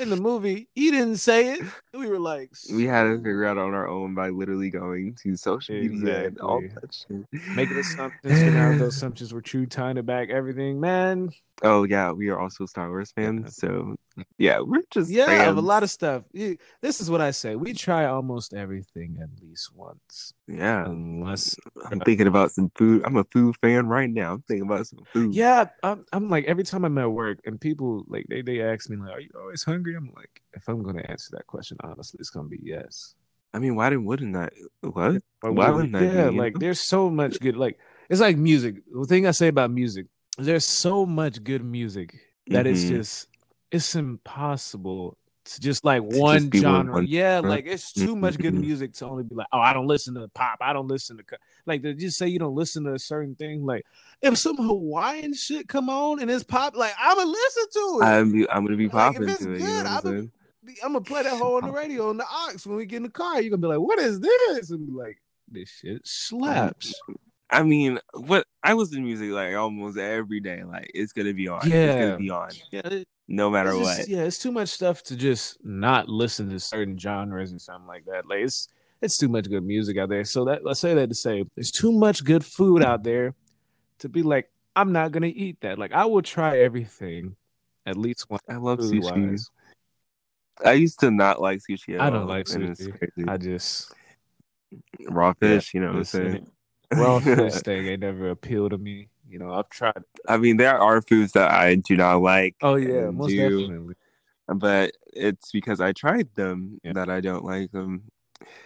In 0.00 0.10
the 0.10 0.16
movie, 0.16 0.66
he 0.74 0.90
didn't 0.90 1.18
say 1.18 1.52
it. 1.52 1.60
We 1.94 2.08
were 2.08 2.18
like, 2.18 2.50
We 2.74 2.86
had 2.86 3.04
to 3.04 3.18
figure 3.18 3.44
out 3.44 3.56
on 3.56 3.72
our 3.72 3.86
own 3.86 4.16
by 4.16 4.30
literally 4.30 4.68
going 4.68 5.14
to 5.22 5.36
social 5.36 5.76
media 5.76 6.26
and 6.26 6.40
all 6.40 6.60
that 6.60 6.92
shit. 6.92 7.24
making 7.54 7.76
assumptions, 7.78 8.20
figuring 8.24 8.56
out 8.56 8.78
those 8.80 8.96
assumptions 8.96 9.32
were 9.32 9.40
true, 9.40 9.66
tying 9.66 9.96
it 9.96 10.04
back, 10.04 10.28
everything. 10.28 10.80
Man, 10.80 11.30
Oh 11.62 11.84
yeah, 11.84 12.10
we 12.12 12.28
are 12.28 12.38
also 12.38 12.64
Star 12.66 12.88
Wars 12.88 13.12
fans, 13.12 13.56
so 13.56 13.96
yeah, 14.38 14.60
we're 14.60 14.82
just 14.90 15.10
yeah, 15.10 15.26
fans. 15.26 15.48
of 15.50 15.56
a 15.58 15.60
lot 15.60 15.82
of 15.82 15.90
stuff. 15.90 16.24
This 16.32 17.00
is 17.00 17.10
what 17.10 17.20
I 17.20 17.32
say: 17.32 17.56
we 17.56 17.74
try 17.74 18.06
almost 18.06 18.54
everything 18.54 19.18
at 19.22 19.28
least 19.42 19.74
once, 19.74 20.32
yeah. 20.48 20.84
unless 20.86 21.56
I'm 21.90 22.00
thinking 22.00 22.26
about 22.26 22.52
some 22.52 22.70
food. 22.74 23.02
I'm 23.04 23.16
a 23.16 23.24
food 23.24 23.56
fan 23.60 23.86
right 23.88 24.08
now. 24.08 24.34
I'm 24.34 24.42
thinking 24.42 24.66
about 24.66 24.86
some 24.86 25.00
food. 25.12 25.34
yeah. 25.34 25.66
I'm, 25.82 26.04
I'm 26.12 26.28
like 26.30 26.46
every 26.46 26.64
time 26.64 26.84
I'm 26.84 26.96
at 26.98 27.10
work 27.10 27.40
and 27.44 27.60
people 27.60 28.04
like 28.08 28.26
they 28.28 28.42
they 28.42 28.62
ask 28.62 28.88
me 28.88 28.96
like, 28.96 29.12
"Are 29.12 29.20
you 29.20 29.30
always 29.38 29.62
hungry?" 29.62 29.96
I'm 29.96 30.10
like, 30.16 30.42
if 30.54 30.66
I'm 30.68 30.82
gonna 30.82 31.04
answer 31.08 31.30
that 31.32 31.46
question 31.46 31.76
honestly, 31.82 32.18
it's 32.20 32.30
gonna 32.30 32.48
be 32.48 32.60
yes. 32.62 33.14
I 33.52 33.58
mean, 33.58 33.74
why 33.74 33.90
didn't 33.90 34.04
wouldn't 34.04 34.34
that? 34.34 34.52
What? 34.80 35.22
Why 35.40 35.70
wouldn't 35.70 35.92
that 35.92 36.02
yeah, 36.04 36.30
like 36.30 36.54
know? 36.54 36.60
there's 36.60 36.80
so 36.80 37.10
much 37.10 37.40
good. 37.40 37.56
Like 37.56 37.78
it's 38.08 38.20
like 38.20 38.36
music. 38.36 38.76
The 38.92 39.06
thing 39.06 39.26
I 39.26 39.32
say 39.32 39.48
about 39.48 39.70
music, 39.70 40.06
there's 40.44 40.64
so 40.64 41.04
much 41.06 41.42
good 41.44 41.64
music 41.64 42.18
that 42.48 42.66
it's 42.66 42.84
Mhm. 42.84 42.88
just 42.88 43.28
it's 43.70 43.94
impossible 43.94 45.16
to 45.44 45.60
just 45.60 45.84
like 45.84 46.08
To 46.08 46.18
one 46.18 46.50
just 46.50 46.62
genre. 46.62 46.94
one 46.94 47.06
yeah, 47.06 47.38
like 47.40 47.66
it's 47.66 47.92
too 47.92 48.14
much 48.16 48.36
good 48.38 48.54
Mhm. 48.54 48.60
music 48.60 48.92
to 48.94 49.06
only 49.06 49.22
be 49.24 49.34
like, 49.34 49.46
oh, 49.52 49.58
I 49.60 49.72
don't 49.72 49.86
listen 49.86 50.14
to 50.14 50.28
pop. 50.28 50.58
I 50.60 50.72
don't 50.72 50.88
listen 50.88 51.16
to 51.18 51.24
like 51.66 51.82
to 51.82 51.94
just 51.94 52.18
say 52.18 52.28
you 52.28 52.38
don't 52.38 52.54
listen 52.54 52.84
to 52.84 52.94
a 52.94 52.98
certain 52.98 53.34
thing. 53.36 53.64
Like 53.64 53.84
if 54.22 54.36
some 54.38 54.56
Hawaiian 54.56 55.34
shit 55.34 55.68
come 55.68 55.88
on 55.88 56.20
and 56.20 56.30
it's 56.30 56.44
pop, 56.44 56.76
like 56.76 56.92
I'ma 56.98 57.22
listen 57.22 57.64
to 57.72 57.98
it. 58.00 58.04
I'm 58.04 58.46
I'm 58.50 58.64
gonna 58.66 58.76
be 58.76 58.88
Like, 58.88 59.12
if 59.12 59.14
popping 59.16 59.28
it's 59.28 59.44
to 59.44 59.52
it. 59.52 59.60
You 59.60 59.66
know 59.66 60.00
good, 60.02 60.30
I'm 60.66 60.76
I'm 60.84 60.92
gonna 60.92 61.00
play 61.04 61.22
that 61.22 61.38
whole 61.38 61.56
on 61.56 61.64
the 61.64 61.72
radio 61.72 62.10
on 62.10 62.16
the 62.18 62.24
aux 62.28 62.52
when 62.64 62.76
we 62.76 62.84
get 62.86 62.98
in 62.98 63.02
the 63.04 63.08
car. 63.10 63.40
You're 63.40 63.50
gonna 63.50 63.62
be 63.62 63.68
like, 63.68 63.80
what 63.80 63.98
is 63.98 64.20
this? 64.20 64.70
And 64.70 64.86
be 64.86 64.92
like, 64.92 65.20
this 65.48 65.70
shit 65.70 66.02
slaps. 66.06 66.92
I 67.50 67.62
mean, 67.62 67.98
what 68.14 68.46
I 68.62 68.74
listen 68.74 68.96
to 68.96 69.02
music 69.02 69.30
like 69.30 69.54
almost 69.54 69.98
every 69.98 70.40
day. 70.40 70.62
Like 70.62 70.90
it's 70.94 71.12
gonna 71.12 71.34
be 71.34 71.48
on. 71.48 71.62
it's 71.62 71.68
Yeah. 71.68 72.00
gonna 72.00 72.16
be 72.16 72.30
on, 72.30 72.50
Yeah, 72.70 73.02
no 73.28 73.50
matter 73.50 73.70
it's 73.70 73.80
what. 73.80 74.08
yeah, 74.08 74.22
it's 74.22 74.38
too 74.38 74.52
much 74.52 74.68
stuff 74.68 75.02
to 75.04 75.16
just 75.16 75.62
not 75.64 76.08
listen 76.08 76.48
to 76.50 76.60
certain 76.60 76.96
genres 76.98 77.50
and 77.50 77.60
something 77.60 77.88
like 77.88 78.04
that. 78.06 78.26
Like 78.28 78.40
it's 78.40 78.68
it's 79.02 79.16
too 79.16 79.28
much 79.28 79.48
good 79.48 79.64
music 79.64 79.98
out 79.98 80.10
there. 80.10 80.24
So 80.24 80.44
that 80.44 80.64
let's 80.64 80.80
say 80.80 80.94
that 80.94 81.08
to 81.08 81.14
say 81.14 81.44
there's 81.54 81.70
too 81.72 81.92
much 81.92 82.24
good 82.24 82.44
food 82.44 82.82
out 82.82 83.02
there 83.02 83.34
to 83.98 84.08
be 84.08 84.22
like, 84.22 84.50
I'm 84.76 84.92
not 84.92 85.10
gonna 85.12 85.26
eat 85.26 85.60
that. 85.62 85.78
Like 85.78 85.92
I 85.92 86.04
will 86.04 86.22
try 86.22 86.58
everything 86.58 87.34
at 87.86 87.96
least 87.96 88.30
once. 88.30 88.42
I 88.48 88.56
love 88.56 88.78
sushi. 88.78 89.02
wise. 89.02 89.50
I 90.64 90.72
used 90.72 91.00
to 91.00 91.10
not 91.10 91.40
like 91.40 91.60
sushi. 91.68 91.94
At 91.94 92.02
I 92.02 92.10
don't 92.10 92.22
all, 92.22 92.28
like 92.28 92.46
sushi. 92.46 92.92
I 93.26 93.36
just 93.38 93.92
Raw 95.08 95.32
fish, 95.32 95.74
you 95.74 95.80
know 95.80 95.86
what 95.88 95.92
I'm 95.94 95.98
listen, 96.00 96.30
saying? 96.32 96.50
Raw 96.94 97.20
fish 97.20 97.54
thing 97.62 97.86
ain't 97.86 98.00
never 98.00 98.30
appealed 98.30 98.70
to 98.72 98.78
me. 98.78 99.08
You 99.28 99.38
know, 99.38 99.52
I've 99.52 99.68
tried. 99.68 100.02
I 100.28 100.36
mean, 100.38 100.56
there 100.56 100.76
are 100.78 101.00
foods 101.02 101.32
that 101.32 101.50
I 101.52 101.76
do 101.76 101.96
not 101.96 102.20
like. 102.22 102.56
Oh 102.62 102.74
yeah, 102.76 103.10
most 103.10 103.30
do, 103.30 103.60
definitely. 103.60 103.94
But 104.52 104.92
it's 105.12 105.52
because 105.52 105.80
I 105.80 105.92
tried 105.92 106.28
them 106.34 106.80
Yeah. 106.82 106.94
that 106.94 107.08
I 107.08 107.20
don't 107.20 107.44
like 107.44 107.70
them. 107.70 108.02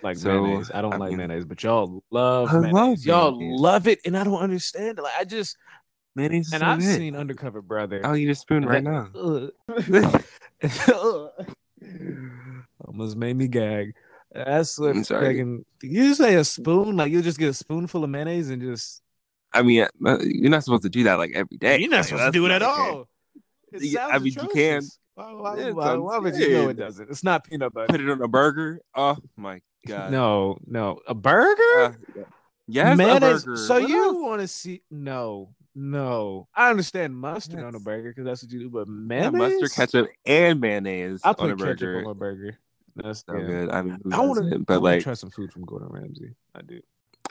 Like 0.02 0.16
So, 0.16 0.42
mayonnaise. 0.42 0.70
I 0.72 0.80
don't 0.80 0.94
I 0.94 0.96
like 0.96 1.08
mean- 1.10 1.18
mayonnaise, 1.18 1.44
but 1.44 1.62
y'all 1.62 2.02
love 2.10 2.48
I 2.48 2.54
love 2.58 2.62
mayonnaise. 2.72 3.04
y'all 3.06 3.38
mayonnaise. 3.38 3.60
love 3.60 3.88
it, 3.88 3.98
and 4.06 4.16
I 4.16 4.24
don't 4.24 4.38
understand 4.40 4.98
it. 4.98 5.02
Like 5.02 5.14
I 5.18 5.24
just 5.24 5.56
Mayonnaise 6.16 6.52
and 6.52 6.60
so 6.60 6.66
I've 6.66 6.78
good. 6.78 6.96
seen 6.96 7.16
Undercover 7.16 7.60
Brother. 7.60 8.00
I'll 8.04 8.16
eat 8.16 8.30
a 8.30 8.34
spoon 8.36 8.64
right 8.64 8.82
that- 8.84 8.90
now. 8.90 9.10
Ugh. 9.14 10.22
Almost 12.86 13.16
made 13.16 13.36
me 13.36 13.48
gag. 13.48 13.94
That's 14.34 14.78
what 14.78 14.90
I'm 14.90 15.04
sorry. 15.04 15.28
fucking. 15.28 15.64
You 15.82 16.14
say 16.14 16.34
a 16.34 16.44
spoon, 16.44 16.96
like 16.96 17.12
you'll 17.12 17.22
just 17.22 17.38
get 17.38 17.48
a 17.50 17.54
spoonful 17.54 18.02
of 18.04 18.10
mayonnaise 18.10 18.50
and 18.50 18.60
just. 18.60 19.00
I 19.52 19.62
mean, 19.62 19.86
uh, 20.04 20.18
you're 20.20 20.50
not 20.50 20.64
supposed 20.64 20.82
to 20.82 20.88
do 20.90 21.04
that 21.04 21.14
like 21.18 21.30
every 21.34 21.56
day. 21.56 21.78
You're 21.78 21.88
not 21.90 21.98
Like, 21.98 22.06
supposed 22.06 22.24
to 22.24 22.32
do 22.32 22.46
it 22.46 22.50
at 22.52 22.62
all. 22.62 23.08
It 23.72 23.82
I 23.82 24.08
sounds 24.10 24.24
mean, 24.24 24.32
you 24.32 24.48
can. 24.48 24.78
atrocious. 24.78 24.98
Why, 25.14 25.32
why, 25.32 25.58
it 25.58 25.76
why, 25.76 25.94
why 25.94 26.18
would 26.18 26.34
you 26.34 26.50
know 26.50 26.68
it 26.68 26.76
doesn't? 26.76 27.08
It's 27.08 27.22
not 27.22 27.44
peanut 27.44 27.72
butter. 27.72 27.86
Put 27.86 28.00
it 28.00 28.10
on 28.10 28.20
a 28.20 28.26
burger. 28.26 28.80
Oh 28.96 29.16
my 29.36 29.60
god. 29.86 30.10
No, 30.10 30.58
no, 30.66 30.98
a 31.06 31.14
burger. 31.14 31.62
Uh, 31.78 31.92
yes, 32.66 32.98
mayonnaise. 32.98 33.44
a 33.44 33.46
burger. 33.46 33.56
So 33.56 33.78
What 33.78 33.88
you 33.88 34.14
want 34.24 34.40
to 34.40 34.48
see? 34.48 34.82
No, 34.90 35.54
no. 35.76 36.48
I 36.54 36.70
understand 36.70 37.16
mustard 37.16 37.62
on 37.62 37.76
a 37.76 37.78
burger 37.80 38.08
because 38.10 38.24
that's 38.24 38.42
what 38.42 38.50
you 38.50 38.58
do, 38.58 38.70
but 38.70 38.88
Yeah, 38.88 39.30
mayonnaise, 39.30 39.60
mustard, 39.60 39.72
ketchup, 39.72 40.08
and 40.26 40.60
mayonnaise 40.60 41.20
I 41.22 41.28
on 41.30 41.34
put 41.36 41.50
a 41.50 41.56
ketchup 41.56 41.78
burger. 41.80 41.98
on 41.98 42.04
my 42.04 42.12
burger. 42.12 42.58
That's 42.96 43.24
so 43.26 43.36
yeah. 43.36 43.46
good. 43.46 43.70
I 43.70 43.82
mean, 43.82 43.98
I 44.12 44.20
want 44.20 44.50
to, 44.50 44.58
but 44.60 44.82
like, 44.82 45.02
try 45.02 45.14
some 45.14 45.30
food 45.30 45.52
from 45.52 45.64
Gordon 45.64 45.88
Ramsay. 45.90 46.34
I 46.54 46.62
do. 46.62 46.80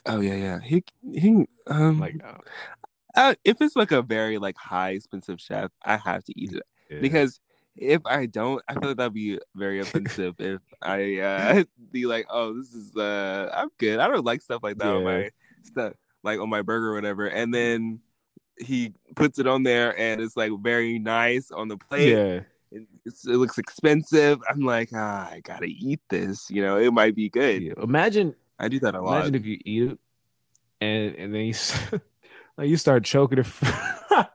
oh 0.06 0.20
yeah, 0.20 0.36
yeah. 0.36 0.60
He 0.60 0.84
he. 1.12 1.46
Um, 1.68 2.00
Like, 2.00 2.22
uh, 2.24 2.38
uh, 3.16 3.36
if 3.46 3.62
it's 3.62 3.76
like 3.76 3.92
a 3.92 4.02
very 4.02 4.38
like 4.38 4.58
high 4.58 4.92
expensive 4.92 5.40
chef, 5.40 5.72
I 5.84 5.98
have 5.98 6.24
to 6.26 6.40
eat 6.40 6.54
it 6.54 6.64
yeah. 6.90 7.00
because 7.00 7.40
if 7.76 8.02
I 8.06 8.26
don't, 8.26 8.62
I 8.68 8.74
feel 8.74 8.90
like 8.90 8.98
that'd 8.98 9.14
be 9.14 9.40
very 9.56 9.80
offensive. 9.80 10.36
if 10.40 10.62
I 10.82 11.20
uh 11.20 11.64
be 11.92 12.06
like, 12.06 12.28
oh, 12.30 12.58
this 12.58 12.74
is 12.74 12.96
uh, 12.96 13.50
I'm 13.54 13.70
good. 13.78 14.00
I 14.00 14.08
don't 14.08 14.26
like 14.26 14.42
stuff 14.42 14.64
like 14.64 14.78
that 14.78 14.88
on 14.88 15.04
my 15.04 15.30
stuff, 15.64 15.94
like 16.24 16.40
on 16.40 16.50
my 16.50 16.62
burger 16.62 16.92
or 16.92 16.96
whatever. 16.96 17.28
And 17.28 17.54
then 17.54 18.00
he 18.60 18.94
puts 19.16 19.40
it 19.40 19.48
on 19.48 19.64
there, 19.64 19.98
and 19.98 20.22
it's 20.22 20.38
like 20.38 20.52
very 20.62 21.00
nice 21.00 21.52
on 21.52 21.68
the 21.68 21.78
plate. 21.78 22.10
yeah, 22.10 22.18
and 22.26 22.46
it's, 23.06 23.26
it 23.28 23.36
looks 23.38 23.58
expensive. 23.58 24.40
I'm 24.50 24.62
like, 24.62 24.90
ah, 24.94 25.30
I 25.32 25.40
gotta 25.42 25.66
eat 25.68 26.00
this. 26.10 26.50
You 26.50 26.62
know, 26.62 26.78
it 26.78 26.92
might 26.94 27.16
be 27.16 27.30
good. 27.30 27.62
yeah. 27.64 27.74
Imagine, 27.82 28.36
I 28.60 28.68
do 28.70 28.80
that 28.82 28.96
a 28.96 29.02
lot. 29.02 29.18
imagine 29.18 29.36
if 29.36 29.46
you 29.46 29.60
eat 29.66 29.84
it, 29.92 30.00
and 30.82 31.16
and 31.16 31.34
then 31.34 31.42
you, 31.46 31.54
like 32.58 32.70
you 32.70 32.78
start 32.78 33.04
choking 33.04 33.40
it. 33.40 33.48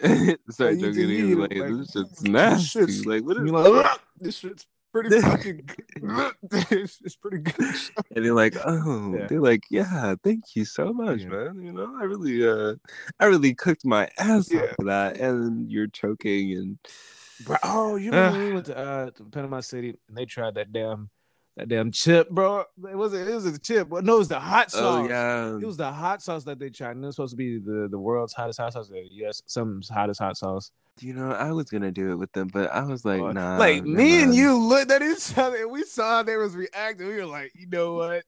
Start 0.50 0.76
you 0.76 0.80
joking. 0.80 0.94
can 0.94 1.08
He's 1.08 1.10
eat 1.10 1.32
it, 1.32 1.36
like, 1.36 1.54
like, 1.56 1.76
this 1.78 1.90
shit's 1.92 2.22
nasty. 2.22 2.80
shit's- 2.80 3.04
like, 3.06 3.22
what 3.24 3.36
is 3.36 3.50
like, 3.50 4.00
this 4.18 4.36
shit's 4.38 4.66
pretty 4.92 5.20
fucking. 5.20 5.68
good. 6.00 6.32
it's, 6.70 6.98
it's 7.04 7.16
pretty 7.16 7.38
good. 7.38 7.54
and 8.16 8.24
they're 8.24 8.32
like, 8.34 8.56
oh, 8.64 9.14
Yeah. 9.14 9.26
they're 9.26 9.42
like, 9.42 9.64
yeah, 9.70 10.14
thank 10.24 10.56
you 10.56 10.64
so 10.64 10.92
much, 10.94 11.20
Yeah. 11.20 11.28
man. 11.28 11.62
You 11.62 11.72
know, 11.72 11.94
I 12.00 12.04
really, 12.04 12.48
uh, 12.48 12.76
I 13.20 13.26
really 13.26 13.54
cooked 13.54 13.84
my 13.84 14.08
ass 14.18 14.50
Yeah. 14.50 14.62
off 14.62 14.70
for 14.76 14.84
that, 14.86 15.18
and 15.18 15.70
you're 15.70 15.86
choking, 15.88 16.52
and 16.56 16.78
Bro, 17.44 17.56
oh, 17.62 17.96
you 17.96 18.10
remember 18.10 18.38
we 18.38 18.52
went 18.52 18.66
to 18.66 18.76
uh 18.76 19.10
to 19.10 19.24
Panama 19.24 19.60
City 19.60 19.96
and 20.08 20.16
they 20.16 20.26
tried 20.26 20.54
that 20.54 20.72
damn 20.72 21.10
that 21.56 21.68
damn 21.68 21.90
chip, 21.90 22.30
bro. 22.30 22.60
It 22.88 22.96
wasn't 22.96 23.28
it 23.28 23.34
was 23.34 23.46
a 23.46 23.58
chip, 23.58 23.88
but 23.88 24.04
no, 24.04 24.16
it 24.16 24.18
was 24.18 24.28
the 24.28 24.40
hot 24.40 24.70
sauce. 24.70 25.06
oh 25.06 25.08
yeah, 25.08 25.56
It 25.56 25.64
was 25.66 25.76
the 25.76 25.90
hot 25.90 26.22
sauce 26.22 26.44
that 26.44 26.58
they 26.58 26.70
tried, 26.70 26.92
and 26.92 27.04
it 27.04 27.06
was 27.06 27.16
supposed 27.16 27.32
to 27.32 27.36
be 27.36 27.58
the, 27.58 27.88
the 27.90 27.98
world's 27.98 28.32
hottest 28.32 28.60
hot 28.60 28.72
sauce. 28.72 28.88
The 28.88 29.06
US, 29.26 29.42
some 29.46 29.82
hottest 29.90 30.20
hot 30.20 30.36
sauce. 30.36 30.70
you 31.00 31.12
know, 31.12 31.32
I 31.32 31.52
was 31.52 31.70
gonna 31.70 31.90
do 31.90 32.12
it 32.12 32.16
with 32.16 32.32
them, 32.32 32.48
but 32.52 32.70
I 32.70 32.84
was 32.84 33.04
like, 33.04 33.20
nah, 33.20 33.58
like 33.58 33.84
me 33.84 34.22
and 34.22 34.34
you 34.34 34.56
looked 34.56 34.90
at 34.90 35.02
each 35.02 35.36
other, 35.36 35.56
and 35.56 35.70
we 35.70 35.82
saw 35.84 36.22
they 36.22 36.36
was 36.36 36.54
reacting. 36.54 37.08
We 37.08 37.16
were 37.16 37.26
like, 37.26 37.52
you 37.54 37.66
know 37.66 37.94
what? 37.94 38.24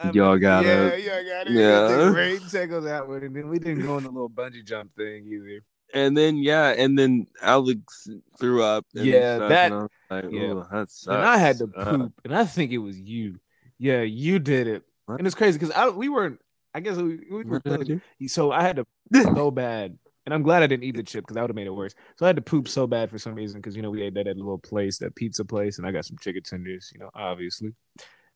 I 0.00 0.10
Y'all 0.10 0.32
mean, 0.32 0.40
got 0.40 0.64
yeah, 0.64 0.86
it. 0.86 1.04
Yeah, 1.04 1.18
y'all 1.18 1.24
got 1.28 1.46
it. 1.48 1.52
Yeah. 1.52 2.10
Great 2.12 2.42
take 2.50 2.72
on 2.72 2.84
that 2.84 3.08
one, 3.08 3.24
and 3.24 3.34
then 3.34 3.48
we 3.48 3.58
didn't 3.58 3.82
go 3.82 3.96
on 3.96 4.04
the 4.04 4.10
little 4.10 4.30
bungee 4.30 4.64
jump 4.64 4.94
thing 4.94 5.26
either. 5.26 5.60
And 5.94 6.16
then 6.16 6.36
yeah, 6.36 6.68
and 6.70 6.98
then 6.98 7.26
Alex 7.42 8.08
threw 8.38 8.62
up. 8.62 8.86
And 8.94 9.06
Yeah, 9.06 9.36
stuff, 9.36 9.48
that- 9.50 9.72
and 9.72 9.88
I 10.10 10.14
like, 10.14 10.24
yeah. 10.30 10.62
That 10.72 10.88
sucks. 10.90 11.06
and 11.06 11.24
I 11.24 11.36
had 11.38 11.58
to 11.58 11.70
Uh, 11.76 11.84
poop, 11.84 12.12
and 12.24 12.34
I 12.34 12.44
think 12.44 12.72
it 12.72 12.78
was 12.78 12.98
you. 12.98 13.38
Yeah, 13.78 14.02
you 14.02 14.38
did 14.38 14.66
it, 14.66 14.82
What? 15.06 15.18
and 15.18 15.26
it's 15.26 15.36
crazy 15.36 15.58
because 15.58 15.74
I 15.74 15.88
we 15.90 16.08
weren't. 16.08 16.40
I 16.74 16.80
guess 16.80 16.96
we, 16.96 17.20
we 17.30 17.44
were 17.44 17.54
what 17.54 17.64
did 17.64 17.80
I 17.80 17.84
do? 17.84 18.28
so 18.28 18.50
I 18.52 18.62
had 18.62 18.76
to 18.76 18.86
so 19.34 19.50
bad, 19.50 19.98
and 20.26 20.34
I'm 20.34 20.42
glad 20.42 20.62
I 20.62 20.66
didn't 20.66 20.84
eat 20.84 20.96
the 20.96 21.02
chip 21.02 21.24
because 21.24 21.34
that 21.34 21.42
would 21.42 21.50
have 21.50 21.56
made 21.56 21.66
it 21.66 21.74
worse. 21.74 21.94
So 22.16 22.26
I 22.26 22.28
had 22.28 22.36
to 22.36 22.42
poop 22.42 22.68
so 22.68 22.86
bad 22.86 23.10
for 23.10 23.18
some 23.18 23.34
reason 23.34 23.60
because 23.60 23.76
you 23.76 23.82
know 23.82 23.90
we 23.90 24.02
ate 24.02 24.14
that 24.14 24.26
at 24.26 24.36
a 24.36 24.38
little 24.38 24.58
place, 24.58 24.98
that 24.98 25.14
pizza 25.14 25.44
place, 25.44 25.78
and 25.78 25.86
I 25.86 25.92
got 25.92 26.04
some 26.04 26.16
chicken 26.20 26.42
tenders, 26.42 26.90
you 26.92 27.00
know, 27.00 27.10
obviously. 27.14 27.74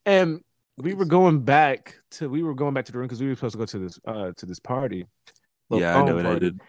And 0.07 0.41
we 0.79 0.95
were 0.95 1.05
going 1.05 1.41
back 1.43 1.97
to 2.13 2.29
we 2.29 2.43
were 2.43 2.55
going 2.55 2.75
back 2.75 2.85
to 2.87 2.93
the 2.93 2.99
room 2.99 3.07
because 3.09 3.21
we 3.21 3.29
were 3.29 3.35
supposed 3.35 3.53
to 3.53 3.59
go 3.59 3.67
to 3.67 3.79
this 3.79 3.99
uh 4.07 4.33
to 4.37 4.47
this 4.47 4.59
party. 4.61 5.07
Yeah, 5.71 5.99
I 5.99 6.05
know 6.05 6.17
what 6.17 6.27
I 6.27 6.39
did. 6.39 6.61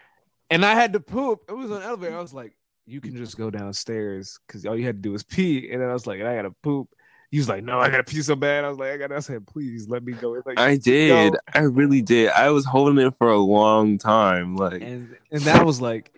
And 0.53 0.65
I 0.65 0.75
had 0.75 0.93
to 0.93 0.99
poop. 0.99 1.41
It 1.49 1.53
was 1.53 1.71
on 1.71 1.79
the 1.81 1.85
elevator. 1.85 2.15
I 2.17 2.21
was 2.21 2.33
like, 2.33 2.55
you 2.85 3.01
can 3.01 3.15
just 3.15 3.37
go 3.37 3.49
downstairs 3.49 4.39
because 4.47 4.65
all 4.65 4.77
you 4.77 4.85
had 4.85 4.97
to 4.97 5.01
do 5.01 5.11
was 5.11 5.23
pee. 5.23 5.69
And 5.71 5.81
then 5.81 5.89
I 5.89 5.93
was 5.93 6.05
like, 6.07 6.21
I 6.21 6.35
gotta 6.35 6.51
poop. 6.63 6.89
He 7.31 7.39
was 7.39 7.49
like, 7.49 7.63
no, 7.63 7.79
I 7.79 7.89
gotta 7.89 8.03
pee 8.03 8.21
so 8.21 8.35
bad. 8.35 8.63
I 8.63 8.69
was 8.69 8.77
like, 8.77 8.91
I 8.91 8.97
gotta. 8.97 9.15
I 9.15 9.19
said, 9.19 9.47
please 9.47 9.87
let 9.87 10.03
me 10.03 10.13
go. 10.13 10.39
Like, 10.45 10.59
I 10.59 10.77
did. 10.77 11.33
Yo. 11.33 11.39
I 11.53 11.61
really 11.61 12.01
did. 12.01 12.29
I 12.29 12.49
was 12.51 12.65
holding 12.65 13.03
it 13.05 13.13
for 13.17 13.29
a 13.29 13.37
long 13.39 13.97
time. 13.97 14.55
Like, 14.55 14.81
and 14.81 15.15
and 15.31 15.41
that 15.41 15.65
was 15.65 15.81
like, 15.81 16.13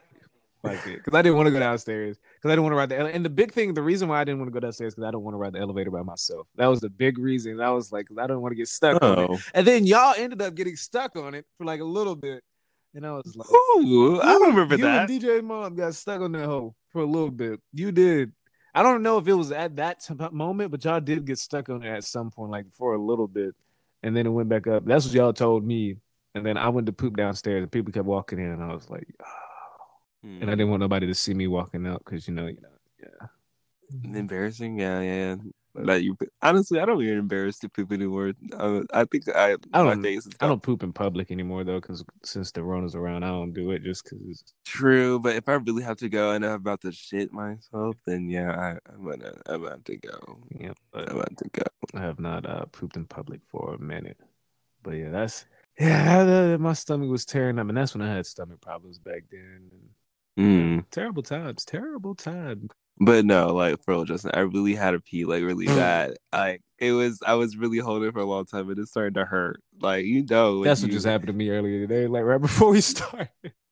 fuck 0.62 0.86
it, 0.88 0.98
because 0.98 1.13
I 1.13 1.21
didn't 1.21 1.38
want 1.38 1.48
to 1.48 1.52
go 1.52 1.60
downstairs 1.60 2.17
because 2.36 2.50
I 2.50 2.54
didn't 2.54 2.63
want 2.63 2.74
to 2.74 2.78
ride 2.78 2.89
the. 2.89 3.00
ele- 3.00 3.08
And 3.13 3.24
the 3.24 3.30
big 3.30 3.54
thing, 3.54 3.74
the 3.74 3.82
reason 3.84 4.10
why 4.10 4.19
I 4.19 4.24
didn't 4.26 4.39
want 4.39 4.48
to 4.52 4.54
go 4.54 4.60
downstairs 4.60 4.93
because 4.95 5.08
I 5.08 5.12
don't 5.12 5.24
want 5.24 5.36
to 5.36 5.38
ride 5.38 5.54
the 5.54 5.60
elevator 5.60 5.91
by 5.91 6.02
myself. 6.02 6.48
That 6.56 6.67
was 6.67 6.82
the 6.82 6.89
big 6.89 7.17
reason. 7.17 7.62
I 7.62 7.69
was 7.69 7.93
like, 7.93 8.08
I 8.19 8.28
don't 8.28 8.41
want 8.41 8.52
to 8.52 8.58
get 8.58 8.67
stuck 8.67 9.02
on 9.02 9.19
it. 9.19 9.30
oh, 9.30 9.39
And 9.54 9.65
then 9.65 9.86
y'all 9.86 10.15
ended 10.17 10.41
up 10.41 10.56
getting 10.56 10.76
stuck 10.76 11.15
on 11.15 11.34
it 11.36 11.45
for 11.58 11.63
like 11.65 11.80
a 11.80 11.86
little 11.86 12.15
bit, 12.15 12.43
and 12.96 13.06
I 13.06 13.12
was 13.12 13.36
like. 13.36 13.48
Ooh, 13.52 14.20
I 14.22 14.34
remember 14.36 14.76
you 14.76 14.84
that. 14.84 15.10
and 15.10 15.22
DJ 15.22 15.44
Mom 15.44 15.76
got 15.76 15.94
stuck 15.94 16.22
on 16.22 16.32
that 16.32 16.46
hole 16.46 16.76
for 16.90 17.02
a 17.02 17.06
little 17.06 17.30
bit. 17.30 17.60
You 17.74 17.92
did. 17.92 18.32
I 18.74 18.84
don't 18.84 19.04
know 19.04 19.18
if 19.18 19.28
it 19.28 19.34
was 19.34 19.52
at 19.52 19.76
that 19.76 20.02
t- 20.02 20.16
moment, 20.32 20.72
but 20.72 20.84
y'all 20.84 21.00
did 21.00 21.26
get 21.26 21.38
stuck 21.38 21.70
on 21.70 21.84
it 21.84 21.90
at 21.90 22.04
some 22.04 22.32
point, 22.32 22.52
like 22.52 22.66
for 22.74 22.94
a 22.94 23.02
little 23.02 23.28
bit, 23.28 23.54
and 24.02 24.16
then 24.16 24.26
it 24.26 24.30
went 24.30 24.50
back 24.50 24.68
up. 24.68 24.86
That's 24.86 25.06
what 25.06 25.14
y'all 25.14 25.34
told 25.34 25.66
me. 25.66 25.98
And 26.34 26.46
then 26.46 26.58
I 26.58 26.68
went 26.70 26.88
to 26.88 26.94
poop 26.94 27.16
downstairs, 27.16 27.62
and 27.64 27.72
people 27.72 27.94
kept 27.94 28.06
walking 28.06 28.40
in, 28.40 28.52
and 28.52 28.64
I 28.64 28.74
was 28.74 28.90
like, 28.90 29.08
oh. 29.22 29.28
and 30.24 30.44
I 30.44 30.46
hmm. 30.46 30.50
didn't 30.52 30.70
want 30.70 30.82
nobody 30.82 31.08
to 31.08 31.16
see 31.16 31.34
me 31.34 31.48
walking 31.48 31.86
out 31.88 32.02
because 32.04 32.28
you 32.28 32.34
know, 32.34 32.48
you 32.48 32.58
know, 32.62 32.70
yeah. 33.02 34.20
Embarrassing, 34.20 34.80
yeah, 34.80 35.02
yeah. 35.02 35.36
That 35.84 36.03
you 36.03 36.17
honestly, 36.41 36.80
I 36.80 36.86
don't 36.86 36.99
get 37.03 37.17
embarrassed 37.17 37.61
to 37.61 37.69
poop 37.69 37.91
anymore. 37.91 38.34
I, 38.57 38.82
I 38.93 39.05
think 39.05 39.28
I, 39.30 39.53
I 39.73 39.84
don't- 39.84 40.01
I 40.39 40.47
don't 40.47 40.63
poop 40.63 40.84
in 40.84 40.93
public 40.93 41.32
anymore 41.32 41.63
though, 41.63 41.80
because 41.82 42.03
since 42.23 42.51
the 42.51 42.63
Rona's 42.63 42.95
around, 42.95 43.23
I 43.23 43.30
don't 43.30 43.53
do 43.53 43.71
it 43.71 43.84
just 43.84 44.03
because. 44.03 44.19
It's 44.28 44.53
True. 44.65 45.19
But 45.19 45.36
if 45.36 45.49
I 45.49 45.53
really 45.53 45.84
have 45.84 45.97
to 45.97 46.09
go 46.09 46.32
and 46.32 46.45
I'm 46.45 46.53
about 46.53 46.82
to 46.82 46.91
shit 46.91 47.34
myself, 47.34 47.95
then 48.05 48.30
yeah, 48.30 48.51
I, 48.51 48.91
I'm 48.93 49.03
gonna, 49.05 49.34
I'm 49.47 49.63
gonna 49.63 49.80
go. 50.01 50.39
Yeah, 50.57 50.73
I'm 50.93 51.05
gonna 51.05 51.26
go. 51.51 51.63
I 51.93 51.99
have 52.01 52.19
not 52.19 52.45
uh, 52.45 52.65
pooped 52.65 52.95
in 52.97 53.05
public 53.05 53.41
for 53.49 53.73
a 53.73 53.80
minute. 53.80 54.17
But 54.84 54.91
yeah, 54.91 55.09
that's 55.09 55.45
yeah. 55.80 56.53
uh, 56.55 56.57
my 56.57 56.73
stomach 56.73 57.09
was 57.09 57.26
tearing 57.26 57.59
up, 57.59 57.67
and 57.67 57.78
that's 57.78 57.93
when 57.93 58.01
I 58.01 58.13
had 58.13 58.26
stomach 58.26 58.61
problems 58.61 58.99
back 58.99 59.23
then. 59.32 59.69
Mm. 60.38 60.86
terrible 60.91 61.23
times, 61.23 61.63
terrible 61.65 62.13
time. 62.13 62.69
But 63.00 63.26
no, 63.26 63.54
like 63.54 63.84
for 63.84 63.93
real, 63.93 64.06
Justin, 64.06 64.32
I 64.34 64.41
really 64.41 64.74
had 64.74 64.91
to 64.91 65.02
pee 65.02 65.26
like 65.26 65.43
really 65.43 65.68
mm. 65.68 65.76
bad. 65.76 66.16
Like 66.32 66.62
it 66.80 66.93
was, 66.93 67.20
I 67.26 67.34
was 67.34 67.58
really 67.58 67.80
holding 67.80 68.12
for 68.12 68.20
a 68.20 68.26
long 68.26 68.46
time, 68.46 68.70
and 68.70 68.80
it 68.80 68.88
started 68.88 69.16
to 69.16 69.26
hurt. 69.26 69.62
Like 69.82 70.06
you 70.06 70.26
know, 70.30 70.64
That's 70.64 70.82
what 70.82 70.88
you- 70.88 70.93
just 70.93 71.06
happened 71.06 71.28
to 71.28 71.34
me 71.34 71.50
earlier 71.50 71.86
today, 71.86 72.08
like 72.08 72.24
right 72.24 72.41
before 72.41 72.72
we 72.72 72.82
started. 72.82 73.30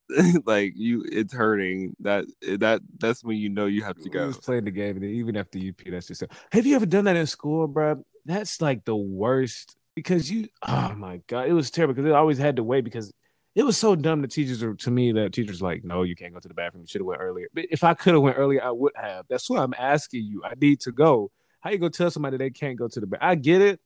like 0.46 0.74
you, 0.76 1.06
it's 1.10 1.34
hurting. 1.34 1.96
That 2.02 2.26
that 2.60 2.82
that's 3.00 3.24
when 3.24 3.38
you 3.38 3.50
know 3.50 3.66
you 3.66 3.84
have 3.84 3.98
to 4.02 4.10
go. 4.10 4.28
was 4.28 4.38
playing 4.38 4.66
the 4.66 4.72
game, 4.72 4.98
and 4.98 5.06
even 5.06 5.38
after 5.38 5.58
you 5.58 5.74
pee, 5.74 5.92
that's 5.92 6.08
just. 6.08 6.24
Have 6.52 6.66
you 6.66 6.76
ever 6.76 6.86
done 6.86 7.06
that 7.06 7.16
in 7.16 7.26
school, 7.26 7.68
bro? 7.68 8.04
That's 8.26 8.62
like 8.62 8.84
the 8.84 8.96
worst 8.96 9.76
because 9.96 10.30
you. 10.30 10.48
Oh 10.68 10.94
my 10.98 11.22
god, 11.28 11.48
it 11.48 11.54
was 11.54 11.72
terrible 11.72 11.94
because 11.94 12.12
I 12.12 12.18
always 12.18 12.38
had 12.38 12.58
to 12.58 12.64
wait 12.64 12.84
because 12.84 13.12
it 13.56 13.64
was 13.64 13.78
so 13.78 13.96
dumb. 13.96 14.22
The 14.22 14.28
teachers 14.28 14.64
are 14.64 14.74
to 14.74 14.92
me 14.92 15.12
that 15.12 15.34
teachers 15.34 15.62
like, 15.62 15.84
no, 15.84 16.04
you 16.04 16.16
can't 16.16 16.34
go 16.34 16.40
to 16.40 16.48
the 16.48 16.54
bathroom. 16.54 16.82
You 16.82 16.88
should 16.88 17.02
have 17.02 17.08
went 17.08 17.22
earlier. 17.22 17.48
But 17.54 17.66
if 17.70 17.84
I 17.84 17.94
could 17.94 18.14
have 18.14 18.24
went 18.24 18.38
earlier, 18.38 18.64
I 18.64 18.72
would 18.72 18.94
have. 18.96 19.26
That's 19.30 19.50
why 19.50 19.62
I'm 19.62 19.76
asking 19.78 20.26
you. 20.26 20.44
I 20.44 20.54
need 20.60 20.80
to 20.82 20.92
go. 20.92 21.32
How 21.62 21.70
you 21.70 21.78
gonna 21.78 21.92
tell 21.92 22.12
somebody 22.12 22.38
they 22.38 22.50
can't 22.50 22.78
go 22.78 22.88
to 22.88 23.00
the 23.00 23.06
bathroom? 23.06 23.30
I 23.30 23.36
get 23.36 23.62
it. 23.62 23.80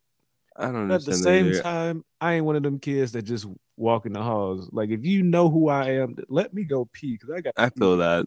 I 0.56 0.72
don't 0.72 0.90
at 0.90 1.06
the 1.06 1.14
same 1.14 1.52
that. 1.52 1.64
time, 1.64 2.04
I 2.20 2.34
ain't 2.34 2.46
one 2.46 2.56
of 2.56 2.64
them 2.64 2.80
kids 2.80 3.12
that 3.12 3.22
just 3.24 3.46
walk 3.76 4.06
in 4.06 4.14
the 4.14 4.22
halls. 4.22 4.70
Like 4.72 4.90
if 4.90 5.06
you 5.06 5.22
know 5.22 5.50
who 5.50 5.70
I 5.70 5.92
am, 5.92 6.16
let 6.30 6.54
me 6.54 6.64
go 6.64 6.86
pee 6.92 7.14
because 7.14 7.30
I 7.30 7.42
got 7.42 7.54
I 7.58 7.70
feel 7.70 7.98
that. 7.98 8.26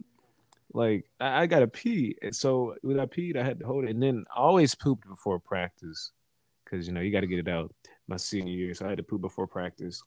like 0.73 1.05
I, 1.19 1.41
I 1.41 1.45
gotta 1.47 1.67
pee. 1.67 2.15
And 2.21 2.35
so 2.35 2.75
when 2.81 2.99
I 2.99 3.05
peed, 3.05 3.35
I 3.35 3.43
had 3.43 3.59
to 3.59 3.65
hold 3.65 3.83
it. 3.83 3.89
And 3.89 4.01
then 4.01 4.25
I 4.33 4.39
always 4.39 4.75
pooped 4.75 5.07
before 5.07 5.39
practice. 5.39 6.11
Cause 6.69 6.87
you 6.87 6.93
know, 6.93 7.01
you 7.01 7.11
gotta 7.11 7.27
get 7.27 7.39
it 7.39 7.49
out 7.49 7.73
my 8.07 8.15
senior 8.15 8.53
year. 8.53 8.73
So 8.73 8.85
I 8.85 8.89
had 8.89 8.97
to 8.99 9.03
poop 9.03 9.19
before 9.21 9.47
practice. 9.47 10.01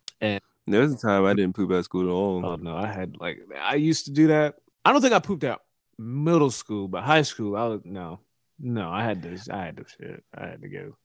There 0.66 0.80
was 0.80 0.92
a 0.92 0.96
time 0.96 1.24
I 1.24 1.34
didn't 1.34 1.54
poop 1.54 1.70
at 1.72 1.84
school 1.84 2.02
at 2.02 2.10
all. 2.12 2.44
Oh 2.44 2.56
no, 2.56 2.76
I 2.76 2.86
had 2.86 3.16
like 3.20 3.40
I 3.60 3.74
used 3.74 4.06
to 4.06 4.12
do 4.12 4.28
that. 4.28 4.56
I 4.84 4.92
don't 4.92 5.02
think 5.02 5.12
I 5.12 5.18
pooped 5.18 5.44
out 5.44 5.62
middle 5.98 6.50
school, 6.50 6.88
but 6.88 7.02
high 7.02 7.22
school, 7.22 7.56
I 7.56 7.64
was 7.66 7.80
no. 7.84 8.20
No, 8.58 8.88
I 8.88 9.02
had 9.02 9.22
to 9.22 9.38
I 9.52 9.64
had 9.66 9.76
to 9.76 9.84
shit. 9.86 10.24
I 10.34 10.46
had 10.46 10.62
to 10.62 10.68
go. 10.68 10.96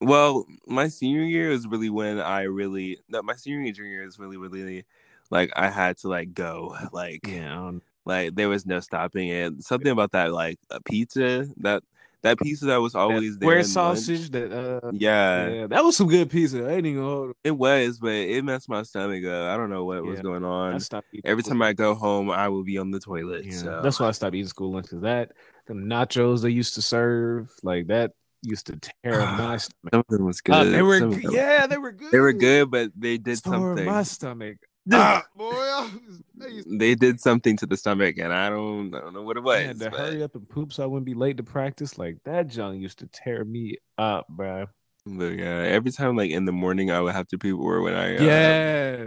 Well, 0.00 0.46
my 0.66 0.88
senior 0.88 1.22
year 1.22 1.50
is 1.50 1.66
really 1.66 1.88
when 1.90 2.20
I 2.20 2.42
really 2.42 2.98
no, 3.08 3.22
my 3.22 3.34
senior 3.34 3.60
and 3.60 3.74
junior 3.74 3.90
year 3.92 4.04
is 4.06 4.18
really 4.18 4.36
really 4.36 4.84
like 5.30 5.52
I 5.56 5.70
had 5.70 5.96
to 5.98 6.08
like 6.08 6.34
go 6.34 6.76
like 6.92 7.26
Yeah, 7.28 7.68
um, 7.68 7.82
like 8.04 8.34
there 8.34 8.48
was 8.48 8.66
no 8.66 8.80
stopping 8.80 9.28
it. 9.28 9.62
Something 9.62 9.92
about 9.92 10.12
that 10.12 10.32
like 10.32 10.58
a 10.70 10.80
pizza 10.80 11.46
that 11.58 11.82
that 12.22 12.38
pizza 12.38 12.66
that 12.66 12.76
was 12.80 12.94
always 12.94 13.38
there. 13.38 13.46
square 13.48 13.54
in 13.58 13.62
lunch. 13.62 13.68
sausage 13.98 14.30
that 14.30 14.52
uh 14.52 14.90
Yeah, 14.92 15.48
yeah, 15.48 15.66
that 15.68 15.84
was 15.84 15.96
some 15.96 16.08
good 16.08 16.30
pizza. 16.30 16.64
I 16.66 16.72
ain't 16.74 16.86
even 16.86 17.02
hold 17.02 17.30
it. 17.30 17.36
it 17.44 17.50
was, 17.50 17.98
but 17.98 18.10
it 18.12 18.44
messed 18.44 18.68
my 18.68 18.82
stomach 18.82 19.24
up. 19.24 19.50
I 19.50 19.56
don't 19.56 19.70
know 19.70 19.84
what 19.84 20.04
was 20.04 20.16
Yeah. 20.18 20.22
going 20.22 20.44
I 20.44 20.48
on. 20.48 20.80
Every 21.24 21.42
time 21.42 21.60
I 21.62 21.72
go 21.72 21.94
home, 21.94 22.30
I 22.30 22.48
will 22.48 22.64
be 22.64 22.78
on 22.78 22.90
the 22.90 23.00
toilet. 23.00 23.44
Yeah, 23.44 23.56
so 23.56 23.80
that's 23.82 23.98
why 24.00 24.08
I 24.08 24.12
stopped 24.12 24.34
eating 24.34 24.48
school 24.48 24.72
lunch. 24.72 24.88
Cause 24.90 25.00
that 25.02 25.32
the 25.66 25.74
nachos 25.74 26.42
they 26.42 26.50
used 26.50 26.74
to 26.74 26.82
serve, 26.82 27.50
like 27.62 27.86
that 27.88 28.12
used 28.42 28.66
to 28.66 28.76
tear 29.04 29.20
my 29.20 29.56
stomach. 29.56 29.72
some 29.92 30.00
of 30.00 30.06
them 30.08 30.24
was 30.26 30.40
good. 30.40 30.54
Uh, 30.54 30.64
they 30.64 30.82
were, 30.82 30.98
Some 30.98 31.08
of 31.12 31.14
good. 31.14 31.24
them- 31.24 31.34
yeah, 31.34 31.66
they 31.66 31.78
were 31.78 31.92
good. 31.92 32.10
they 32.12 32.18
were 32.20 32.32
good, 32.32 32.70
but 32.70 32.90
they 32.96 33.16
did 33.18 33.42
Tore 33.42 33.54
something. 33.54 33.84
my 33.86 34.02
stomach. 34.02 34.56
Ah, 34.90 35.22
boy, 35.36 35.52
I, 35.52 35.80
was, 36.08 36.22
I, 36.42 36.46
used, 36.48 36.78
They 36.78 36.94
did 36.96 37.20
something 37.20 37.56
to 37.58 37.66
the 37.66 37.76
stomach, 37.76 38.16
and 38.18 38.32
I 38.32 38.50
don't, 38.50 38.92
I 38.94 39.00
don't 39.00 39.14
know 39.14 39.22
what 39.22 39.36
it 39.36 39.42
was. 39.44 39.58
I 39.58 39.62
had 39.62 39.78
to 39.78 39.90
but- 39.90 39.98
hurry 39.98 40.22
up 40.22 40.34
and 40.34 40.48
poop 40.48 40.72
so 40.72 40.82
I 40.82 40.86
wouldn't 40.86 41.06
be 41.06 41.14
late 41.14 41.36
to 41.36 41.44
practice. 41.44 41.98
Like 41.98 42.18
that 42.24 42.48
junk 42.48 42.80
used 42.80 42.98
to 42.98 43.06
tear 43.06 43.44
me 43.44 43.76
up, 43.96 44.26
bro. 44.28 44.66
But 45.06 45.34
yeah, 45.38 45.58
every 45.66 45.90
time 45.90 46.16
like 46.16 46.30
in 46.30 46.44
the 46.44 46.52
morning 46.52 46.90
I 46.90 47.00
would 47.00 47.12
have 47.12 47.28
to 47.28 47.38
poop 47.38 47.60
or 47.60 47.80
when 47.82 47.94
I 47.94 48.16
uh, 48.16 48.22
yeah, 48.22 49.06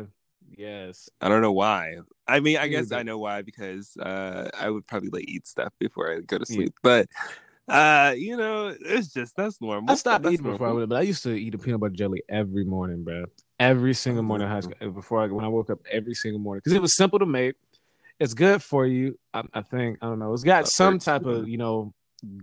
yes. 0.57 1.09
I 1.21 1.29
don't 1.29 1.41
know 1.41 1.53
why. 1.53 1.95
I 2.27 2.39
mean, 2.41 2.57
I 2.57 2.67
guess 2.67 2.87
Dude. 2.89 2.97
I 2.97 3.03
know 3.03 3.17
why 3.17 3.41
because 3.43 3.95
uh 3.97 4.49
I 4.59 4.69
would 4.69 4.85
probably 4.87 5.09
like 5.09 5.25
eat 5.27 5.47
stuff 5.47 5.71
before 5.79 6.11
I 6.11 6.19
go 6.21 6.37
to 6.37 6.45
Yeah. 6.49 6.55
sleep. 6.55 6.73
But 6.83 7.07
uh, 7.67 8.13
you 8.17 8.35
know, 8.37 8.75
it's 8.79 9.07
just 9.13 9.35
that's 9.37 9.59
normal. 9.61 9.89
I 9.91 9.95
stopped 9.95 10.23
That's 10.23 10.33
eating 10.33 10.43
before 10.51 10.67
I 10.67 10.69
normal. 10.69 10.81
would, 10.81 10.89
but 10.89 10.97
I 10.99 11.01
used 11.01 11.23
to 11.23 11.31
eat 11.31 11.55
a 11.55 11.57
peanut 11.57 11.79
butter 11.79 11.95
jelly 11.95 12.21
every 12.29 12.63
morning, 12.65 13.03
bro. 13.03 13.25
Every 13.59 13.93
single 13.93 14.23
morning 14.23 14.47
in 14.47 14.51
high 14.53 14.59
school 14.59 14.91
before 14.91 15.21
I 15.21 15.27
when 15.27 15.45
I 15.45 15.47
woke 15.47 15.69
up 15.69 15.79
every 15.89 16.13
single 16.13 16.39
morning 16.39 16.61
because 16.63 16.75
it 16.75 16.81
was 16.81 16.95
simple 16.95 17.19
to 17.19 17.25
make. 17.25 17.55
It's 18.19 18.33
good 18.33 18.61
for 18.63 18.85
you. 18.85 19.17
I, 19.33 19.43
I 19.53 19.61
think 19.61 19.97
I 20.01 20.07
don't 20.07 20.19
know. 20.19 20.33
It's 20.33 20.43
got 20.43 20.67
some 20.67 20.99
type 20.99 21.25
of 21.25 21.47
you 21.47 21.57
know 21.57 21.93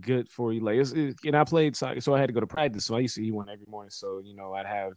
good 0.01 0.29
for 0.29 0.53
you. 0.53 0.61
Like 0.61 0.77
it's, 0.77 0.91
it, 0.91 1.15
and 1.25 1.35
I 1.35 1.43
played 1.43 1.75
soccer, 1.75 2.01
so 2.01 2.15
I 2.15 2.19
had 2.19 2.27
to 2.27 2.33
go 2.33 2.39
to 2.39 2.47
practice. 2.47 2.85
So 2.85 2.95
I 2.95 2.99
used 2.99 3.15
to 3.15 3.23
eat 3.23 3.31
one 3.31 3.49
every 3.49 3.65
morning. 3.67 3.91
So 3.91 4.21
you 4.23 4.35
know 4.35 4.53
I'd 4.53 4.65
have 4.65 4.93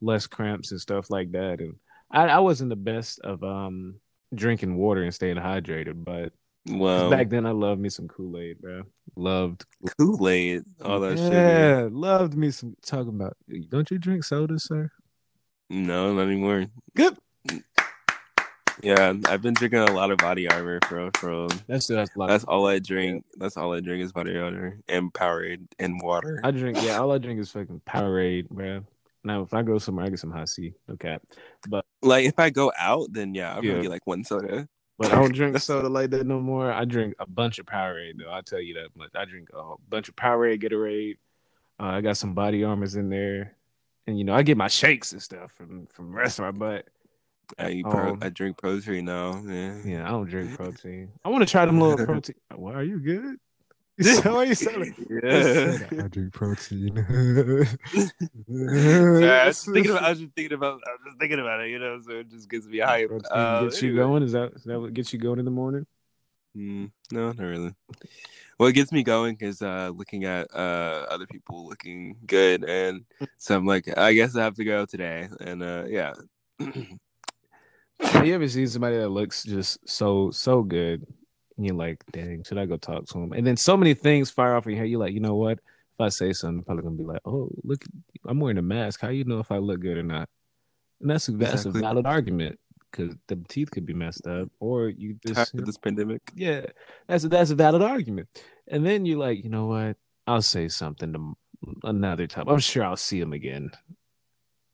less 0.00 0.26
cramps 0.26 0.72
and 0.72 0.80
stuff 0.80 1.10
like 1.10 1.32
that. 1.32 1.60
And 1.60 1.74
I, 2.10 2.26
I 2.26 2.38
wasn't 2.38 2.70
the 2.70 2.76
best 2.76 3.20
of 3.20 3.42
um 3.44 3.96
drinking 4.34 4.76
water 4.76 5.02
and 5.02 5.14
staying 5.14 5.36
hydrated, 5.36 6.04
but 6.04 6.32
Well, 6.66 7.10
back 7.10 7.28
then 7.28 7.46
I 7.46 7.50
loved 7.50 7.80
me 7.80 7.88
some 7.88 8.08
Kool 8.08 8.38
Aid, 8.38 8.60
bro. 8.60 8.82
Loved 9.16 9.64
Kool 9.98 10.28
Aid, 10.28 10.62
all 10.82 11.00
that 11.00 11.18
sugar. 11.18 11.36
yeah, 11.36 11.88
loved 11.90 12.34
me 12.34 12.50
some 12.50 12.76
talking 12.82 13.08
about. 13.08 13.36
Don't 13.68 13.90
you 13.90 13.98
drink 13.98 14.24
soda, 14.24 14.58
sir? 14.58 14.90
No, 15.70 16.12
not 16.12 16.22
anymore. 16.22 16.66
Good. 16.96 17.16
Yeah, 18.82 19.12
I've 19.26 19.42
been 19.42 19.54
drinking 19.54 19.80
a 19.80 19.92
lot 19.92 20.10
of 20.10 20.18
body 20.18 20.48
armor 20.48 20.80
for 20.88 21.10
for. 21.18 21.48
That's 21.68 21.86
that's 21.86 22.14
a 22.16 22.18
lot. 22.18 22.28
That's 22.28 22.44
all 22.44 22.66
I 22.66 22.78
drink. 22.78 23.24
That's 23.36 23.56
all 23.56 23.72
I 23.74 23.80
drink 23.80 24.02
is 24.02 24.12
body 24.12 24.36
armor 24.36 24.78
and 24.88 25.12
Powerade 25.12 25.66
and 25.78 26.00
water. 26.02 26.40
I 26.42 26.50
drink. 26.50 26.78
Yeah, 26.82 26.98
all 26.98 27.12
I 27.12 27.18
drink 27.18 27.40
is 27.40 27.50
fucking 27.50 27.82
Powerade, 27.86 28.48
bro. 28.48 28.82
Now, 29.22 29.42
if 29.42 29.52
I 29.52 29.62
go 29.62 29.76
somewhere, 29.78 30.06
I 30.06 30.08
get 30.08 30.18
some 30.18 30.30
Hi-C. 30.30 30.72
Okay, 30.92 31.18
but 31.68 31.84
Like 32.00 32.24
if 32.24 32.38
I 32.38 32.48
go 32.48 32.72
out, 32.78 33.12
then 33.12 33.34
yeah, 33.34 33.54
I'm 33.54 33.62
Yeah. 33.62 33.72
probably 33.72 33.82
get 33.82 33.90
like 33.90 34.06
one 34.06 34.24
soda. 34.24 34.66
but 34.98 35.12
I 35.12 35.16
don't 35.16 35.34
drink 35.34 35.58
soda 35.60 35.88
like 35.90 36.08
that 36.10 36.26
no 36.26 36.40
more. 36.40 36.72
I 36.72 36.86
drink 36.86 37.14
a 37.18 37.26
bunch 37.28 37.58
of 37.58 37.66
Powerade 37.66 38.14
though. 38.18 38.32
I 38.32 38.40
tell 38.40 38.60
you 38.62 38.74
that 38.74 38.96
much. 38.96 39.10
I 39.14 39.26
drink 39.26 39.50
a 39.52 39.74
bunch 39.90 40.08
of 40.08 40.16
Powerade, 40.16 40.62
Gatorade. 40.62 41.18
Uh, 41.78 41.84
I 41.84 42.00
got 42.00 42.16
some 42.16 42.32
body 42.32 42.64
armors 42.64 42.94
in 42.96 43.10
there, 43.10 43.56
and 44.06 44.18
you 44.18 44.24
know 44.24 44.34
I 44.34 44.42
get 44.42 44.56
my 44.56 44.68
shakes 44.68 45.12
and 45.12 45.22
stuff 45.22 45.52
from 45.52 45.86
from 45.86 46.12
restaurant. 46.14 46.58
But 46.58 46.86
I 47.58 47.70
eat 47.70 47.84
pro- 47.84 48.12
Um, 48.12 48.18
I 48.22 48.28
drink 48.28 48.56
protein 48.58 49.04
now. 49.06 49.42
Yeah. 49.46 49.78
yeah, 49.84 50.06
I 50.06 50.10
don't 50.10 50.28
drink 50.28 50.54
protein. 50.56 51.10
I 51.24 51.28
want 51.30 51.42
to 51.46 51.50
try 51.50 51.66
them 51.66 51.80
little 51.80 52.04
protein. 52.06 52.36
Why 52.54 52.74
are 52.74 52.82
you 52.82 52.98
good? 53.00 53.36
Why 54.24 54.32
are 54.32 54.44
you 54.46 54.54
selling? 54.54 54.94
Yeah. 55.10 55.76
I 56.04 56.08
drink 56.08 56.32
protein. 56.32 56.94
Sorry, 58.48 59.28
I 59.28 59.46
was 59.46 59.56
just 59.56 59.66
thinking 59.72 59.90
about. 59.92 60.02
I 60.04 60.10
was 60.10 60.20
just 60.20 60.32
thinking 60.34 60.52
about. 60.56 60.80
I 60.86 60.90
was 60.92 61.00
just 61.06 61.18
thinking 61.18 61.38
about 61.40 61.60
it. 61.60 61.70
You 61.70 61.78
know, 61.78 62.00
so 62.00 62.12
it 62.12 62.30
just 62.30 62.48
gets 62.48 62.66
me 62.66 62.78
hype. 62.78 63.08
Protein 63.08 63.26
Uh, 63.30 63.62
gets 63.64 63.82
you 63.82 63.90
anyway. 63.90 64.02
going. 64.04 64.22
Is 64.22 64.32
that 64.32 64.52
is 64.54 64.64
that 64.64 64.80
what 64.80 64.94
gets 64.94 65.12
you 65.12 65.18
going 65.18 65.38
in 65.38 65.44
the 65.44 65.50
morning? 65.50 65.86
Mm, 66.56 66.90
no, 67.12 67.26
not 67.32 67.38
really. 67.38 67.74
What 68.60 68.74
gets 68.74 68.92
me 68.92 69.02
going 69.02 69.38
is 69.40 69.62
uh, 69.62 69.90
looking 69.94 70.24
at 70.24 70.54
uh, 70.54 71.06
other 71.08 71.26
people 71.26 71.66
looking 71.66 72.14
good, 72.26 72.62
and 72.62 73.06
so 73.38 73.56
I'm 73.56 73.64
like, 73.64 73.88
I 73.96 74.12
guess 74.12 74.36
I 74.36 74.42
have 74.42 74.52
to 74.56 74.64
go 74.64 74.84
today, 74.84 75.30
and 75.40 75.62
uh, 75.62 75.84
yeah. 75.88 76.12
Have 78.00 78.26
you 78.26 78.34
ever 78.34 78.46
seen 78.48 78.66
somebody 78.66 78.98
that 78.98 79.08
looks 79.08 79.44
just 79.44 79.88
so 79.88 80.30
so 80.30 80.62
good? 80.62 81.06
And 81.56 81.64
you're 81.64 81.74
like, 81.74 82.04
dang, 82.12 82.44
should 82.44 82.58
I 82.58 82.66
go 82.66 82.76
talk 82.76 83.06
to 83.06 83.18
him? 83.20 83.32
And 83.32 83.46
then 83.46 83.56
so 83.56 83.78
many 83.78 83.94
things 83.94 84.30
fire 84.30 84.54
off 84.54 84.66
in 84.66 84.72
your 84.72 84.80
head. 84.80 84.90
You're 84.90 85.00
like, 85.00 85.14
you 85.14 85.20
know 85.20 85.36
what? 85.36 85.52
If 85.52 86.00
I 86.00 86.10
say 86.10 86.34
something, 86.34 86.58
I'm 86.58 86.64
probably 86.64 86.82
gonna 86.82 86.96
be 86.96 87.04
like, 87.04 87.22
oh, 87.24 87.48
look, 87.64 87.82
I'm 88.26 88.40
wearing 88.40 88.58
a 88.58 88.62
mask. 88.62 89.00
How 89.00 89.08
you 89.08 89.24
know 89.24 89.38
if 89.38 89.50
I 89.50 89.56
look 89.56 89.80
good 89.80 89.96
or 89.96 90.02
not? 90.02 90.28
And 91.00 91.08
that's 91.08 91.28
a, 91.28 91.32
that's 91.32 91.64
Exactly. 91.64 91.80
a 91.80 91.82
valid 91.82 92.04
argument 92.04 92.58
because 92.90 93.14
the 93.28 93.36
teeth 93.48 93.70
could 93.70 93.86
be 93.86 93.94
messed 93.94 94.26
up, 94.26 94.48
or 94.60 94.88
you 94.88 95.16
just 95.26 95.54
of 95.54 95.64
this 95.66 95.78
pandemic. 95.78 96.22
yeah, 96.34 96.66
that's 97.06 97.24
a, 97.24 97.28
that's 97.28 97.50
a 97.50 97.54
valid 97.54 97.82
argument. 97.82 98.28
And 98.68 98.84
then 98.84 99.06
you're 99.06 99.18
like, 99.18 99.42
you 99.42 99.50
know 99.50 99.66
what? 99.66 99.96
I'll 100.26 100.42
say 100.42 100.68
something 100.68 101.12
to 101.12 101.36
another 101.82 102.26
time. 102.26 102.48
I'm 102.48 102.58
sure 102.58 102.84
I'll 102.84 102.96
see 102.96 103.20
him 103.20 103.32
again. 103.32 103.70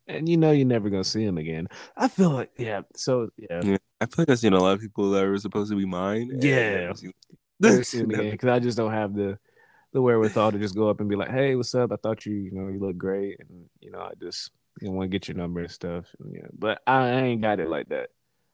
And 0.09 0.29
you 0.29 0.37
know 0.37 0.53
you're 0.53 0.67
never 0.67 0.89
gonna 0.89 1.03
see 1.05 1.25
him 1.25 1.37
again. 1.39 1.67
I 1.97 2.09
feel 2.09 2.31
like 2.31 2.51
yeah. 2.59 2.83
So 2.95 3.31
yeah, 3.37 3.61
Yeah, 3.63 3.77
I 4.01 4.07
feel 4.07 4.15
like 4.23 4.31
I've 4.31 4.39
seen 4.39 4.53
a 4.53 4.61
lot 4.61 4.75
of 4.75 4.81
people 4.81 5.11
that 5.11 5.27
were 5.27 5.39
supposed 5.39 5.71
to 5.71 5.77
be 5.77 5.85
mine. 5.87 6.31
Yeah. 6.41 6.71
never 6.79 6.95
seen- 6.95 7.13
never 7.61 7.85
see 7.91 7.99
him 7.99 8.11
again 8.11 8.31
because 8.31 8.49
I 8.51 8.59
just 8.61 8.77
don't 8.77 8.93
have 8.93 9.15
the 9.15 9.39
the 9.93 10.03
wherewithal 10.03 10.53
to 10.53 10.59
just 10.59 10.77
go 10.77 10.91
up 10.91 11.01
and 11.01 11.09
be 11.09 11.17
like, 11.17 11.31
hey, 11.31 11.57
what's 11.57 11.75
up? 11.75 11.91
I 11.91 11.97
thought 11.97 12.27
you 12.27 12.35
you 12.35 12.53
know 12.53 12.69
you 12.69 12.79
look 12.79 12.97
great, 12.99 13.41
and 13.41 13.65
you 13.81 13.91
know 13.91 14.01
I 14.01 14.13
just 14.21 14.51
you 14.81 14.91
want 14.91 15.11
to 15.11 15.19
get 15.19 15.29
your 15.29 15.37
number 15.37 15.61
and 15.61 15.71
stuff. 15.71 16.07
Yeah, 16.31 16.49
but 16.53 16.81
I, 16.87 17.09
I 17.09 17.21
ain't 17.23 17.43
got 17.43 17.61
it 17.61 17.69
like 17.69 17.89
that. 17.89 18.11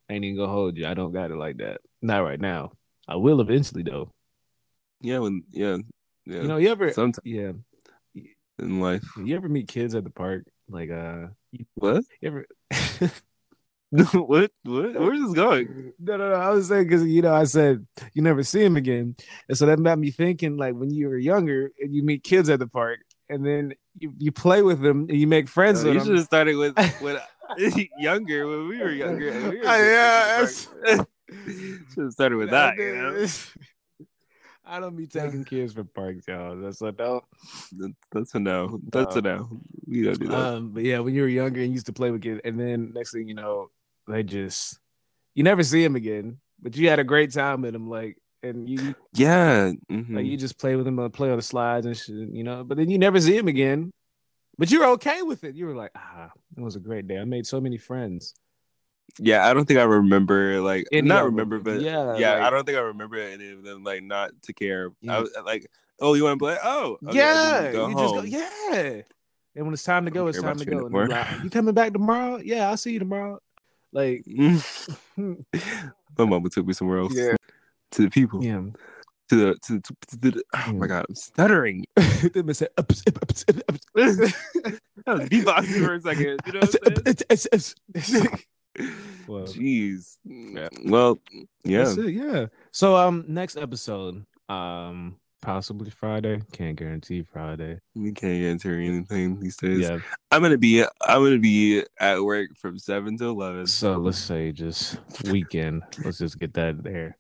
I 0.09 0.15
ain't 0.15 0.25
even 0.25 0.37
gonna 0.37 0.53
hold 0.53 0.77
you. 0.77 0.87
I 0.87 0.95
don't 0.95 1.13
got 1.13 1.31
it 1.31 1.37
like 1.37 1.59
that. 1.59 1.81
Not 2.01 2.21
right 2.21 2.41
now. 2.41 2.73
I 3.09 3.17
will 3.17 3.41
eventually 3.41 3.83
though. 3.83 4.13
Yeah, 5.01 5.19
when 5.19 5.45
yeah, 5.51 5.79
yeah. 6.27 6.43
You 6.43 6.49
know, 6.49 6.57
you 6.57 6.71
ever 6.71 6.93
sometimes 6.93 7.23
yeah. 7.25 7.53
in 8.59 8.81
life. 8.81 9.05
You 9.17 9.35
ever 9.37 9.49
meet 9.49 9.69
kids 9.69 9.95
at 9.95 10.05
the 10.05 10.11
park? 10.11 10.47
Like, 10.69 10.91
uh, 10.91 11.29
you 11.51 11.67
What? 11.75 12.05
ever? 12.23 12.47
what? 13.91 14.51
What? 14.63 14.95
Where's 14.95 15.21
this 15.21 15.33
going? 15.33 15.93
no, 15.99 16.17
no, 16.17 16.31
no. 16.31 16.37
I 16.37 16.51
was 16.51 16.69
saying 16.69 16.85
because 16.85 17.05
you 17.05 17.23
know 17.23 17.35
I 17.35 17.45
said 17.45 17.87
you 18.15 18.23
never 18.23 18.43
see 18.43 18.65
him 18.65 18.77
again, 18.77 19.17
and 19.49 19.59
so 19.59 19.67
that 19.67 19.83
got 19.83 19.99
me 19.99 20.11
thinking. 20.11 20.57
Like 20.57 20.75
when 20.75 20.91
you 20.91 21.09
were 21.09 21.19
younger 21.19 21.71
and 21.81 21.95
you 21.95 22.03
meet 22.03 22.25
kids 22.25 22.49
at 22.49 22.59
the 22.59 22.67
park, 22.67 23.01
and 23.33 23.45
then 23.45 23.75
you, 23.99 24.13
you 24.19 24.33
play 24.33 24.63
with 24.63 24.81
them 24.81 25.07
and 25.09 25.19
you 25.19 25.27
make 25.27 25.49
friends 25.49 25.85
Uh, 25.85 25.89
you 25.89 25.95
with 25.95 26.05
should 26.07 26.17
have 26.17 26.25
started 26.25 26.57
with 26.57 26.77
when 27.01 27.19
younger 27.99 28.47
when 28.47 28.69
we 28.69 28.79
were 28.79 28.91
younger. 28.91 29.33
we 29.51 29.59
were 29.59 29.65
yeah, 29.65 30.47
should 30.47 31.07
have 31.97 32.13
started 32.13 32.37
with 32.37 32.51
that. 32.51 32.77
You 32.77 32.95
know? 32.95 33.27
I 34.65 34.81
don't 34.81 34.97
be 34.97 35.07
taking 35.07 35.45
kids 35.45 35.75
for 35.75 35.85
parks, 35.85 36.29
y'all. 36.29 36.57
That's 36.57 36.81
a 36.81 36.93
no. 36.93 37.23
That's 38.13 38.35
a 38.35 38.39
no. 38.39 38.81
That's 38.91 39.17
a 39.17 39.21
no. 39.21 39.61
We 39.87 40.05
don't 40.05 40.21
do 40.21 40.29
that. 40.29 40.39
Um, 40.39 40.71
but 40.71 40.85
yeah, 40.85 41.01
when 41.01 41.15
you 41.15 41.23
were 41.23 41.29
younger 41.29 41.61
and 41.61 41.73
used 41.73 41.87
to 41.87 41.93
play 41.93 42.11
with 42.11 42.23
kids, 42.23 42.41
and 42.45 42.59
then 42.59 42.93
next 42.95 43.13
thing 43.13 43.29
you 43.29 43.35
know, 43.35 43.71
they 44.07 44.23
just 44.23 44.79
you 45.35 45.43
never 45.43 45.63
see 45.63 45.83
them 45.83 45.97
again. 45.97 46.39
But 46.61 46.77
you 46.77 46.89
had 46.89 47.01
a 47.01 47.05
great 47.05 47.33
time 47.33 47.63
with 47.63 47.73
them, 47.73 47.91
like, 47.91 48.17
and 48.43 48.69
you 48.69 48.95
yeah, 49.15 49.73
mhm. 49.91 50.15
like 50.17 50.27
you 50.27 50.37
just 50.37 50.59
play 50.59 50.77
with 50.77 50.85
them, 50.85 50.99
uh, 50.99 51.09
play 51.09 51.31
on 51.31 51.37
the 51.37 51.43
slides 51.43 51.87
and 51.87 51.97
shit, 51.97 52.29
you 52.31 52.43
know. 52.45 52.65
But 52.65 52.77
then 52.77 52.91
you 52.91 52.99
never 52.99 53.21
see 53.21 53.37
them 53.37 53.49
again. 53.49 53.93
But 54.59 54.71
you 54.71 54.81
were 54.81 54.87
okay 54.93 55.23
with 55.23 55.45
it. 55.45 55.55
You 55.55 55.67
were 55.67 55.75
like, 55.75 55.93
ah, 55.97 56.31
it 56.57 56.61
was 56.61 56.77
a 56.77 56.81
great 56.81 57.09
day. 57.09 57.19
I 57.19 57.25
made 57.25 57.47
so 57.47 57.61
many 57.61 57.79
friends. 57.79 58.35
yeah. 59.19 59.47
I 59.49 59.55
don't 59.55 59.65
think 59.67 59.81
I 59.81 59.85
remember 59.85 60.61
like 60.61 60.85
Any 60.93 61.09
not 61.09 61.25
remember, 61.25 61.59
but 61.59 61.81
Yeah, 61.81 62.17
yeah. 62.17 62.35
like- 62.35 62.43
I 62.43 62.51
don't 62.51 62.67
think 62.67 62.79
I 62.79 62.83
remember 62.83 63.17
any 63.17 63.51
of 63.53 63.63
them 63.63 63.83
like 63.85 64.03
not 64.03 64.31
to 64.43 64.53
care. 64.53 64.91
Yeah. 65.01 65.17
I 65.17 65.21
was 65.21 65.31
like, 65.47 65.67
oh, 66.01 66.15
you 66.15 66.25
want 66.25 66.39
to 66.39 66.45
play? 66.45 66.59
Oh, 66.63 66.99
okay, 67.07 67.17
yeah, 67.17 67.73
go 67.73 67.89
you 67.89 67.95
just 67.95 68.15
go, 68.15 68.21
home. 68.21 68.27
yeah. 68.27 69.03
And 69.55 69.65
when 69.67 69.75
it's 69.75 69.85
time 69.85 70.05
to 70.07 70.11
go, 70.11 70.27
it's 70.29 70.41
time 70.41 70.57
to 70.59 70.65
go. 70.65 70.79
Like, 70.87 71.43
you 71.45 71.51
coming 71.51 71.75
back 71.75 71.93
tomorrow? 71.93 72.39
Yeah, 72.43 72.69
I'll 72.71 72.77
see 72.77 72.93
you 72.93 72.99
tomorrow. 72.99 73.39
Like, 73.93 74.25
My 75.17 76.25
mama 76.25 76.49
took 76.51 76.67
me 76.67 76.73
somewhere 76.73 76.99
else. 77.01 77.15
Yeah. 77.15 77.35
To 77.93 78.03
the 78.03 78.11
people. 78.11 78.45
yeah. 78.45 78.63
To 79.29 79.37
the 79.37 79.59
to, 79.67 79.81
to, 79.81 79.97
to 80.09 80.17
the 80.19 80.43
oh 80.55 80.73
my 80.73 80.87
god, 80.87 81.07
I'm 81.09 81.15
stuttering. 81.15 81.85
They 81.97 82.53
say, 82.53 82.69
"Ups, 82.77 83.03
ups, 83.07 83.45
ups, 83.49 83.63
ups, 83.69 83.87
ups." 83.99 84.35
I 85.07 85.15
was 85.15 85.29
beatboxing 85.29 85.85
for 85.85 85.95
a 85.95 86.01
second. 86.01 86.41
You 86.47 86.53
know 86.53 86.61
what 86.61 87.27
I'm 87.31 87.37
saying? 87.37 88.29
Well, 89.29 89.45
Jeez. 89.45 90.17
Well, 90.85 91.19
yeah. 91.65 91.93
It, 91.93 92.15
yeah. 92.15 92.47
So 92.73 92.97
um 92.97 93.25
next 93.29 93.57
episode, 93.57 94.25
um 94.49 95.17
possibly 95.43 95.91
Friday. 95.91 96.41
Can't 96.53 96.77
guarantee 96.77 97.23
Friday. 97.23 97.79
We 97.95 98.13
can't 98.13 98.43
into 98.43 98.71
anything 98.71 99.41
these 99.41 99.57
days. 99.57 99.81
Yeah. 99.81 99.99
I'm 100.31 100.41
gonna 100.41 100.57
be 100.57 100.83
I'm 100.83 101.23
gonna 101.23 101.39
be 101.39 101.85
at 102.01 102.23
work 102.23 102.57
from 102.57 102.79
seven 102.79 103.19
to 103.19 103.27
eleven. 103.27 103.67
So 103.67 103.99
let's 103.99 104.19
say 104.19 104.53
just 104.53 104.99
weekend. 105.25 105.83
Let's 106.05 106.19
just 106.19 106.39
get 106.39 106.55
that 106.55 106.83
there. 106.83 107.19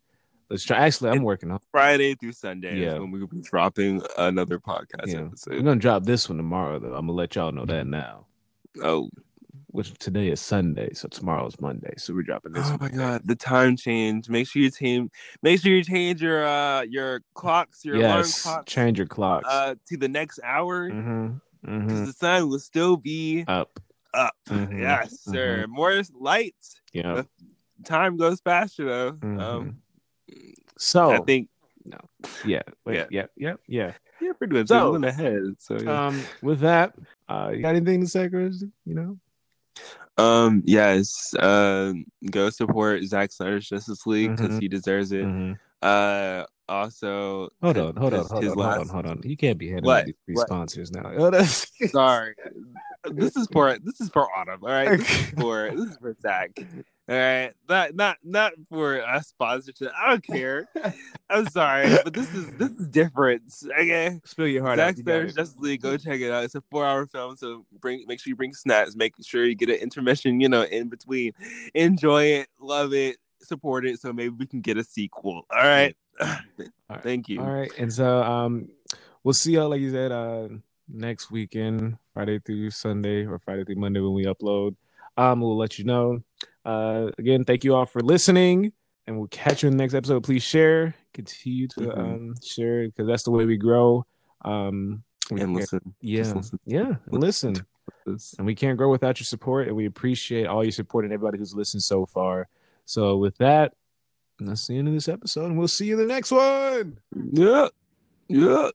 Let's 0.53 0.64
try 0.64 0.76
actually 0.86 1.11
I'm 1.11 1.22
working 1.22 1.50
on 1.50 1.61
Friday 1.70 2.14
through 2.14 2.32
Sunday 2.32 2.78
Yeah. 2.78 2.92
is 2.94 3.00
when 3.00 3.11
we'll 3.11 3.26
be 3.26 3.40
dropping 3.40 4.03
another 4.18 4.59
podcast 4.61 5.07
yeah. 5.07 5.28
We're 5.46 5.62
gonna 5.62 5.76
drop 5.76 6.05
this 6.05 6.28
one 6.28 6.36
tomorrow 6.36 6.78
though. 6.78 6.88
I'm 6.94 7.07
gonna 7.07 7.12
let 7.12 7.34
y'all 7.34 7.53
know 7.53 7.64
that 7.64 7.86
now. 7.86 8.26
Oh, 8.82 9.09
Which 9.68 9.94
today 9.98 10.28
is 10.28 10.42
Sunday, 10.42 10.92
so 10.92 11.09
tomorrow 11.09 11.46
is 11.46 11.59
Monday. 11.59 11.94
So 11.96 12.12
we're 12.12 12.20
dropping 12.22 12.53
this 12.53 12.66
oh 12.66 12.72
one. 12.72 12.78
my 12.80 12.88
god, 12.90 13.22
the 13.24 13.34
time 13.34 13.78
change. 13.78 14.28
Make 14.28 14.46
sure 14.46 14.61
you 14.61 14.70
change 14.70 15.11
make 15.42 15.59
sure 15.62 15.72
you 15.72 15.82
change 15.84 16.20
your 16.20 16.44
uh 16.46 16.82
your 16.82 17.22
clocks, 17.32 17.82
your 17.82 17.96
Yes, 17.96 18.05
alarm 18.05 18.30
clocks 18.57 18.72
change 18.72 18.98
your 18.98 19.07
clocks. 19.07 19.48
uh 19.50 19.74
to 19.88 19.96
the 19.96 20.09
next 20.09 20.38
hour. 20.44 20.90
mm-hmm. 20.90 21.28
Because 21.62 21.80
Mm-hmm. 22.00 22.05
the 22.05 22.12
sun 22.12 22.48
will 22.50 22.59
still 22.59 22.98
be 22.98 23.44
Up. 23.48 23.80
up. 24.12 24.34
Mhm, 24.50 24.78
Yes, 24.80 25.18
sir. 25.22 25.64
More 25.66 26.03
lights. 26.12 26.78
Yeah. 26.92 27.22
Time 27.86 28.18
goes 28.18 28.40
faster 28.42 28.84
though. 28.84 29.12
Mhm. 29.12 29.40
Um 29.40 29.76
So 30.83 31.12
I 31.12 31.18
think 31.20 31.49
no. 31.85 31.99
yeah, 32.45 32.62
wait, 32.85 32.97
Yeah. 32.97 33.07
yeah, 33.11 33.26
yeah, 33.37 33.55
yeah. 33.68 33.93
yeah, 34.20 34.33
pretty 34.33 34.55
much. 34.55 34.66
So- 34.68 34.91
So, 34.91 34.95
in 34.97 35.05
ahead. 35.05 35.43
So 35.59 35.78
yeah. 35.80 36.07
Um, 36.09 36.24
with 36.43 36.61
that, 36.61 36.95
uh, 37.28 37.53
you 37.55 37.62
got 37.62 37.76
anything 37.76 38.01
to 38.01 38.07
say, 38.09 38.28
Chris? 38.28 38.64
You 38.85 38.95
know, 38.95 39.18
Um, 40.18 40.62
yes. 40.66 41.33
Uh, 41.35 41.93
go 42.30 42.51
support 42.51 43.03
Zack 43.05 43.30
Snyder's 43.33 43.68
Justice 43.68 44.07
League 44.07 44.37
because 44.37 44.57
Mhm. 44.57 44.61
he 44.61 44.68
deserves 44.68 45.12
it. 45.12 45.24
Mhm. 45.24 45.57
Uh, 45.80 46.45
also, 46.68 47.49
hold 47.62 47.76
on, 47.78 47.97
hold 47.97 48.14
on, 48.14 48.20
'cause 48.20 48.30
hold 48.30 48.45
his 48.45 48.53
on, 48.53 48.59
hold 48.59 48.78
on, 48.78 48.89
hold 48.89 49.07
on. 49.07 49.20
You 49.24 49.37
can't 49.37 49.59
be 49.59 49.68
handing 49.68 49.85
What? 49.85 50.01
out 50.01 50.07
these 50.07 50.14
free 50.26 50.35
What? 50.35 50.47
sponsors 50.49 50.91
now. 50.93 51.03
Oh, 51.16 51.43
Sorry, 51.89 52.35
this 53.05 53.37
is 53.37 53.47
for 53.53 53.76
this 53.78 54.01
is 54.01 54.09
for 54.11 54.28
Autumn. 54.37 54.61
All 54.62 54.68
right, 54.68 54.99
this 54.99 55.11
is 55.11 55.30
for 55.39 55.70
this 55.74 55.91
is 55.91 55.97
for 55.97 56.14
Zach. 56.22 56.51
All 57.09 57.16
right, 57.16 57.53
not 57.68 57.96
not 57.96 58.18
not 58.22 58.53
for 58.68 58.98
a 58.98 59.22
sponsorship. 59.24 59.90
I 59.98 60.11
don't 60.11 60.24
care. 60.24 60.68
I'm 61.30 61.48
sorry, 61.48 61.88
but 62.05 62.14
this 62.14 62.32
is 62.32 62.46
this 62.53 62.70
is 62.70 62.86
different. 62.86 63.42
Okay. 63.64 64.20
Spill 64.24 64.46
your 64.46 64.62
heart 64.62 64.78
Zack 64.78 64.90
out. 64.90 65.03
Snyder's. 65.03 65.34
Justice 65.34 65.59
League. 65.59 65.82
Go 65.82 65.96
check 65.96 66.20
it 66.20 66.30
out. 66.30 66.44
It's 66.44 66.55
a 66.55 66.62
four-hour 66.70 67.07
film, 67.07 67.34
so 67.34 67.66
bring 67.80 68.05
make 68.07 68.20
sure 68.20 68.30
you 68.30 68.36
bring 68.36 68.55
snacks. 68.55 68.94
Make 68.94 69.14
sure 69.20 69.44
you 69.44 69.57
get 69.57 69.68
an 69.68 69.76
intermission. 69.76 70.40
You 70.40 70.48
know, 70.48 70.62
in 70.62 70.88
between. 70.88 71.32
Enjoy 71.74 72.22
it, 72.24 72.48
love 72.61 72.94
it, 72.94 73.16
support 73.40 73.84
it. 73.84 74.00
So 74.00 74.12
maybe 74.12 74.36
we 74.38 74.46
can 74.46 74.61
get 74.61 74.78
a 74.78 74.84
sequel. 74.84 75.44
All 75.50 75.62
right. 75.64 75.96
right. 76.20 76.68
Thank 77.03 77.28
you. 77.28 77.40
All 77.40 77.50
right, 77.50 77.72
and 77.78 77.92
so 77.92 78.22
um, 78.22 78.68
we'll 79.24 79.34
see 79.34 79.55
y'all 79.55 79.70
like 79.70 79.80
you 79.80 79.90
said 79.90 80.12
uh 80.12 80.48
next 80.88 81.32
weekend, 81.32 81.98
Friday 82.14 82.38
through 82.38 82.70
Sunday 82.70 83.26
or 83.26 83.40
Friday 83.40 83.64
through 83.64 83.76
Monday 83.76 83.98
when 83.98 84.14
we 84.14 84.26
upload. 84.26 84.76
Um, 85.16 85.40
we'll 85.40 85.56
let 85.56 85.78
you 85.78 85.84
know. 85.84 86.20
Uh, 86.64 87.10
again, 87.18 87.44
thank 87.44 87.64
you 87.64 87.74
all 87.74 87.86
for 87.86 88.00
listening, 88.00 88.72
and 89.06 89.18
we'll 89.18 89.28
catch 89.28 89.62
you 89.62 89.68
in 89.68 89.76
the 89.76 89.82
next 89.82 89.94
episode. 89.94 90.22
Please 90.24 90.42
share, 90.42 90.94
continue 91.12 91.68
to 91.68 91.80
Mhm. 91.80 91.98
um 91.98 92.34
share 92.42 92.86
because 92.86 93.06
that's 93.06 93.24
the 93.24 93.30
way 93.30 93.44
we 93.44 93.56
grow. 93.56 94.06
Um, 94.44 95.02
we 95.30 95.40
And 95.40 95.54
listen. 95.54 95.94
yeah, 96.00 96.32
listen. 96.32 96.58
yeah, 96.64 96.96
and 97.10 97.20
listen. 97.20 97.56
And 98.06 98.46
we 98.46 98.54
can't 98.54 98.76
grow 98.78 98.90
without 98.90 99.18
your 99.20 99.24
support, 99.26 99.66
and 99.68 99.76
we 99.76 99.86
appreciate 99.86 100.46
all 100.46 100.64
your 100.64 100.72
support 100.72 101.04
and 101.04 101.12
everybody 101.12 101.38
who's 101.38 101.54
listened 101.54 101.82
so 101.82 102.06
far. 102.06 102.48
So, 102.84 103.16
with 103.16 103.36
that, 103.38 103.74
that's 104.38 104.66
the 104.66 104.76
end 104.78 104.88
of 104.88 104.94
this 104.94 105.08
episode, 105.08 105.46
and 105.46 105.58
we'll 105.58 105.68
see 105.68 105.86
you 105.86 105.94
in 106.00 106.06
the 106.06 106.12
next 106.12 106.30
one. 106.32 106.98
Yeah. 107.32 107.68
Yeah. 108.28 108.70